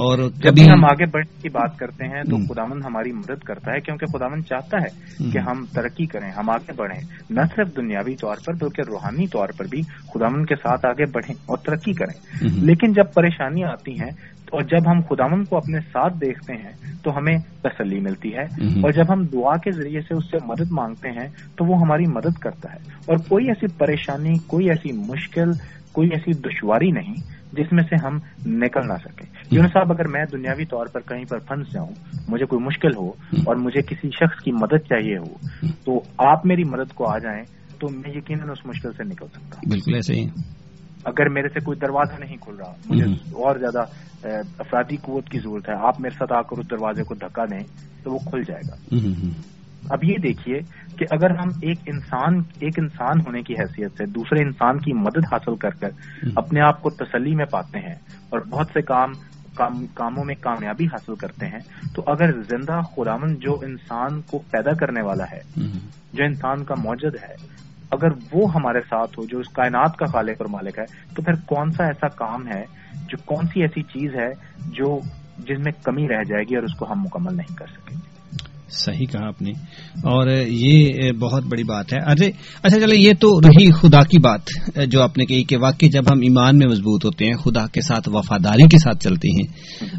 [0.00, 3.80] اور کبھی ہم آگے بڑھنے کی بات کرتے ہیں تو خداون ہماری مدد کرتا ہے
[3.80, 7.00] کیونکہ خداون چاہتا ہے کہ ہم ترقی کریں ہم آگے بڑھیں.
[7.30, 9.82] نہ صرف دنیاوی طور پر بلکہ روحانی طور پر بھی
[10.14, 12.16] خداون کے ساتھ آگے بڑھیں اور ترقی کریں.
[12.62, 14.10] لیکن جب پریشانیاں آتی ہیں
[14.50, 16.72] اور جب ہم خداون کو اپنے ساتھ دیکھتے ہیں
[17.02, 20.70] تو ہمیں تسلی ملتی ہے۔ اور جب ہم دعا کے ذریعے سے اس سے مدد
[20.70, 25.52] مانگتے ہیں تو وہ ہماری مدد کرتا ہے۔ اور کوئی ایسی پریشانی کوئی ایسی مشکل
[25.92, 27.14] کوئی ایسی دشواری نہیں
[27.52, 31.24] جس میں سے ہم نکل نہ سکیں۔ یون صاحب اگر میں دنیاوی طور پر کہیں
[31.24, 31.90] پر پھنس جاؤں
[32.28, 33.08] مجھے کوئی مشکل ہو
[33.46, 35.34] اور مجھے کسی شخص کی مدد چاہیے ہو
[35.84, 37.42] تو آپ میری مدد کو آ جائیں
[37.78, 40.26] تو میں یقیناً اس مشکل سے نکل سکتا بالکل ایسے ہی۔
[41.04, 43.80] اگر میرے سے کوئی دروازہ نہیں کھل رہا مجھے اور زیادہ
[44.58, 47.64] افرادی قوت کی ضرورت ہے۔ آپ میرے ساتھ آ کر اس دروازے کو دھکا دیں
[48.02, 48.96] تو وہ کھل جائے گا۔
[49.90, 50.58] اب یہ دیکھیے
[50.98, 55.24] کہ اگر ہم ایک انسان ایک انسان ہونے کی حیثیت سے دوسرے انسان کی مدد
[55.32, 55.88] حاصل کر کر
[56.36, 57.94] اپنے آپ کو تسلی میں پاتے ہیں
[58.28, 59.12] اور بہت سے کام
[59.94, 61.58] کاموں میں کامیابی حاصل کرتے ہیں
[61.94, 65.40] تو اگر زندہ خداون جو انسان کو پیدا کرنے والا ہے
[66.12, 67.34] جو انسان کا موجد ہے
[67.90, 70.84] اگر وہ ہمارے ساتھ ہو جو اس کائنات کا خالق اور مالک ہے،
[71.14, 72.64] تو پھر کون سا ایسا کام ہے
[73.08, 74.30] جو کون سی ایسی چیز ہے
[74.66, 75.00] جو
[75.38, 78.19] جس میں کمی رہ جائے گی اور اس کو ہم مکمل نہیں کر سکیں گے؟
[78.70, 79.50] صحیح کہا آپ نے۔
[79.94, 82.30] اور یہ بہت بڑی بات ہے۔ ارے
[82.62, 84.40] اچھا چلے، یہ تو رہی خدا کی بات،
[84.86, 87.80] جو آپ نے کہی کہ واقعی جب ہم ایمان میں مضبوط ہوتے ہیں، خدا کے
[87.80, 89.46] ساتھ وفاداری کے ساتھ چلتے ہیں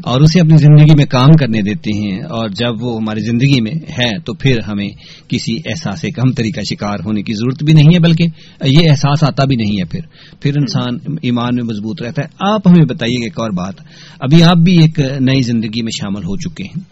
[0.04, 3.74] اور اسے اپنی زندگی میں کام کرنے دیتے ہیں اور جب وہ ہماری زندگی میں
[3.98, 4.88] ہے تو پھر ہمیں
[5.28, 8.24] کسی احساس کم طریقہ شکار ہونے کی ضرورت بھی نہیں ہے، بلکہ
[8.64, 10.00] یہ احساس آتا بھی نہیں ہے پھر۔
[10.40, 13.74] پھر انسان ایمان میں مضبوط رہتا ہے۔ آپ ہمیں بتائیے ایک اور بات۔
[14.20, 16.91] ابھی آپ بھی ایک نئی زندگی میں شامل ہو چکے ہیں۔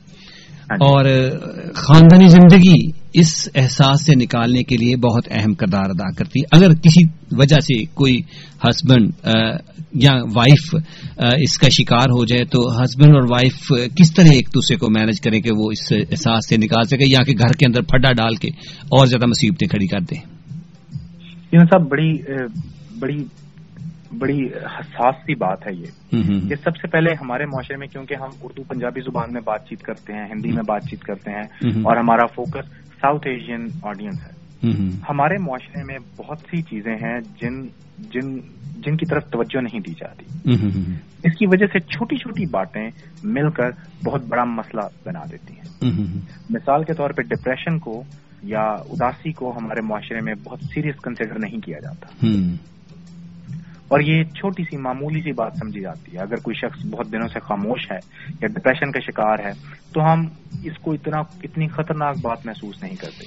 [0.70, 1.04] اور
[1.74, 6.74] خاندانی زندگی اس احساس سے نکالنے کے لیے بہت اہم کردار ادا کرتی ہے۔ اگر
[6.74, 8.18] کسی وجہ سے کوئی
[8.64, 9.12] ہسبینڈ
[9.94, 10.74] یا وائف
[11.16, 15.20] اس کا شکار ہو جائے تو ہسبینڈ اور وائف کس طرح ایک دوسرے کو مینج
[15.20, 18.34] کریں کہ وہ اس احساس سے نکال سکے یا کہ گھر کے اندر پھڈا ڈال
[18.34, 18.48] کے
[18.80, 20.20] اور زیادہ مصیبتیں کھڑی کر دیں؟
[21.52, 22.12] صاحب بڑی
[22.98, 23.16] بڑی
[24.18, 25.86] بڑی حساس سی بات ہے یہ
[26.48, 29.82] کہ سب سے پہلے ہمارے معاشرے میں کیونکہ ہم اردو پنجابی زبان میں بات چیت
[29.82, 32.66] کرتے ہیں ہندی میں بات چیت کرتے ہیں اور ہمارا فوکس
[33.00, 34.40] ساؤتھ ایشین آڈینس ہے۔
[35.11, 37.62] ہمارے معاشرے میں بہت سی چیزیں ہیں جن
[37.98, 38.38] جن
[38.76, 40.24] جن کی طرف توجہ نہیں دی جاتی۔
[41.24, 42.90] اس کی وجہ سے چھوٹی چھوٹی باتیں
[43.24, 43.70] مل کر
[44.04, 45.92] بہت بڑا مسئلہ بنا دیتی ہیں۔
[46.50, 48.02] مثال کے طور پہ ڈپریشن کو
[48.42, 52.26] یا اداسی کو ہمارے معاشرے میں بہت سیریس کنسیڈر نہیں کیا جاتا۔
[53.91, 57.28] اور یہ چھوٹی سی معمولی سی بات سمجھی جاتی ہے۔ اگر کوئی شخص بہت دنوں
[57.28, 59.53] سے خاموش ہے یا ڈپریشن کا شکار ہے
[59.93, 60.20] تو ہم
[60.64, 63.24] اس کو اتنا اتنی خطرناک بات محسوس نہیں کرتے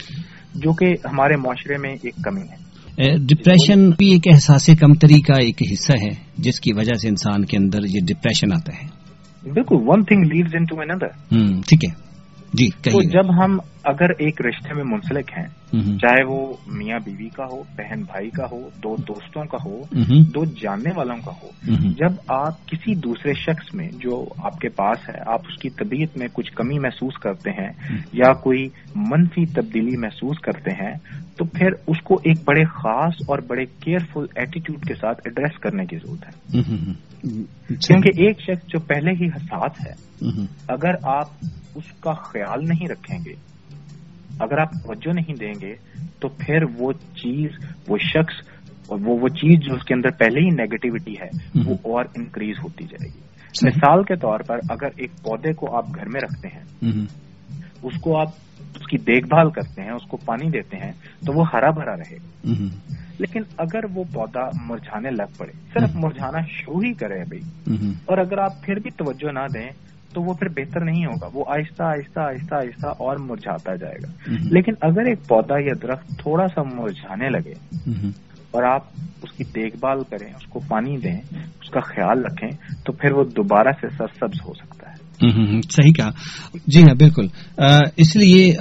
[0.56, 2.74] جو کہ ہمارے معاشرے میں ایک کمی ہے۔
[3.18, 7.58] ڈپریشن بھی ایک احساس کمتری کا ایک حصہ ہے جس کی وجہ سے انسان کے
[7.58, 9.04] اندر یہ ڈپریشن آتا ہے۔
[9.52, 10.76] بالکل one thing leads into
[11.62, 12.04] ٹھیک ہے۔
[12.54, 15.48] جی تو جب ہم اگر ایک رشتے میں منسلک ہیں
[15.98, 19.82] چاہے وہ میاں بیوی کا ہو بہن بھائی کا ہو دو دوستوں کا ہو
[20.36, 21.50] دو جاننے والوں کا ہو
[21.92, 26.18] جب آپ کسی دوسرے شخص میں جو آپ کے پاس ہے آپ اس کی طبیعت
[26.18, 27.70] میں کچھ کمی محسوس کرتے ہیں
[28.14, 30.94] یا کوئی منفی تبدیلی محسوس کرتے ہیں
[31.38, 35.86] تو پھر اس کو ایک بڑے خاص اور بڑے کیئرفل ایٹیٹیوڈ کے ساتھ ایڈریس کرنے
[35.86, 36.62] کی ضرورت ہے۔
[37.68, 39.94] کیونکہ ایک شخص جو پہلے ہی حساس ہے
[40.68, 43.53] اگر آپ اس کا خیال نہیں رکھیں گے
[44.40, 45.76] اگر آپ توجہ نہیں دیں گے
[46.20, 47.50] تو پھر وہ چیز
[47.88, 48.50] وہ شخص
[48.90, 51.30] وہ وہ چیز جو اس کے اندر پہلے ہی نیگیٹیوٹی ہے
[51.66, 53.20] وہ اور انکریز ہوتی جائے گی۔
[53.66, 56.64] مثال کے طور پر اگر ایک پودے کو آپ گھر میں رکھتے ہیں
[57.84, 58.28] اس کو آپ
[58.60, 60.92] اس کی دیکھ بھال کرتے ہیں اس کو پانی دیتے ہیں
[61.26, 62.64] تو وہ ہرا بھرا رہے۔ گا
[63.20, 67.42] لیکن اگر وہ پودا مرجھانے لگ پڑے صرف مرجھانا شروع ہی کرے بھائی۔
[68.06, 69.70] اور اگر آپ پھر بھی توجہ نہ دیں
[70.14, 74.08] تو وہ پھر بہتر نہیں ہوگا۔ وہ آہستہ آہستہ آہستہ آہستہ اور مرجھاتا جائے گا۔
[74.52, 77.54] لیکن اگر ایک پودا یا درخت تھوڑا سا مرجھانے لگے
[78.52, 78.82] اور آپ
[79.24, 82.50] اس کی دیکھ بھال کریں اس کو پانی دیں اس کا خیال رکھیں
[82.86, 85.03] تو پھر وہ دوبارہ سے سرسبز ہو سکتا ہے۔
[85.70, 86.10] صحیح کہا۔
[86.68, 87.28] جی ہاں بالکل۔
[87.98, 88.54] اس لیے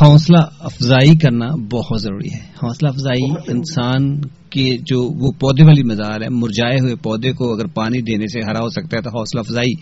[0.00, 4.20] حوصلہ افزائی کرنا بہت ضروری ہے۔ حوصلہ افزائی انسان
[4.50, 8.40] کے جو وہ پودے والی مزار ہے مرجائے ہوئے پودے کو اگر پانی دینے سے
[8.46, 9.72] ہرا ہو سکتا ہے تو حوصلہ افزائی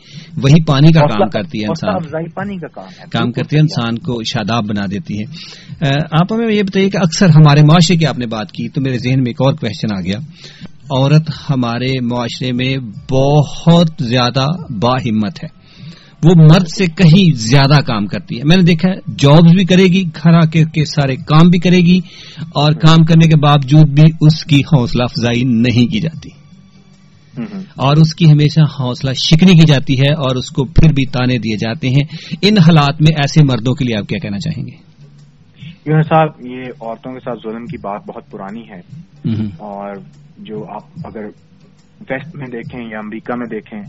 [0.43, 2.81] وہی پانی کا کام کرتی ہے انسان۔ پانی کا
[3.13, 5.25] کام کرتی ہے انسان کو شاداب بنا دیتی ہے۔
[6.21, 8.99] آپ ہمیں یہ بتائیے کہ اکثر ہمارے معاشرے کی آپ نے بات کی تو میرے
[8.99, 10.19] ذہن میں ایک اور کوشچن آ گیا۔
[10.91, 12.77] عورت ہمارے معاشرے میں
[13.11, 15.58] بہت زیادہ با ہمت ہے۔
[16.25, 19.85] وہ مرد سے کہیں زیادہ کام کرتی ہے۔ میں نے دیکھا ہے جابز بھی کرے
[19.85, 21.99] گی گھر آ کے سارے کام بھی کرے گی
[22.55, 26.29] اور کام کرنے کے باوجود بھی اس کی حوصلہ افزائی نہیں کی جاتی۔
[27.77, 31.39] اور اس کی ہمیشہ حوصلہ شکنی کی جاتی ہے اور اس کو پھر بھی تانے
[31.39, 32.05] دیے جاتے ہیں۔
[32.43, 34.89] ان حالات میں ایسے مردوں کے لیے آپ کیا کہنا چاہیں گے؟
[36.03, 38.81] صاحب یہ عورتوں کے ساتھ ظلم کی بات بہت پرانی ہے۔
[39.59, 39.97] اور
[40.39, 41.25] جو آپ اگر
[42.11, 43.83] ویسٹ میں دیکھیں یا امریکہ میں دیکھیں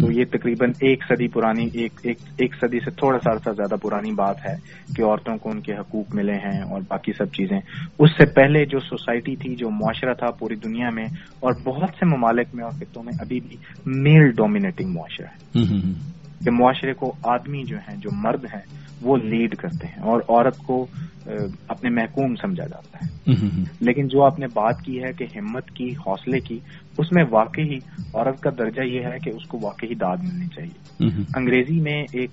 [0.00, 3.74] تو یہ تقریباً ایک صدی پرانی ایک ایک, ایک صدی سے تھوڑا سا عرصہ زیادہ
[3.82, 4.54] پرانی بات ہے
[4.96, 7.60] کہ عورتوں کو ان کے حقوق ملے ہیں اور باقی سب چیزیں۔
[7.98, 11.06] اس سے پہلے جو سوسائٹی تھی جو معاشرہ تھا پوری دنیا میں
[11.40, 15.64] اور بہت سے ممالک میں اور خطوں میں ابھی بھی میل ڈومینیٹنگ معاشرہ ہے۔
[16.44, 18.62] کہ معاشرے کو آدمی جو ہیں جو مرد ہیں
[19.02, 20.86] وہ لیڈ کرتے ہیں اور عورت کو
[21.68, 23.32] اپنے محکوم سمجھا جاتا ہے۔
[23.80, 26.58] لیکن جو آپ نے بات کی ہے کہ ہمت کی حوصلے کی
[26.98, 27.76] اس میں واقعی
[28.14, 32.30] عورت کا درجہ یہ ہے کہ اس کو واقعی داد ملنی چاہیے۔ انگریزی میں ایک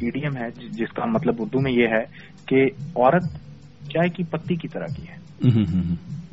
[0.00, 2.04] ایڈیم ہے جس کا مطلب اردو میں یہ ہے
[2.46, 2.64] کہ
[2.96, 3.24] عورت
[3.88, 5.48] چائے کی پتی کی طرح کی ہے۔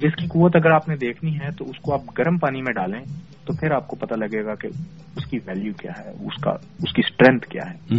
[0.02, 2.74] جس کی قوت اگر آپ نے دیکھنی ہے تو اس کو آپ گرم پانی میں
[2.74, 3.06] ڈالیں
[3.46, 4.68] تو پھر آپ کو پتہ لگے گا کہ
[5.16, 7.96] اس کی ویلیو کیا ہے اس کا اس کی اسٹرینتھ کیا ہے۔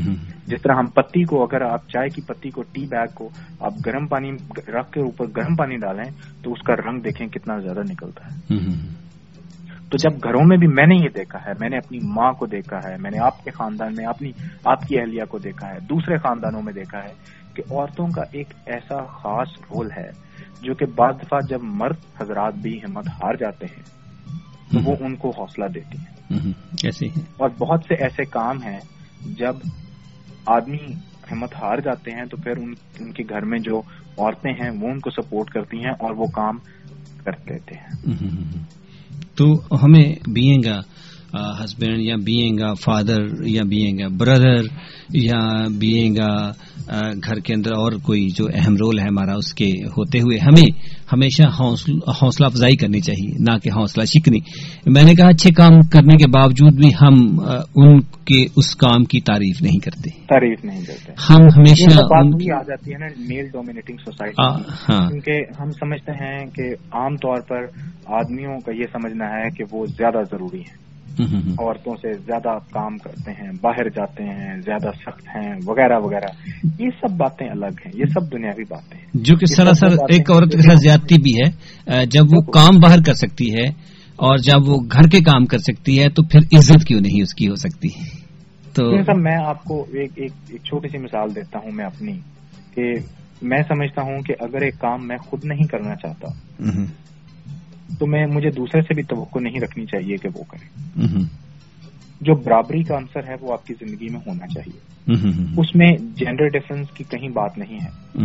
[0.47, 3.29] جس طرح ہم پتی کو اگر آپ چائے کی پتی کو ٹی بیگ کو
[3.61, 4.31] آپ گرم پانی
[4.69, 6.11] رکھ کے اوپر گرم پانی ڈالیں
[6.43, 8.57] تو اس کا رنگ دیکھیں کتنا زیادہ نکلتا ہے۔
[9.91, 12.47] تو جب گھروں میں بھی میں نے یہ دیکھا ہے میں نے اپنی ماں کو
[12.47, 14.31] دیکھا ہے میں نے آپ کے خاندان میں اپنی
[14.65, 17.13] آپ کی اہلیہ کو دیکھا ہے دوسرے خاندانوں میں دیکھا ہے
[17.55, 20.32] کہ عورتوں کا ایک ایسا خاص رول ہے
[20.63, 23.83] جو کہ بعض دفعہ جب مرد حضرات بھی ہمت ہار جاتے ہیں
[24.73, 26.13] تو وہ ان کو حوصلہ دیتی ہیں۔
[27.37, 28.79] اور بہت سے ایسے کام ہیں
[29.39, 29.55] جب
[30.47, 30.93] آدمی
[31.33, 32.53] ہمت ہار جاتے ہیں تو پھر
[33.01, 33.79] ان کے گھر میں جو
[34.19, 36.59] عورتیں ہیں وہ ان کو سپورٹ کرتی ہیں اور وہ کام
[37.25, 38.15] کر دیتے ہیں۔
[39.37, 39.53] تو
[39.85, 40.67] ہمیں بینگ
[41.65, 44.63] ہسبینڈ یا بینگ فادر یا بینگ بردر
[45.15, 46.17] یا بینگ
[47.01, 50.70] گھر کے اندر اور کوئی جو اہم رول ہے ہمارا اس کے ہوتے ہوئے ہمیں
[51.12, 51.43] ہمیشہ
[52.22, 54.38] حوصلہ افزائی کرنی چاہیے نہ کہ حوصلہ شکنی۔
[54.86, 57.40] میں نے کہا اچھے کام کرنے کے باوجود بھی ہم
[57.76, 61.99] ان کے اس کام کی تعریف نہیں کرتے۔ تعریف نہیں کرتے۔ ہم ہمیشہ
[62.55, 67.62] آ جاتی ہے نا میل ڈومینیٹنگ سوسائٹی کیونکہ ہم سمجھتے ہیں کہ عام طور پر
[68.07, 70.91] آدمیوں کا یہ سمجھنا ہے کہ وہ زیادہ ضروری ہے
[71.59, 76.89] عورتوں سے زیادہ کام کرتے ہیں باہر جاتے ہیں زیادہ سخت ہیں وغیرہ وغیرہ۔ یہ
[77.01, 80.63] سب باتیں الگ ہیں یہ سب دنیاوی باتیں ہیں۔ جو کہ سراسر ایک عورت کے
[80.63, 81.51] ساتھ زیادتی بھی ہے
[82.07, 83.69] جب وہ کام باہر کر سکتی ہے
[84.17, 87.35] اور جب وہ گھر کے کام کر سکتی ہے تو پھر عزت کیوں نہیں اس
[87.35, 87.89] کی ہو سکتی؟
[88.73, 92.13] تو میں آپ کو ایک ایک چھوٹی سی مثال دیتا ہوں میں اپنی
[92.75, 92.93] کہ
[93.43, 96.27] میں سمجھتا ہوں کہ اگر ایک کام میں خود نہیں کرنا چاہتا
[97.99, 100.66] تو میں مجھے دوسرے سے بھی توقع نہیں رکھنی چاہیے کہ وہ کرے۔
[102.20, 104.80] جو برابری کا عنصر ہے وہ آپ کی زندگی میں ہونا چاہیے۔
[105.57, 108.18] اس میں جینڈر ڈفرنس کی کہیں بات نہیں ہے۔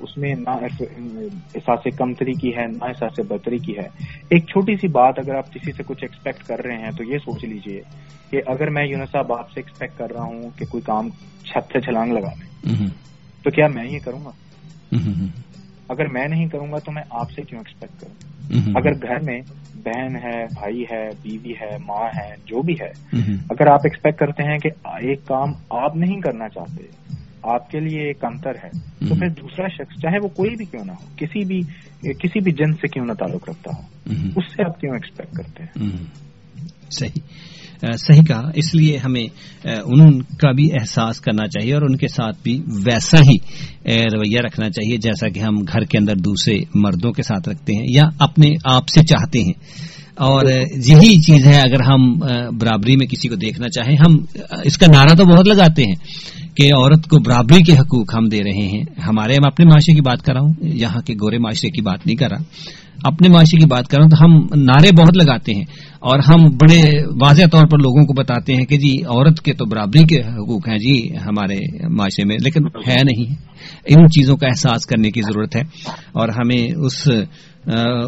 [0.00, 3.88] اس میں نہ احساس کمتری کی ہے نہ احساس برتری کی ہے۔
[4.28, 7.18] ایک چھوٹی سی بات اگر آپ کسی سے کچھ ایکسپیکٹ کر رہے ہیں تو یہ
[7.18, 7.80] سوچ لیجیے
[8.30, 11.08] کہ اگر میں یونس صاحب آپ سے ایکسپیکٹ کر رہا ہوں کہ کوئی کام
[11.44, 12.76] چھت سے چھلانگ لگا لیں
[13.42, 14.30] تو کیا میں یہ کروں گا؟
[15.88, 19.40] اگر میں نہیں کروں گا تو میں آپ سے کیوں ایکسپیکٹ کروں؟ اگر گھر میں
[19.74, 22.90] بہن ہے بھائی ہے بیوی ہے ماں ہے جو بھی ہے
[23.50, 26.82] اگر آپ ایکسپیکٹ کرتے ہیں کہ ایک کام آپ نہیں کرنا چاہتے
[27.42, 28.68] آپ کے لیے ایک انتر ہے
[29.08, 31.60] تو پھر دوسرا شخص چاہے وہ کوئی بھی کیوں نہ ہو کسی بھی
[32.02, 33.82] کسی بھی جن سے کیوں نہ تعلق رکھتا ہو
[34.36, 35.90] اس سے آپ کیوں ایکسپیکٹ کرتے ہیں؟
[36.90, 37.20] صحیح۔
[37.80, 39.26] صحیح کہا۔ اس لیے ہمیں
[39.64, 43.36] ان کا بھی احساس کرنا چاہیے اور ان کے ساتھ بھی ویسا ہی
[43.92, 47.86] رویہ رکھنا چاہیے، جیسا کہ ہم گھر کے اندر دوسرے مردوں کے ساتھ رکھتے ہیں
[47.88, 49.52] یا اپنے آپ سے چاہتے ہیں۔
[50.14, 50.42] اور
[50.76, 52.18] یہی چیز ہے، اگر ہم
[52.58, 54.24] برابری میں کسی کو دیکھنا چاہیں، ہم
[54.64, 55.94] اس کا نعرہ تو بہت لگاتے ہیں
[56.56, 60.00] کہ عورت کو برابری کے حقوق ہم دے رہے ہیں۔ ہمارے، میں اپنے معاشرے کی
[60.00, 62.38] بات کر رہا ہوں، یہاں کے گورے معاشرے کی بات نہیں کر رہا۔
[63.02, 65.64] اپنے معاشرے کی بات کر رہا ہوں تو ہم نعرے بہت لگاتے ہیں۔
[66.06, 69.64] اور ہم بڑے واضح طور پر لوگوں کو بتاتے ہیں کہ جی عورت کے تو
[69.64, 73.34] برابری کے حقوق ہیں جی ہمارے معاشرے میں لیکن ہے نہیں۔
[73.86, 75.60] ان چیزوں کا احساس کرنے کی ضرورت ہے
[76.12, 77.08] اور ہمیں اس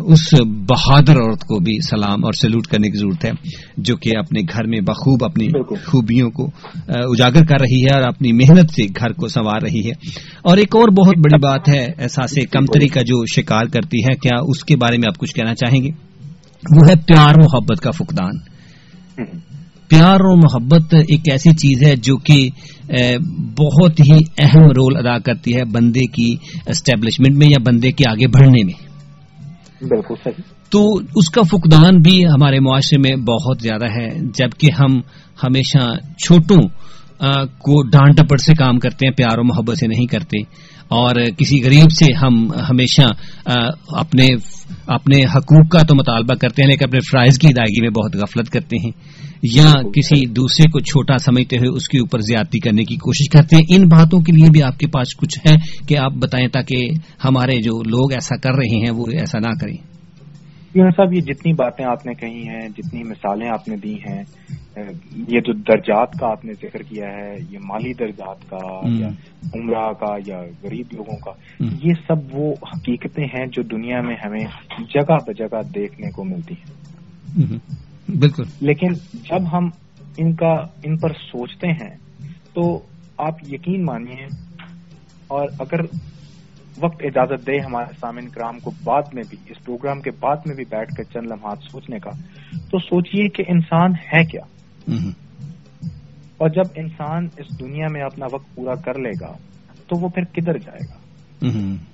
[0.06, 3.30] اس بہادر عورت کو بھی سلام اور سلوٹ کرنے کی ضرورت ہے
[3.76, 5.48] جو کہ اپنے گھر میں بخوب اپنی
[5.86, 6.50] خوبیوں کو
[6.88, 9.92] اجاگر کر رہی ہے اور اپنی محنت سے گھر کو سنوار رہی ہے۔
[10.42, 14.38] اور ایک اور بہت بڑی بات ہے احساس کمتری کا جو شکار کرتی ہے کیا
[14.46, 16.07] اس کے بارے میں آپ کچھ کہنا چاہیں گے؟
[16.62, 18.38] وہ ہے پیار محبت کا فقدان.
[19.90, 22.38] پیار اور محبت ایک ایسی چیز ہے جو کہ
[23.58, 26.28] بہت ہی اہم رول ادا کرتی ہے بندے کی
[26.66, 28.74] اسٹیبلشمنٹ میں یا بندے کے آگے بڑھنے میں.
[29.80, 30.42] بالکل صحیح.
[30.70, 30.80] تو
[31.16, 34.98] اس کا فقدان بھی ہمارے معاشرے میں بہت زیادہ ہے جبکہ ہم
[35.42, 35.84] ہمیشہ
[36.24, 36.62] چھوٹوں
[37.58, 40.38] کو ڈانٹ ڈپٹ سے کام کرتے ہیں پیار و محبت سے نہیں کرتے.
[40.88, 43.06] اور کسی غریب سے ہم ہمیشہ
[43.88, 44.26] اپنے
[44.86, 48.50] اپنے حقوق کا تو مطالبہ کرتے ہیں، لیکن اپنے فرائض کی ادائیگی میں بہت غفلت
[48.50, 48.90] کرتے ہیں،
[49.42, 53.56] یا کسی دوسرے کو چھوٹا سمجھتے ہوئے اس کے اوپر زیادتی کرنے کی کوشش کرتے
[53.56, 55.54] ہیں۔ ان باتوں کے لیے بھی آپ کے پاس کچھ ہے
[55.88, 56.90] کہ آپ بتائیں تاکہ
[57.24, 59.76] ہمارے جو لوگ ایسا کر رہے ہیں، وہ ایسا نہ کریں۔
[60.74, 64.22] جی، صاحب، یہ جتنی باتیں آپ نے کہی ہیں، جتنی مثالیں آپ نے دی ہیں
[65.28, 69.08] یہ جو درجات کا آپ نے ذکر کیا ہے یہ مالی درجات کا یا
[69.54, 71.32] عمرہ کا یا غریب لوگوں کا
[71.82, 74.44] یہ سب وہ حقیقتیں ہیں جو دنیا میں ہمیں
[74.94, 76.88] جگہ بجگہ دیکھنے کو ملتی ہیں۔
[78.08, 79.68] بالکل۔ لیکن جب ہم
[80.16, 80.52] ان کا
[80.84, 81.96] ان پر سوچتے ہیں
[82.54, 82.80] تو
[83.18, 84.24] آپ یقین مانیے
[85.26, 85.80] اور اگر
[86.82, 90.56] وقت اجازت دے ہمارے سامعین کرام کو بعد میں بھی اس پروگرام کے بعد میں
[90.56, 92.10] بھی بیٹھ کر چند لمحات سوچنے کا
[92.70, 94.42] تو سوچئے کہ انسان ہے کیا۔
[96.38, 99.32] اور جب انسان اس دنیا میں اپنا وقت پورا کر لے گا
[99.86, 101.08] تو وہ پھر کدھر جائے گا؟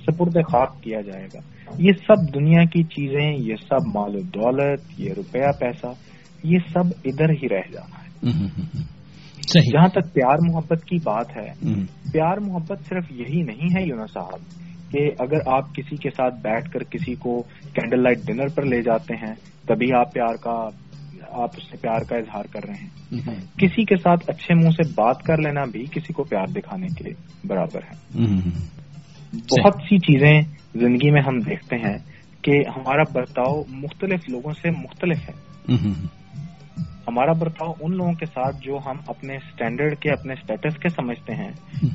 [0.00, 1.38] سپرد خواب کیا جائے گا۔
[1.78, 5.86] یہ سب دنیا کی چیزیں یہ سب مال و دولت یہ روپیہ پیسہ
[6.44, 8.34] یہ سب ادھر ہی رہ جانا ہے۔
[9.72, 11.74] جہاں تک پیار محبت کی بات ہے
[12.12, 14.38] پیار محبت صرف یہی نہیں ہے یونا صاحب
[14.92, 17.42] کہ اگر آپ کسی کے ساتھ بیٹھ کر کسی کو
[17.72, 19.34] کینڈل لائٹ ڈنر پر لے جاتے ہیں
[19.68, 20.68] تبھی آپ پیار کا
[21.34, 22.88] آپ اس سے پیار کا اظہار کر رہے ہیں۔
[23.58, 27.10] کسی کے ساتھ اچھے منہ سے بات کر لینا بھی کسی کو پیار دکھانے کے
[27.48, 28.24] برابر ہے۔
[29.32, 30.40] بہت سی چیزیں
[30.74, 31.98] زندگی میں ہم دیکھتے ہیں
[32.42, 35.34] کہ ہمارا برتاؤ مختلف لوگوں سے مختلف ہے۔
[37.08, 41.34] ہمارا برتاؤ ان لوگوں کے ساتھ جو ہم اپنے اسٹینڈرڈ کے اپنے اسٹیٹس کے سمجھتے
[41.34, 41.50] ہیں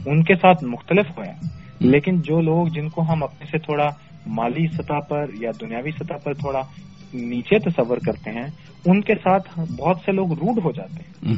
[0.05, 1.31] ان کے ساتھ مختلف ہوئے۔
[1.79, 3.87] لیکن جو لوگ جن کو ہم اپنے سے تھوڑا
[4.27, 6.59] مالی سطح پر یا دنیاوی سطح پر تھوڑا
[7.13, 8.47] نیچے تصور کرتے ہیں
[8.85, 11.33] ان کے ساتھ بہت سے لوگ روڈ ہو جاتے ہیں۔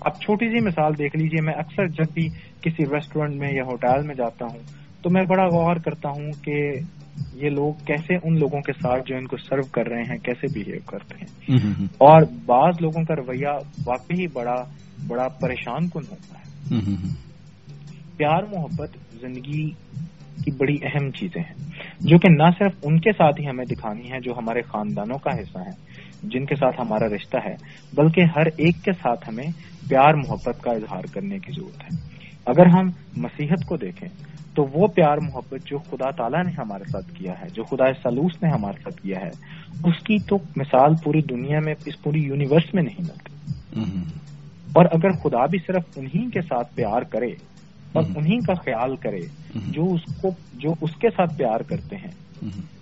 [0.00, 2.28] اب چھوٹی سی مثال دیکھ لیجیے میں اکثر جب بھی
[2.60, 4.58] کسی ریسٹورینٹ میں یا ہوٹل میں جاتا ہوں
[5.02, 6.72] تو میں بڑا غور کرتا ہوں کہ
[7.34, 10.58] یہ لوگ کیسے ان لوگوں کے ساتھ جو ان کو سرو کر رہے ہیں کیسے
[10.58, 11.54] بہیو کرتے ہیں۔
[11.84, 13.48] اور بعض لوگوں کا رویہ
[13.86, 14.64] واقعی بڑا
[15.06, 16.80] بڑا پریشان کن ہوتا ہے۔
[18.16, 18.90] پیار محبت
[19.20, 19.70] زندگی
[20.44, 21.54] کی بڑی اہم چیزیں ہیں۔
[22.00, 25.30] جو کہ نہ صرف ان کے ساتھ ہی ہمیں دکھانی ہے جو ہمارے خاندانوں کا
[25.30, 27.54] حصہ ہیں جن کے ساتھ ہمارا رشتہ ہے
[27.92, 29.46] بلکہ ہر ایک کے ساتھ ہمیں
[29.88, 31.96] پیار محبت کا اظہار کرنے کی ضرورت ہے۔
[32.46, 34.08] اگر ہم مسیحت کو دیکھیں
[34.54, 38.42] تو وہ پیار محبت جو خدا تعالیٰ نے ہمارے ساتھ کیا ہے جو خدا سلوس
[38.42, 39.28] نے ہمارے ساتھ کیا ہے
[39.84, 43.32] اس کی تو مثال پوری دنیا میں اس پوری یونیورس میں نہیں ملتی۔
[44.72, 47.28] اور اگر خدا بھی صرف انہی کے ساتھ پیار کرے
[47.92, 49.20] اور انہی کا خیال کرے
[49.54, 52.10] جو اس کو جو اس کے ساتھ پیار کرتے ہیں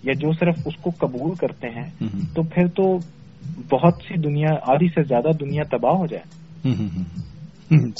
[0.03, 2.97] یا جو صرف اس کو قبول کرتے ہیں تو پھر تو
[3.71, 6.23] بہت سی دنیا آدھی سے زیادہ دنیا تباہ ہو جائے۔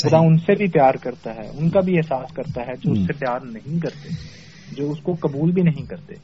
[0.04, 3.00] خدا ان سے بھی پیار کرتا ہے ان کا بھی احساس کرتا ہے جو اس
[3.00, 4.10] سے پیار نہیں کرتے
[4.78, 6.16] جو اس کو قبول بھی نہیں کرتے۔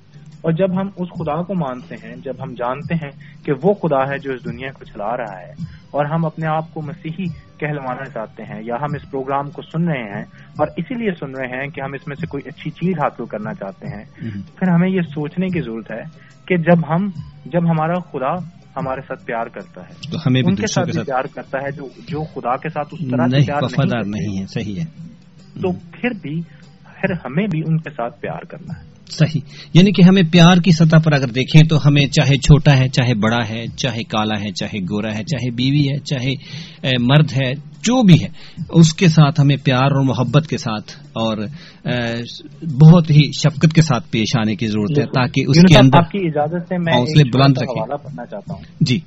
[0.44, 3.12] اور جب ہم اس خدا کو مانتے ہیں جب ہم جانتے ہیں
[3.46, 5.52] کہ وہ خدا ہے جو اس دنیا کو چلا رہا ہے
[5.92, 7.24] اور ہم اپنے آپ کو مسیحی
[7.58, 10.22] کہلوانا چاہتے ہیں یا ہم اس پروگرام کو سن رہے ہیں
[10.58, 13.26] اور اسی لیے سن رہے ہیں کہ ہم اس میں سے کوئی اچھی چیز حاصل
[13.26, 14.04] کرنا چاہتے ہیں
[14.60, 16.02] پھر ہمیں یہ سوچنے کی ضرورت ہے
[16.48, 17.10] کہ جب ہم
[17.46, 18.34] جب ہمارا خدا
[18.76, 21.88] ہمارے ساتھ پیار کرتا ہے تو ہمیں ان کے ساتھ بھی پیار کرتا ہے جو
[22.08, 24.86] جو خدا کے ساتھ اس طرح سے پیار وفادار نہیں ہے صحیح ہے۔
[25.62, 26.42] تو پھر بھی
[26.84, 29.42] پھر ہمیں بھی ان کے ساتھ پیار کرنا ہے۔ صحیح۔
[29.74, 33.14] یعنی کہ ہمیں پیار کی سطح پر اگر دیکھیں تو ہمیں چاہے چھوٹا ہے چاہے
[33.14, 36.34] بڑا ہے چاہے کالا ہے چاہے گورا ہے چاہے بیوی ہے چاہے
[37.00, 37.52] مرد ہے
[37.82, 38.28] جو بھی ہے
[38.70, 41.38] اس کے ساتھ ہمیں پیار اور محبت کے ساتھ اور
[42.80, 46.12] بہت ہی شفقت کے ساتھ پیش آنے کی ضرورت ہے تاکہ اس کے اندر آپ
[46.12, 49.00] کی اجازت سے میں حوصلے بلند رکھیں۔ پڑھنا چاہتا ہوں۔ جی۔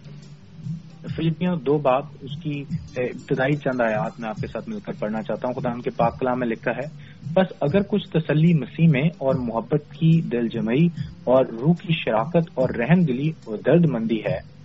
[1.15, 2.65] فلپیوں دو باب اس کی
[2.97, 5.91] ابتدائی چند آیات میں آپ کے ساتھ مل کر پڑھنا چاہتا ہوں۔ خدا ان کے
[5.91, 10.49] پاک کلام میں لکھا ہے بس اگر کچھ تسلی مسیح میں اور محبت کی دل
[10.49, 10.87] جمعی
[11.25, 14.57] اور روح کی شراکت اور رحم دلی اور درد مندی ہے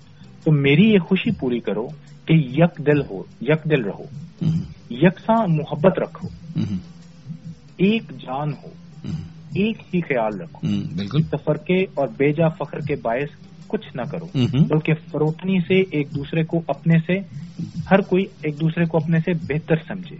[0.43, 1.87] تو میری یہ خوشی پوری کرو
[2.25, 4.03] کہ یک دل ہو یک دل رہو۔
[4.89, 6.27] یکساں محبت رکھو۔
[7.77, 8.69] ایک جان ہو۔
[9.55, 14.25] ایک ہی خیال رکھو۔ بالکل۔ تفرقے اور بیجا فخر کے باعث کچھ نہ کرو
[14.69, 17.19] بلکہ فروتنی سے ایک دوسرے کو اپنے سے
[17.91, 20.15] ہر کوئی ایک دوسرے کو اپنے سے بہتر سمجھے۔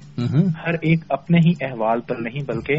[0.68, 2.76] ہر ایک اپنے ہی احوال پر نہیں بلکہ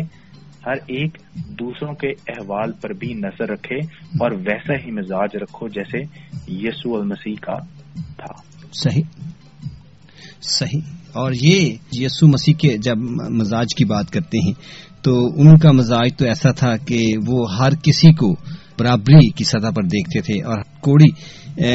[0.66, 3.76] ہر ایک دوسروں کے احوال پر بھی نظر رکھے
[4.20, 5.98] اور ویسا ہی مزاج رکھو جیسے
[6.48, 7.58] یسو المسیح کا
[7.96, 8.34] تھا۔
[8.72, 9.02] صحیح۔
[10.42, 10.80] صحیح۔
[11.12, 12.96] اور یہ یسو مسیح کے جب
[13.30, 14.52] مزاج کی بات کرتے ہیں
[15.02, 18.36] تو ان کا مزاج تو ایسا تھا کہ وہ ہر کسی کو
[18.82, 21.10] برابری کی سطح پر دیکھتے تھے اور کوڑی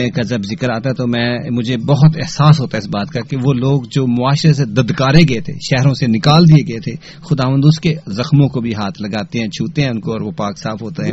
[0.10, 3.22] کا جب ذکر آتا ہے تو میں مجھے بہت احساس ہوتا ہے اس بات کا
[3.22, 6.92] کہ وہ لوگ جو معاشرے سے ددکارے گئے تھے شہروں سے نکال دیے گئے تھے
[7.30, 10.32] خدا اس کے زخموں کو بھی ہاتھ لگاتے ہیں چھوتے ہیں ان کو اور وہ
[10.32, 11.12] پاک صاف ہوتا ہے۔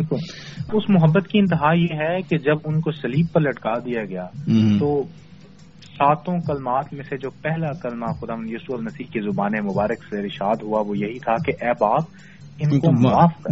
[0.73, 4.25] اس محبت کی انتہا یہ ہے کہ جب ان کو سلیب پر لٹکا دیا گیا
[4.79, 5.03] تو
[5.83, 10.57] ساتوں کلمات میں سے جو پہلا کلمہ خدا یسو المسیح کی زبان مبارک سے رشاد
[10.63, 12.03] ہوا وہ یہی تھا کہ اے باپ
[12.61, 12.93] ان کو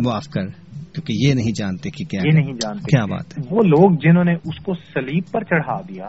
[0.02, 0.61] معاف کر۔
[0.94, 4.24] کیونکہ یہ نہیں جانتے کہ کیا یہ نہیں جانتے کیا بات ہے۔ وہ لوگ جنہوں
[4.24, 6.04] نے اس کو سلیب پر چڑھا دیا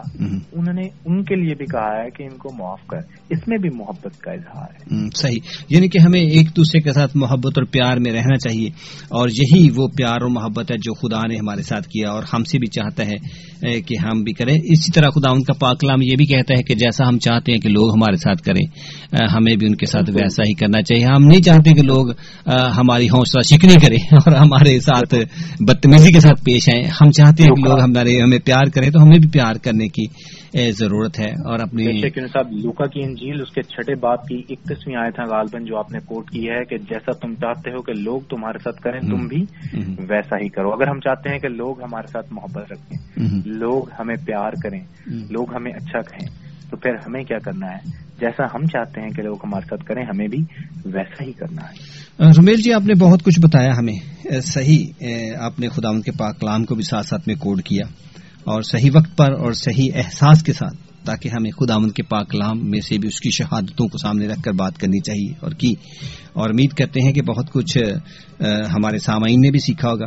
[0.52, 2.98] انہوں نے ان کے لیے بھی کہا ہے کہ ان کو معاف کر۔
[3.30, 7.16] اس میں بھی محبت کا اظہار ہے۔ صحیح۔ یعنی کہ ہمیں ایک دوسرے کے ساتھ
[7.16, 8.66] محبت اور پیار میں رہنا چاہیے۔
[9.08, 12.44] اور یہی وہ پیار اور محبت ہے جو خدا نے ہمارے ساتھ کیا۔ اور ہم
[12.44, 16.16] سے بھی چاہتا ہے کہ ہم بھی کریں۔ اسی طرح خدا ان کا پاکلام یہ
[16.16, 18.66] بھی کہتا ہے کہ جیسا ہم چاہتے ہیں کہ لوگ ہمارے ساتھ کریں
[19.34, 22.10] ہمیں بھی ان کے ساتھ ویسا ہی کرنا چاہیے۔ ہم نہیں چاہتے کہ لوگ
[22.78, 25.14] ہماری حوصلہ شکنی کریں اور ہمارے ساتھ
[25.60, 29.02] بدتمیزی کے ساتھ پیش آئیں۔ ہم چاہتے ہیں کہ لوگ ہمارے ہمیں پیار کریں تو
[29.02, 30.34] ہمیں بھی پیار کرنے کی
[30.70, 35.10] ضرورت ہے۔ اور اپنی صاحب لوکا کی انجیل اس کے چھٹے باپ کی اکتیسویں آئے
[35.10, 38.20] تھا غالباً جو آپ نے کوٹ کی ہے کہ جیسا تم چاہتے ہو کہ لوگ
[38.20, 39.44] تمہارے ساتھ کریں تم بھی
[40.08, 44.14] ویسا ہی کرو۔ اگر ہم چاہتے ہیں کہ لوگ ہمارے ساتھ محبت رکھیں لوگ ہمیں
[44.26, 49.00] پیار کریں لوگ ہمیں اچھا کہیں۔ تو پھر ہمیں کیا کرنا ہے؟ جیسا ہم چاہتے
[49.00, 50.38] ہیں کہ لوگ ہمارے ساتھ کریں، ہمیں بھی
[50.84, 51.94] ویسا ہی کرنا ہے۔
[52.38, 54.86] رمیل جی آپ نے بہت کچھ بتایا ہمیں۔ صحیح
[55.38, 57.84] آپ نے خدا ان کے پاک کلام کو بھی ساتھ ساتھ میں کوڈ کیا۔
[58.44, 62.30] اور صحیح وقت پر اور صحیح احساس کے ساتھ، تاکہ ہمیں خدا ان کے پاک
[62.30, 65.50] کلام میں سے بھی اس کی شہادتوں کو سامنے رکھ کر بات کرنی چاہیے اور
[65.50, 65.74] کی۔
[66.32, 67.78] اور امید کرتے ہیں کہ بہت کچھ
[68.76, 70.06] ہمارے سامعین نے بھی سیکھا ہوگا۔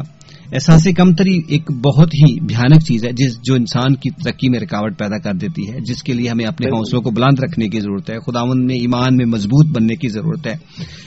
[0.51, 4.99] احساس کمتری ایک بہت ہی بھیانک چیز ہے جس جو انسان کی ترقی میں رکاوٹ
[4.99, 8.09] پیدا کر دیتی ہے جس کے لیے ہمیں اپنے حوصلوں کو بلند رکھنے کی ضرورت
[8.09, 10.53] ہے خداون میں ایمان میں مضبوط بننے کی ضرورت ہے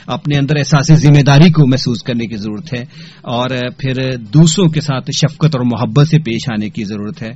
[0.07, 2.81] اپنے اندر احساس ذمہ داری کو محسوس کرنے کی ضرورت ہے
[3.21, 7.31] اور پھر دوسروں کے ساتھ شفقت اور محبت سے پیش آنے کی ضرورت ہے۔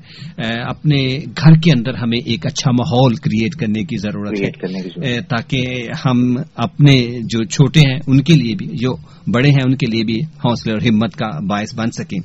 [0.62, 5.64] اپنے گھر کے اندر ہمیں ایک اچھا ماحول کریٹ کرنے کی ضرورت ہے۔ تاکہ
[6.06, 8.96] ہم اپنے جو چھوٹے ہیں ان کے لیے بھی جو
[9.32, 12.20] بڑے ہیں ان کے لیے بھی حوصلے اور ہمت کا باعث بن سکیں۔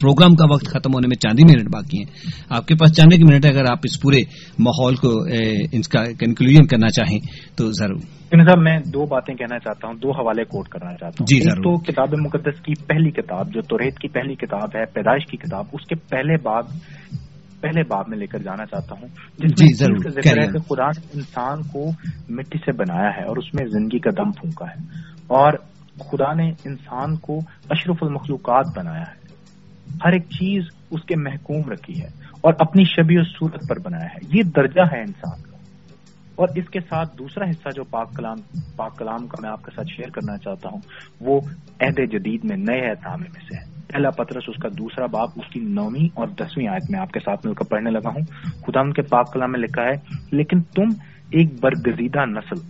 [0.00, 3.24] پروگرام کا وقت ختم ہونے میں چاندی منٹ باقی ہیں۔ آپ کے پاس چاندی کی
[3.24, 4.18] منٹ ہے اگر آپ اس پورے
[4.58, 5.24] ماحول کو
[5.72, 7.18] اس کا کنکلوژن کرنا چاہیں
[7.56, 7.98] تو ضرور۔
[8.44, 11.78] صاحب میں دو باتیں کہنا چاہتا ہوں دو حوالے کوٹ کرنا چاہتا ہوں۔ جی تو
[11.78, 15.86] کتاب مقدس کی پہلی کتاب جو توریت کی پہلی کتاب ہے پیدائش کی کتاب اس
[15.86, 16.64] کے پہلے باب
[17.60, 19.08] پہلے باب میں لے کر جانا چاہتا ہوں۔
[19.38, 21.88] جس جی ضرور۔ ذکر ہے کہ خدا نے انسان کو
[22.28, 24.82] مٹی سے بنایا ہے اور اس میں زندگی کا دم پھونکا ہے۔
[25.26, 25.52] اور
[26.00, 27.38] خدا نے انسان کو
[27.70, 29.24] اشرف المخلوقات بنایا ہے۔
[30.04, 32.08] ہر ایک چیز اس کے محکوم رکھی ہے
[32.40, 35.54] اور اپنی شبی و صورت پر بنایا ہے۔ یہ درجہ ہے انسان کا۔
[36.34, 38.36] اور اس کے ساتھ دوسرا حصہ جو پاک کلام
[38.76, 40.80] پاک کلام کا میں آپ کے ساتھ شیئر کرنا چاہتا ہوں،
[41.20, 41.40] وہ
[41.80, 45.52] عہد جدید میں، نئے احتامے میں سے ہے۔ پہلا پترس اس کا دوسرا باپ اس
[45.52, 48.20] کی نویں اور دسویں آیت میں آپ کے ساتھ مل کر پڑھنے لگا ہوں۔
[48.66, 49.94] خدا ان کے پاک کلام میں لکھا ہے،
[50.36, 50.88] لیکن تم
[51.30, 52.60] ایک برگزیدہ نسل،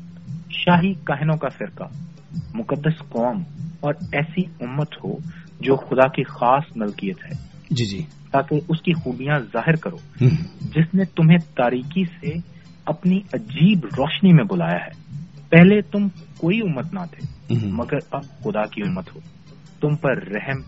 [0.50, 1.84] شاہی کہنوں کا فرقہ۔
[2.54, 3.42] مقدس قوم
[3.80, 5.12] اور ایسی امت ہو
[5.60, 9.96] جو خدا کی خاص ملکیت ہے۔ جی جی۔ تاکہ اس کی خوبیاں ظاہر کرو۔
[10.60, 12.30] جس نے تمہیں تاریکی سے
[12.84, 15.16] اپنی عجیب روشنی میں بلایا ہے۔
[15.48, 16.08] پہلے تم
[16.38, 17.34] کوئی امت نہ تھے
[17.66, 19.20] مگر اب خدا کی امت ہو۔
[19.80, 20.60] تم پر رحم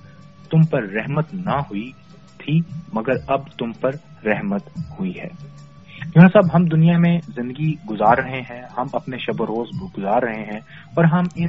[0.51, 1.91] تم پر رحمت نہ ہوئی
[2.39, 2.61] تھی
[2.93, 3.91] مگر اب تم پر
[4.25, 4.63] رحمت
[4.99, 5.29] ہوئی ہے۔
[6.15, 10.23] یہاں صاحب ہم دنیا میں زندگی گزار رہے ہیں ہم اپنے شب و روز گزار
[10.23, 10.61] رہے ہیں
[10.97, 11.49] اور ہم ان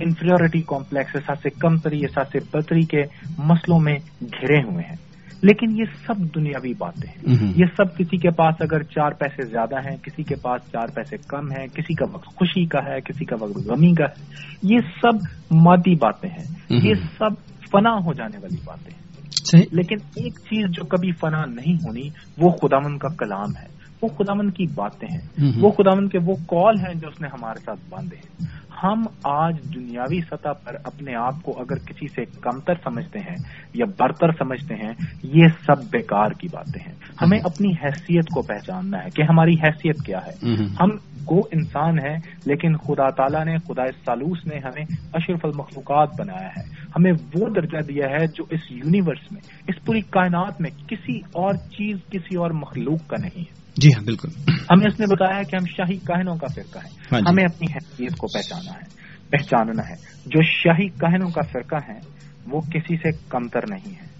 [0.00, 3.02] انفیریٹی کمپلیکس احساس کم تری احساس برتری کے
[3.38, 4.96] مسلوں میں گھرے ہوئے ہیں۔
[5.42, 9.76] لیکن یہ سب دنیاوی باتیں ہیں۔ یہ سب کسی کے پاس اگر چار پیسے زیادہ
[9.76, 13.24] ہیں کسی کے پاس چار پیسے کم ہیں کسی کا وقت خوشی کا ہے کسی
[13.24, 14.24] کا وقت غمی کا ہے
[14.62, 15.14] یہ سب
[15.50, 16.44] مادی باتیں ہیں۔
[16.88, 17.30] یہ سب
[17.72, 19.09] فنا ہو جانے والی باتیں ہیں۔
[19.54, 24.50] لیکن ایک چیز جو کبھی فنا نہیں ہونی وہ خدامن کا کلام ہے۔ وہ خدامن
[24.50, 28.16] کی باتیں ہیں۔ وہ خدامن کے وہ کال ہیں جو اس نے ہمارے ساتھ باندھے
[28.16, 33.36] ہیں۔ ہم آج دنیاوی سطح پر اپنے آپ کو اگر کسی سے کمتر سمجھتے ہیں
[33.74, 34.92] یا برتر سمجھتے ہیں
[35.22, 40.02] یہ سب بیکار کی باتیں ہیں۔ ہمیں اپنی حیثیت کو پہچاننا ہے کہ ہماری حیثیت
[40.06, 40.88] کیا ہے۔ ہم
[41.24, 46.62] کو انسان ہے لیکن خدا تعالیٰ نے خدا سالوس نے ہمیں اشرف المخلوقات بنایا ہے۔
[46.96, 51.54] ہمیں وہ درجہ دیا ہے جو اس یونیورس میں اس پوری کائنات میں کسی اور
[51.54, 54.28] چیز کسی اور مخلوق کا نہیں ہے۔ جی ہاں بالکل۔
[54.70, 57.72] ہمیں اس نے بتایا کہ ہم شاہی کہنوں کا فرقہ ہے ہاں جی۔ ہمیں اپنی
[57.72, 59.00] حیثیت کو پہچانا ہے
[59.30, 59.94] پہچاننا ہے۔
[60.26, 61.98] جو شاہی کہنوں کا فرقہ ہے
[62.46, 64.10] وہ کسی سے کمتر نہیں ہے۔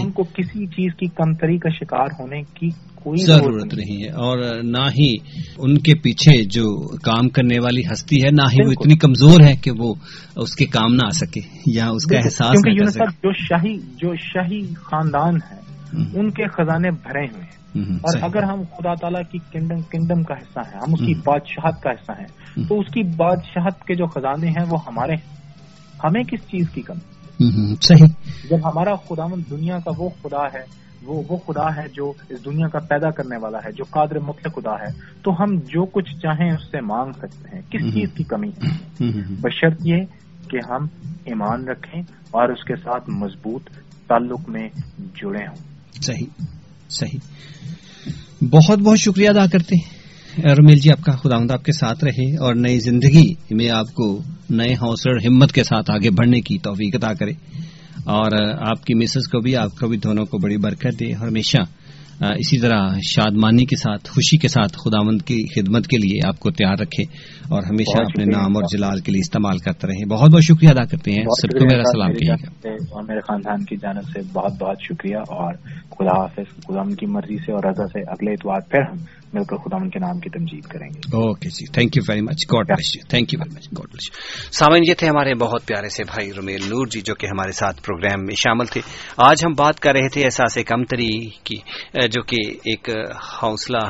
[0.00, 4.62] ان کو کسی چیز کی کمتری کا شکار ہونے کی کوئی ضرورت نہیں ہے۔ اور
[4.62, 5.14] نہ ہی
[5.58, 9.56] ان کے پیچھے جو کام کرنے والی ہستی ہے نہ ہی وہ اتنی کمزور ہے
[9.56, 9.94] کہ وہ
[10.36, 12.58] اس کے کام نہ آ سکے یا اس کا احساس
[13.08, 15.58] جو شاہی جو شاہی خاندان ہے
[16.20, 20.34] ان کے خزانے بھرے ہوئے ہیں۔ اور اگر ہم خدا تعالیٰ کی کنڈم کنڈم کا
[20.34, 24.06] حصہ ہیں ہم اس کی بادشاہت کا حصہ ہیں تو اس کی بادشاہت کے جو
[24.06, 25.36] خزانے ہیں وہ ہمارے ہیں۔
[26.04, 27.18] ہمیں کس چیز کی کمی؟
[27.82, 28.06] صحیح.
[28.50, 32.68] جب ہمارا خدا دنیا کا وہ خدا ہے وہ وہ خدا ہے جو اس دنیا
[32.68, 34.92] کا پیدا کرنے والا ہے جو قادر مطلق خدا ہے
[35.22, 39.34] تو ہم جو کچھ چاہیں اس سے مانگ سکتے ہیں۔ کس چیز کی کمی؟ ہے
[39.40, 39.96] بشرط یہ
[40.50, 40.86] کہ ہم
[41.24, 43.70] ایمان رکھیں اور اس کے ساتھ مضبوط
[44.08, 44.68] تعلق میں
[44.98, 45.56] جڑے ہوں۔
[46.02, 46.44] صحیح.
[46.88, 47.18] صحیح۔
[48.50, 49.98] بہت بہت شکریہ ادا کرتے ہیں۔
[50.54, 54.22] رمیل جی آپ کا خدا آپ کے ساتھ رہے اور نئی زندگی میں آپ کو
[54.50, 57.32] نئے حوصلہ اور ہمت کے ساتھ آگے بڑھنے کی توفیق عطا کرے۔
[58.04, 58.30] اور
[58.68, 61.56] آپ کی مسز کو بھی آپ کو بھی دونوں کو بڑی برکت دے۔ اور ہمیشہ
[62.20, 66.50] اسی طرح شادمانی کے ساتھ خوشی کے ساتھ خداوند کی خدمت کے لیے آپ کو
[66.50, 67.02] تیار رکھے۔
[67.48, 70.84] اور ہمیشہ اپنے نام اور جلال کے لیے استعمال کرتے رہے۔ بہت بہت شکریہ ادا
[70.84, 74.52] کرتے ہیں۔ سب کو میرا سلام کہیے۔ گا اور میرے خاندان کی جانب سے بہت
[74.60, 75.54] بہت شکریہ۔ اور
[75.98, 78.98] خدا حافظ، خدا کی مرضی سے اور رضا سے اگلے اتوار پھر ہم
[79.32, 82.20] مل کر خدا ان کے نام کی تمجید کریں گے۔ Okay G thank you very
[82.20, 84.08] much God bless you thank you very much God bless
[84.58, 87.82] سامعین، یہ تھے ہمارے بہت پیارے سے بھائی رومیل نور جی جو کہ ہمارے ساتھ
[87.86, 88.80] پروگرام میں شامل تھے۔
[89.28, 91.12] آج ہم بات کر رہے تھے احساس کمتری
[91.44, 91.56] کی،
[92.12, 92.90] جو کہ ایک
[93.42, 93.86] حوصلہ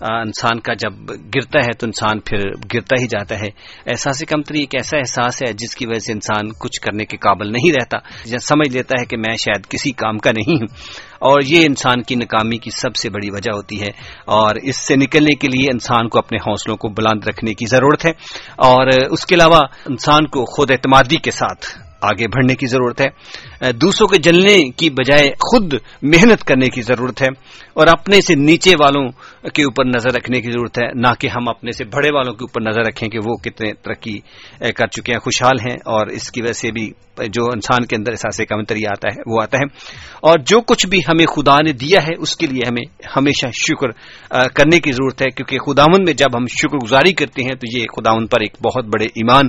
[0.00, 2.38] انسان کا جب گرتا ہے تو انسان پھر
[2.74, 3.46] گرتا ہی جاتا ہے۔
[3.86, 7.52] احساس کمتری ایک ایسا احساس ہے جس کی وجہ سے انسان کچھ کرنے کے قابل
[7.52, 7.98] نہیں رہتا۔
[8.38, 10.66] سمجھ لیتا ہے کہ میں شاید کسی کام کا نہیں ہوں۔
[11.18, 13.90] اور یہ انسان کی ناکامی کی سب سے بڑی وجہ ہوتی ہے۔
[14.24, 18.04] اور اس سے نکلنے کے لیے انسان کو اپنے حوصلوں کو بلند رکھنے کی ضرورت
[18.04, 18.10] ہے۔
[18.56, 23.08] اور اس کے علاوہ انسان کو خود اعتمادی کے ساتھ آگے بڑھنے کی ضرورت ہے۔
[23.60, 27.26] دوسروں کے جلنے کی بجائے خود محنت کرنے کی ضرورت ہے
[27.74, 29.08] اور اپنے سے نیچے والوں
[29.54, 32.44] کے اوپر نظر رکھنے کی ضرورت ہے، نہ کہ ہم اپنے سے بڑے والوں کے
[32.44, 34.18] اوپر نظر رکھیں کہ وہ کتنے ترقی
[34.58, 36.90] کر چکے ہیں، خوشحال ہیں اور اس کی وجہ سے بھی
[37.28, 39.64] جو انسان کے اندر احساس کمتری آتا ہے، وہ آتا ہے۔
[40.22, 43.88] اور جو کچھ بھی ہمیں خدا نے دیا ہے، اس کے لیے ہمیں ہمیشہ شکر
[44.48, 47.86] کرنے کی ضرورت ہے۔ کیونکہ خداون میں جب ہم شکر گزاری کرتے ہیں، تو یہ
[47.96, 49.46] خداون پر ایک بہت بڑے ایمان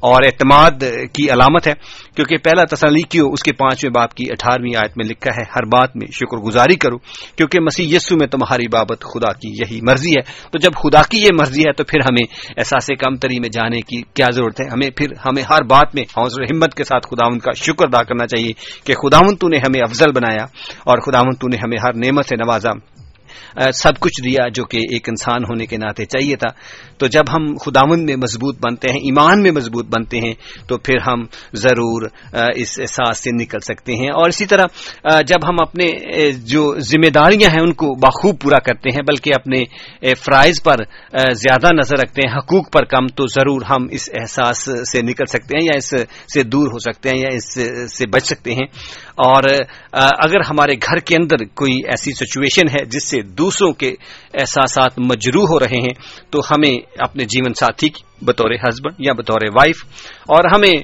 [0.00, 1.72] اور اعتماد کی علامت ہے۔
[2.14, 5.64] کیونکہ پہلا تسلی کیوں اس کے پانچویں باپ کی اٹھارہویں آیت میں لکھا ہے، ہر
[5.66, 6.98] بات میں شکر گزاری کرو،
[7.36, 11.22] کیونکہ مسیح یسو میں تمہاری بابت خدا کی یہی مرضی ہے۔ تو جب خدا کی
[11.22, 12.26] یہ مرضی ہے، تو پھر ہمیں
[12.58, 16.02] احساس کم تری میں جانے کی کیا ضرورت ہے؟ ہمیں پھر، ہمیں ہر بات میں
[16.02, 18.52] حوصلہ ہمت کے ساتھ خداون کا شکر ادا کرنا چاہیے
[18.84, 20.44] کہ خداون تو نے ہمیں افضل بنایا
[20.80, 22.70] اور خداون تو نے ہمیں ہر نعمت سے نوازا
[23.74, 26.48] سب کچھ دیا جو کہ ایک انسان ہونے کے ناطے چاہیے تھا۔
[26.98, 30.32] تو جب ہم خداون میں مضبوط بنتے ہیں، ایمان میں مضبوط بنتے ہیں،
[30.66, 31.22] تو پھر ہم
[31.52, 32.02] ضرور
[32.56, 34.64] اس احساس سے نکل سکتے ہیں۔ اور اسی طرح
[35.26, 35.86] جب ہم اپنے
[36.32, 39.62] جو ذمہ داریاں ہیں، ان کو بخوب پورا کرتے ہیں، بلکہ اپنے
[40.14, 40.76] فرائض پر
[41.32, 45.56] زیادہ نظر رکھتے ہیں، حقوق پر کم، تو ضرور ہم اس احساس سے نکل سکتے
[45.56, 45.94] ہیں، یا اس
[46.32, 47.52] سے دور ہو سکتے ہیں، یا اس
[47.96, 48.66] سے بچ سکتے ہیں۔
[49.16, 49.42] اور
[49.92, 53.94] اگر ہمارے گھر کے اندر کوئی ایسی سچویشن ہے، جس سے دوسروں کے
[54.34, 55.94] احساسات مجروح ہو رہے ہیں،
[56.30, 59.84] تو ہمیں اپنے جیون ساتھی کی، بطور ہسبینڈ یا بطور وائف
[60.22, 60.74] اور ہمیں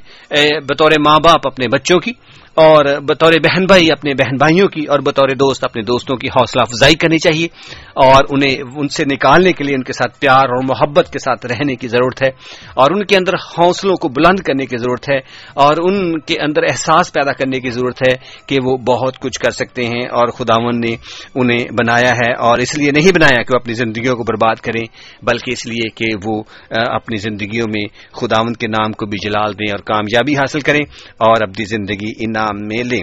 [0.69, 2.13] بطور ماں باپ اپنے بچوں کی
[2.61, 6.63] اور بطور بہن بھائی اپنے بہن بھائیوں کی اور بطور دوست اپنے دوستوں کی حوصلہ
[6.63, 7.47] افزائی کرنی چاہیے
[7.95, 11.47] اور انہیں ان سے نکالنے کے لیے ان کے ساتھ پیار اور محبت کے ساتھ
[11.47, 12.29] رہنے کی ضرورت ہے
[12.75, 15.17] اور ان کے اندر حوصلوں کو بلند کرنے کی ضرورت ہے
[15.55, 18.15] اور ان کے اندر احساس پیدا کرنے کی ضرورت ہے
[18.47, 20.95] کہ وہ بہت کچھ کر سکتے ہیں اور خداون نے
[21.35, 24.85] انہیں بنایا ہے اور اس لیے نہیں بنایا کہ وہ اپنی زندگیوں کو برباد کریں
[25.23, 29.71] بلکہ اس لیے کہ وہ اپنی زندگیوں میں خداون کے نام کو بھی جلال دیں
[29.71, 30.85] اور کامیابی حاصل کریں
[31.19, 33.03] اور اپنی زندگی ان نام میں لیں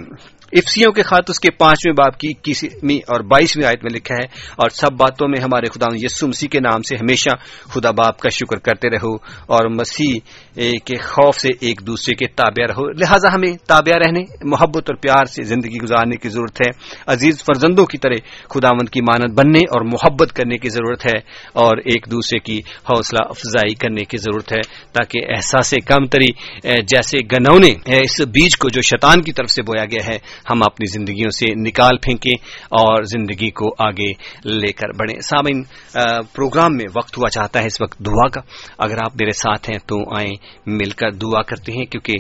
[0.53, 4.25] افسیوں کے خط اس کے پانچویں باپ کی اکیسویں اور بائیسویں آیت میں لکھا ہے،
[4.55, 7.35] اور سب باتوں میں ہمارے خدا یسو مسیح کے نام سے ہمیشہ
[7.73, 9.13] خدا باپ کا شکر کرتے رہو،
[9.47, 10.19] اور مسیح
[10.85, 15.25] کے خوف سے ایک دوسرے کے تابع رہو۔ لہٰذا ہمیں تابع رہنے، محبت اور پیار
[15.25, 16.69] سے زندگی گزارنے کی ضرورت ہے۔
[17.07, 18.17] عزیز فرزندوں کی طرح
[18.49, 21.17] خداوند کی مانت بننے اور محبت کرنے کی ضرورت ہے،
[21.55, 22.59] اور ایک دوسرے کی
[22.89, 24.61] حوصلہ افزائی کرنے کی ضرورت ہے،
[24.93, 26.31] تاکہ احساس کم تری
[26.87, 30.17] جیسے گنونے اس بیج کو جو شیطان کی طرف سے بویا گیا ہے
[30.49, 34.11] ہم اپنی زندگیوں سے نکال پھینکیں اور زندگی کو آگے
[34.45, 35.63] لے کر بڑھیں۔ سامعین
[36.33, 38.41] پروگرام میں وقت ہوا چاہتا ہے اس وقت دعا کا۔
[38.77, 40.35] اگر آپ میرے ساتھ ہیں تو آئیں
[40.65, 42.13] مل کر دعا کرتے ہیں، کیونکہ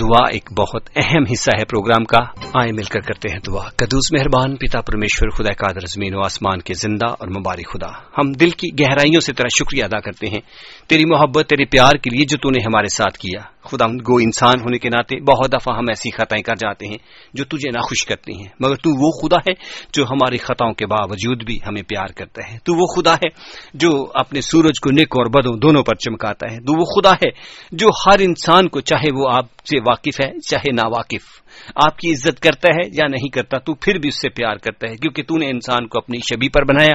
[0.00, 2.18] دعا ایک بہت اہم حصہ ہے پروگرام کا۔
[2.54, 6.58] آئیں مل کر کرتے ہیں دعا۔ قدوس مہربان، پتا پرمیشور، خدا قادر، زمین و آسمان
[6.58, 10.40] کے زندہ اور مبارک خدا۔ ہم دل کی گہرائیوں سے تیرا شکریہ ادا کرتے ہیں۔
[10.88, 14.60] تیری محبت، تیرے پیار کے لیے جو تو نے ہمارے ساتھ کیا۔ خدا گو انسان
[14.60, 16.98] ہونے کے ناطے بہت دفعہ ہم ایسی خطائیں کر جاتے ہیں
[17.34, 19.52] جو تجھے ناخوش کرتی ہیں۔ مگر تو وہ خدا ہے
[19.92, 23.28] جو ہماری خطاؤں کے باوجود بھی ہمیں پیار کرتا ہے۔ تو وہ خدا ہے
[23.74, 27.28] جو اپنے سورج کو نک اور بدوں دونوں پر چمکاتا ہے۔ تو وہ خدا ہے
[27.72, 31.43] جو ہر انسان کو چاہے وہ آپ سے واقف ہے، چاہے نا واقف
[31.74, 34.90] آپ کی عزت کرتا ہے یا نہیں کرتا، تو پھر بھی اس سے پیار کرتا
[34.90, 36.92] ہے، کیونکہ تو نے انسان کو اپنی شبی پر بنایا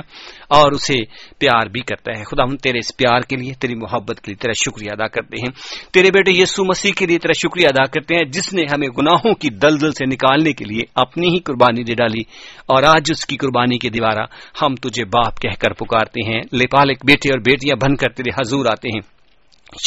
[0.50, 0.98] اور اسے
[1.40, 4.36] پیار بھی کرتا ہے۔ خدا ہم تیرے اس پیار کے لیے، تیری محبت کے لیے
[4.36, 5.52] تیرا شکریہ ادا کرتے ہیں۔
[5.94, 9.34] تیرے بیٹے یسو مسیح کے لیے تیرا شکریہ ادا کرتے ہیں، جس نے ہمیں گناہوں
[9.34, 12.22] کی دلدل سے نکالنے کے لیے اپنی ہی قربانی دے ڈالی۔
[12.66, 14.26] اور آج اس کی قربانی کے دیوارہ
[14.62, 18.30] ہم تجھے باپ کہہ کر پکارتے ہیں۔ لے پالک بیٹے اور بیٹیاں بن کر تیرے
[18.30, 19.19] حضور آتے ہیں۔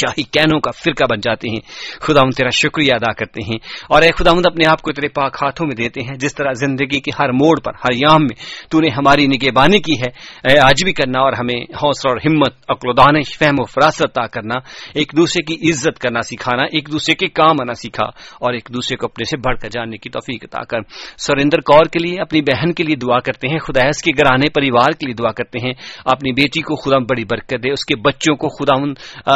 [0.00, 1.60] شاہی کینوں کا فرقہ بن جاتے ہیں۔
[2.00, 5.08] خدا ان تیرا شکریہ ادا کرتے ہیں۔ اور اے خدا ان اپنے آپ کو تیرے
[5.08, 8.36] پاک ہاتھوں میں دیتے ہیں۔ جس طرح زندگی کے ہر موڑ پر، ہر یام میں
[8.70, 10.10] تو نے ہماری نگہبانی کی ہے،
[10.52, 14.02] اے آج بھی کرنا اور ہمیں حوصلہ اور ہمت، عقل و دانش فہم و فراست
[14.02, 14.54] عطا کرنا،
[14.94, 18.06] ایک دوسرے کی عزت کرنا سکھانا، ایک دوسرے کے کام آنا سیکھا
[18.40, 20.78] اور ایک دوسرے کو اپنے سے بڑھ کر جاننے کی توفیق عطا کر۔
[21.18, 24.92] سریندر کور کے لیے اپنی بہن کے لیے دعا کرتے ہیں۔ خدا کے گرانے پریوار
[24.92, 25.72] کے لیے دعا کرتے ہیں۔
[26.04, 28.82] اپنی بیٹی کو خدا بڑی برکت دے، اس کے بچوں کو خدا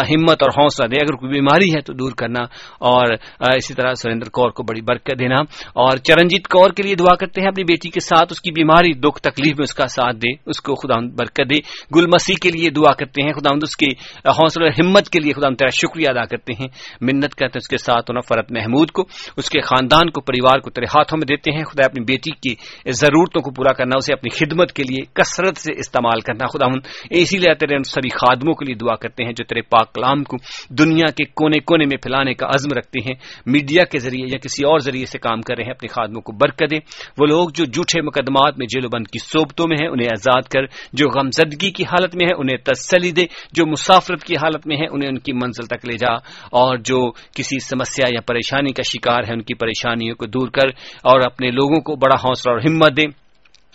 [0.01, 2.43] ہمت اور حوصلہ دے اگر کوئی بیماری ہے تو دور کرنا
[2.79, 3.07] اور
[3.41, 5.39] اسی طرح سریندر کور کو بڑی برکت دینا۔
[5.73, 8.93] اور چرنجیت کور کے لیے دعا کرتے ہیں، اپنی بیٹی کے ساتھ اس کی بیماری،
[8.93, 11.57] دکھ، تکلیف میں اس کا ساتھ دے اس کو خدا برکت دے۔
[11.97, 13.87] گل مسیح کے لیے دعا کرتے ہیں خدا اس کی
[14.25, 16.69] حوصلہ ہمت کے لیے خدا تیرا شکریہ ادا کرتے ہیں۔
[17.01, 19.05] منت کرتے ہیں اس کے ساتھ فرت محمود کو،
[19.37, 22.55] اس کے خاندان کو، پریوار کو تیرے ہاتھوں میں دیتے ہیں۔ خدا اپنی بیٹی کی
[22.91, 26.67] ضرورتوں کو پورا کرنا، اسے اپنی خدمت کے لیے کثرت سے استعمال کرنا۔ خدا
[27.11, 30.37] اسی لیے تیرے سبھی خادموں کے لیے دعا کرتے ہیں جو تیرے پاک کلام کو
[30.69, 33.15] دنیا کے کونے کونے میں پھیلانے کا عزم رکھتے ہیں،
[33.47, 36.33] میڈیا کے ذریعے یا کسی اور ذریعے سے کام کر رہے ہیں، اپنے خادموں کو
[36.33, 36.81] برکت دیں۔
[37.19, 40.43] وہ لوگ جو جھوٹے مقدمات میں جیل و بند کی صوبتوں میں ہیں، انہیں آزاد
[40.43, 40.61] کر،
[40.93, 44.87] جو غمزدگی کی حالت میں ہے انہیں تسلی دے جو مسافرت کی حالت میں ہے
[44.87, 46.15] انہیں ان کی منزل تک لے جا۔
[46.47, 50.69] اور جو کسی سمسیا یا پریشانی کا شکار ہے ان کی پریشانیوں کو دور کر
[51.03, 53.26] اور اپنے لوگوں کو بڑا حوصلہ اور ہمت دیں۔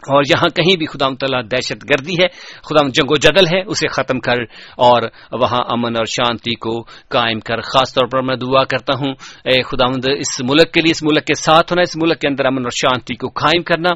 [0.08, 2.28] اور یہاں کہیں بھی خدا تعالیٰ دہشت گردی ہے
[2.68, 4.42] خدا جنگ و جدل ہے، اسے ختم کر
[4.88, 5.02] اور
[5.32, 6.74] وہاں امن اور شانتی کو
[7.10, 9.14] قائم کر۔ خاص طور پر میں دعا کرتا ہوں،
[9.46, 12.46] اے خدا اس ملک کے لیے، اس ملک کے ساتھ ہونا، اس ملک کے اندر
[12.46, 13.92] امن اور شانتی کو قائم کرنا۔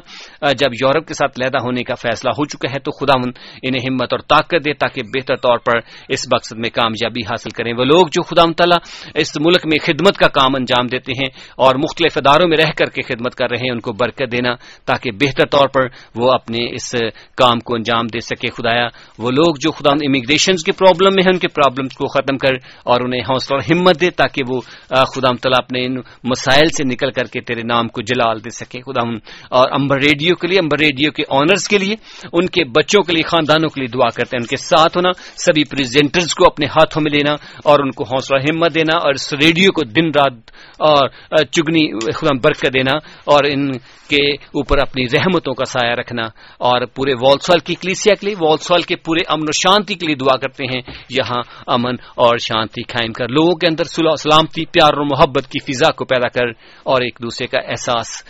[0.52, 3.18] جب یورپ کے ساتھ لیدا ہونے کا فیصلہ ہو چکا ہے تو خدا
[3.62, 7.72] انہیں ہمت اور طاقت دے تاکہ بہتر طور پر اس مقصد میں کامیابی حاصل کریں۔
[7.72, 8.78] وہ لوگ جو خدا تعالیٰ
[9.14, 12.90] اس ملک میں خدمت کا کام انجام دیتے ہیں اور مختلف اداروں میں رہ کر
[12.90, 14.54] کے خدمت کر رہے ہیں، ان کو برکت دینا
[14.84, 16.94] تاکہ بہتر طور پر وہ اپنے اس
[17.36, 21.32] کام کو انجام دے سکے خدایا۔ وہ لوگ جو خدا امیگریشن کی پرابلم میں ہیں،
[21.32, 22.54] ان کے پرابلم کو ختم کر
[22.84, 25.94] اور انہیں حوصلہ اور ہمت دے تاکہ وہ خدا تعالیٰ اپنے ان
[26.24, 29.04] مسائل سے نکل کر کے تیرے نام کو جلال دے سکے۔ خدا
[29.50, 31.94] اور امبر ریڈیو کے لیے، امبر ریڈیو کے آنرز کے لیے،
[32.32, 35.10] ان کے بچوں کے لیے، خاندانوں کے لیے دعا کرتے ہیں۔ ان کے ساتھ ہونا،
[35.44, 37.32] سبھی پریزنٹرز کو اپنے ہاتھوں میں لینا
[37.64, 40.50] اور ان کو حوصلہ ہمت دینا اور اس ریڈیو کو دن رات
[40.80, 41.08] اور
[41.52, 42.94] چگنی، خدا برکت دینا
[43.24, 43.70] اور ان
[44.08, 46.22] کے اوپر اپنی رحمتوں کا سایہ رکھنا
[46.58, 50.14] اور پورے والسوال کی کلیسیا کے لیے، والسوال کے پورے امن و شانتی کے لیے
[50.14, 50.80] دعا کرتے ہیں۔
[51.10, 55.72] یہاں امن اور شانتی قائم کر، لوگوں کے اندر صلح سلامتی، پیار اور محبت کی
[55.72, 56.48] فضا کو پیدا کر
[56.82, 58.22] اور ایک دوسرے کا احساس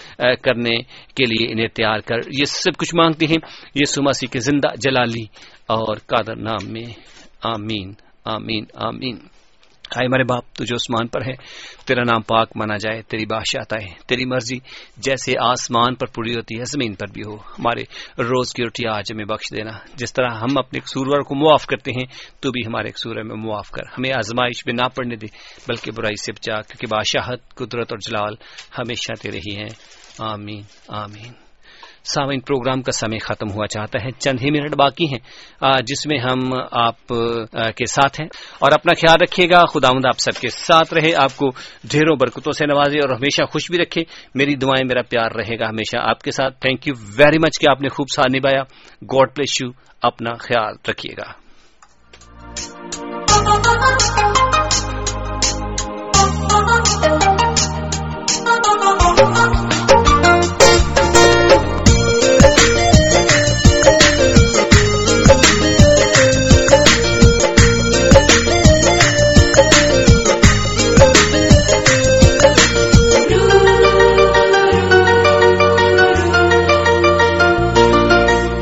[0.42, 0.82] کرنے
[1.14, 3.38] کے لیے انہیں تیار کر۔ یہ سب کچھ مانگتے ہیں۔
[3.74, 5.24] یہ سماسی کے زندہ جلالی
[5.66, 6.84] اور قادر نام میں۔
[7.42, 7.92] آمین
[8.24, 9.35] آمین آمین۔
[9.90, 11.32] آئے ہمارے باپ تو جو عثمان پر ہے
[11.86, 14.58] تیرا نام پاک مانا جائے، تیری بادشاہ ہے۔ تیری مرضی
[14.96, 17.82] جیسے آسمان پر پوری ہوتی ہے، زمین پر بھی ہو۔ ہمارے
[18.22, 21.90] روز کی روٹی آج ہمیں بخش دینا۔ جس طرح ہم اپنے سورور کو معاف کرتے
[21.90, 22.06] ہیں،
[22.40, 25.26] تو بھی ہمارے سورہ میں معاف کر۔ ہمیں آزمائش میں نہ پڑنے دے،
[25.68, 28.34] بلکہ برائی سے بچا، کیونکہ بادشاہت، قدرت اور جلال
[28.78, 29.68] ہمیشہ تیرے ہی ہیں۔
[30.18, 31.45] آمین آمین۔
[32.06, 35.18] سامعین، پروگرام کا سمے ختم ہوا چاہتا ہے۔ چند ہی منٹ باقی ہیں
[35.86, 36.38] جس میں ہم
[36.70, 37.06] آپ
[37.76, 38.28] کے ساتھ ہیں۔
[38.58, 41.50] اور اپنا خیال رکھیے گا خدا آپ سب کے ساتھ رہے۔ آپ کو
[41.84, 44.02] ڈھیروں برکتوں سے نوازے اور ہمیشہ خوش بھی رکھے۔
[44.34, 47.70] میری دعائیں، میرا پیار رہے گا ہمیشہ آپ کے ساتھ۔ تھینک یو ویری مچ کہ
[47.70, 48.62] آپ نے خوب ساتھ نبھایا۔
[49.12, 49.70] گاڈ پلیس یو
[50.02, 51.14] اپنا خیال رکھیے
[57.26, 57.32] گا۔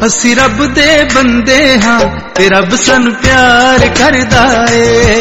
[0.07, 2.01] ਅਸੀਂ ਰੱਬ ਦੇ ਬੰਦੇ ਹਾਂ
[2.35, 5.21] ਤੇ ਰੱਬ ਸਾਨੂੰ ਪਿਆਰ ਕਰਦਾ ਏ।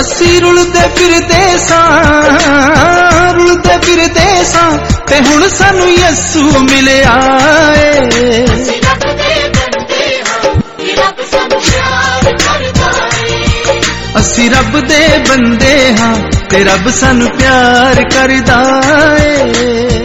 [0.00, 1.82] ਅਸੀਂ ਰੁਲਦੇ ਫਿਰਦੇ ਸਾਂ
[3.34, 4.70] ਰੁਲਦੇ ਫਿਰਦੇ ਸਾਂ
[5.06, 7.14] ਤੇ ਹੁਣ ਸਾਨੂੰ ਯਸੂ ਮਿਲਿਆ
[7.76, 13.80] ਏ। ਅਸੀਂ ਰੱਬ ਦੇ ਬੰਦੇ ਹਾਂ ਤੇ ਰੱਬ ਸਾਨੂੰ ਪਿਆਰ ਕਰਦਾ ਏ।
[14.20, 16.14] ਅਸੀਂ ਰੱਬ ਦੇ ਬੰਦੇ ਹਾਂ
[16.50, 18.82] ਤੇ ਰੱਬ ਸਾਨੂੰ ਪਿਆਰ ਕਰਦਾ
[19.22, 19.97] ਏ।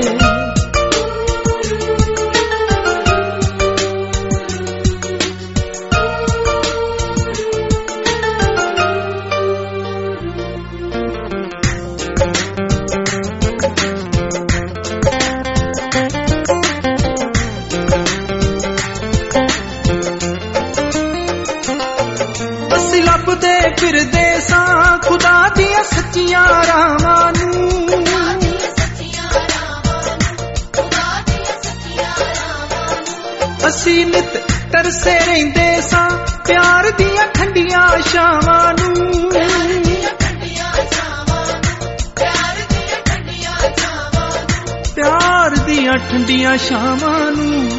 [46.13, 47.69] ਠੰਡੀਆਂ ਛਾਵਾਂ ਨੂੰ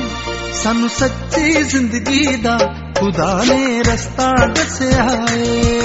[0.52, 2.58] ਸਾਨੂੰ ਸੱਚੀ ਜ਼ਿੰਦਗੀ ਦਾ
[3.00, 5.80] ਖੁਦਾ ਨੇ ਰਸਤਾ ਦੱਸਿਆ ਏ।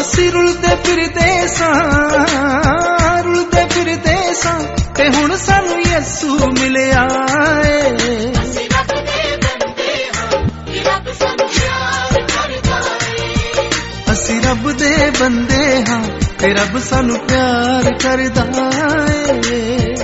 [0.00, 7.08] ਅਸੀਂ ਰੁਲਦੇ ਫਿਰਦੇ ਸਾਂ, ਰੁਲਦੇ ਫਿਰਦੇ ਸਾਂ ਤੇ ਹੁਣ ਸਾਨੂੰ ਯਿਸੂ ਮਿਲਿਆ
[7.66, 8.35] ਏ।
[14.86, 16.02] ਦੇ ਬੰਦੇ ਹਾਂ
[16.38, 18.70] ਤੇ ਰੱਬ ਸਾਨੂੰ ਪਿਆਰ ਕਰਦਾ
[19.54, 19.95] ਏ।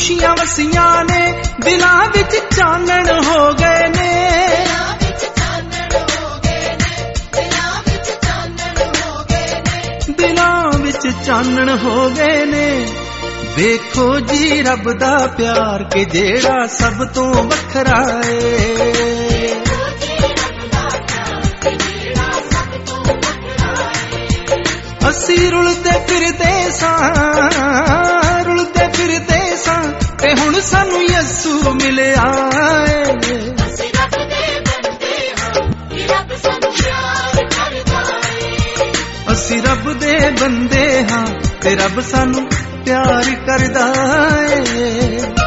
[0.00, 4.40] ਖੁਸ਼ੀਆਂ ਵਸੀਆਂ ਨੇ, ਦਿਲਾਂ ਵਿੱਚ ਚਾਨਣ ਹੋ ਗਏ ਨੇ।
[10.10, 12.86] ਦਿਲਾਂ ਵਿੱਚ ਚਾਨਣ ਹੋ ਗਏ ਨੇ।
[13.56, 18.64] ਵੇਖੋ ਜੀ, ਰੱਬ ਦਾ ਪਿਆਰ ਕਿ ਜਿਹੜਾ ਸਭ ਤੋਂ ਵੱਖਰਾ ਏ।
[25.10, 27.14] ਅਸੀਂ ਰੁਲਦੇ ਫਿਰਦੇ ਸਾਂ,
[28.44, 29.29] ਰੁਲਦੇ ਫਿਰਦੇ ਸਾਂ
[30.30, 32.26] ਤੇ ਹੁਣ ਸਾਨੂੰ ਯਿਸੂ ਮਿਲਿਆ
[32.88, 33.04] ਏ।
[39.32, 41.26] ਅਸੀਂ ਰੱਬ ਦੇ ਬੰਦੇ ਹਾਂ
[41.62, 42.48] ਤੇ ਰੱਬ ਸਾਨੂੰ
[42.84, 43.92] ਪਿਆਰ ਕਰਦਾ
[44.50, 45.39] ਏ।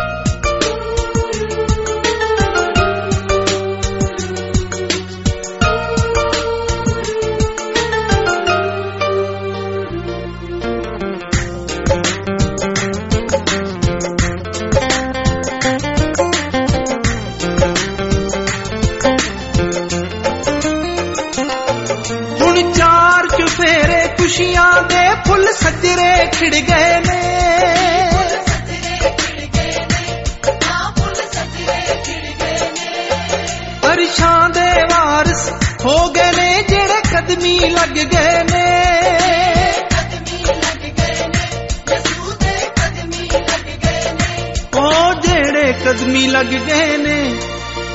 [46.44, 47.40] ਕਦਮੀ ਲੱਗ ਗਏ ਨੇ।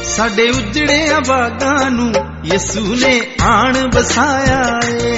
[0.04, 2.12] ਸਾਡੇ ਉਜੜੇ ਆਬਾਦਾਂ ਨੂੰ
[2.44, 5.17] ਯਿਸੂ ਨੇ ਆਣ ਵਸਾਇਆ ਏ।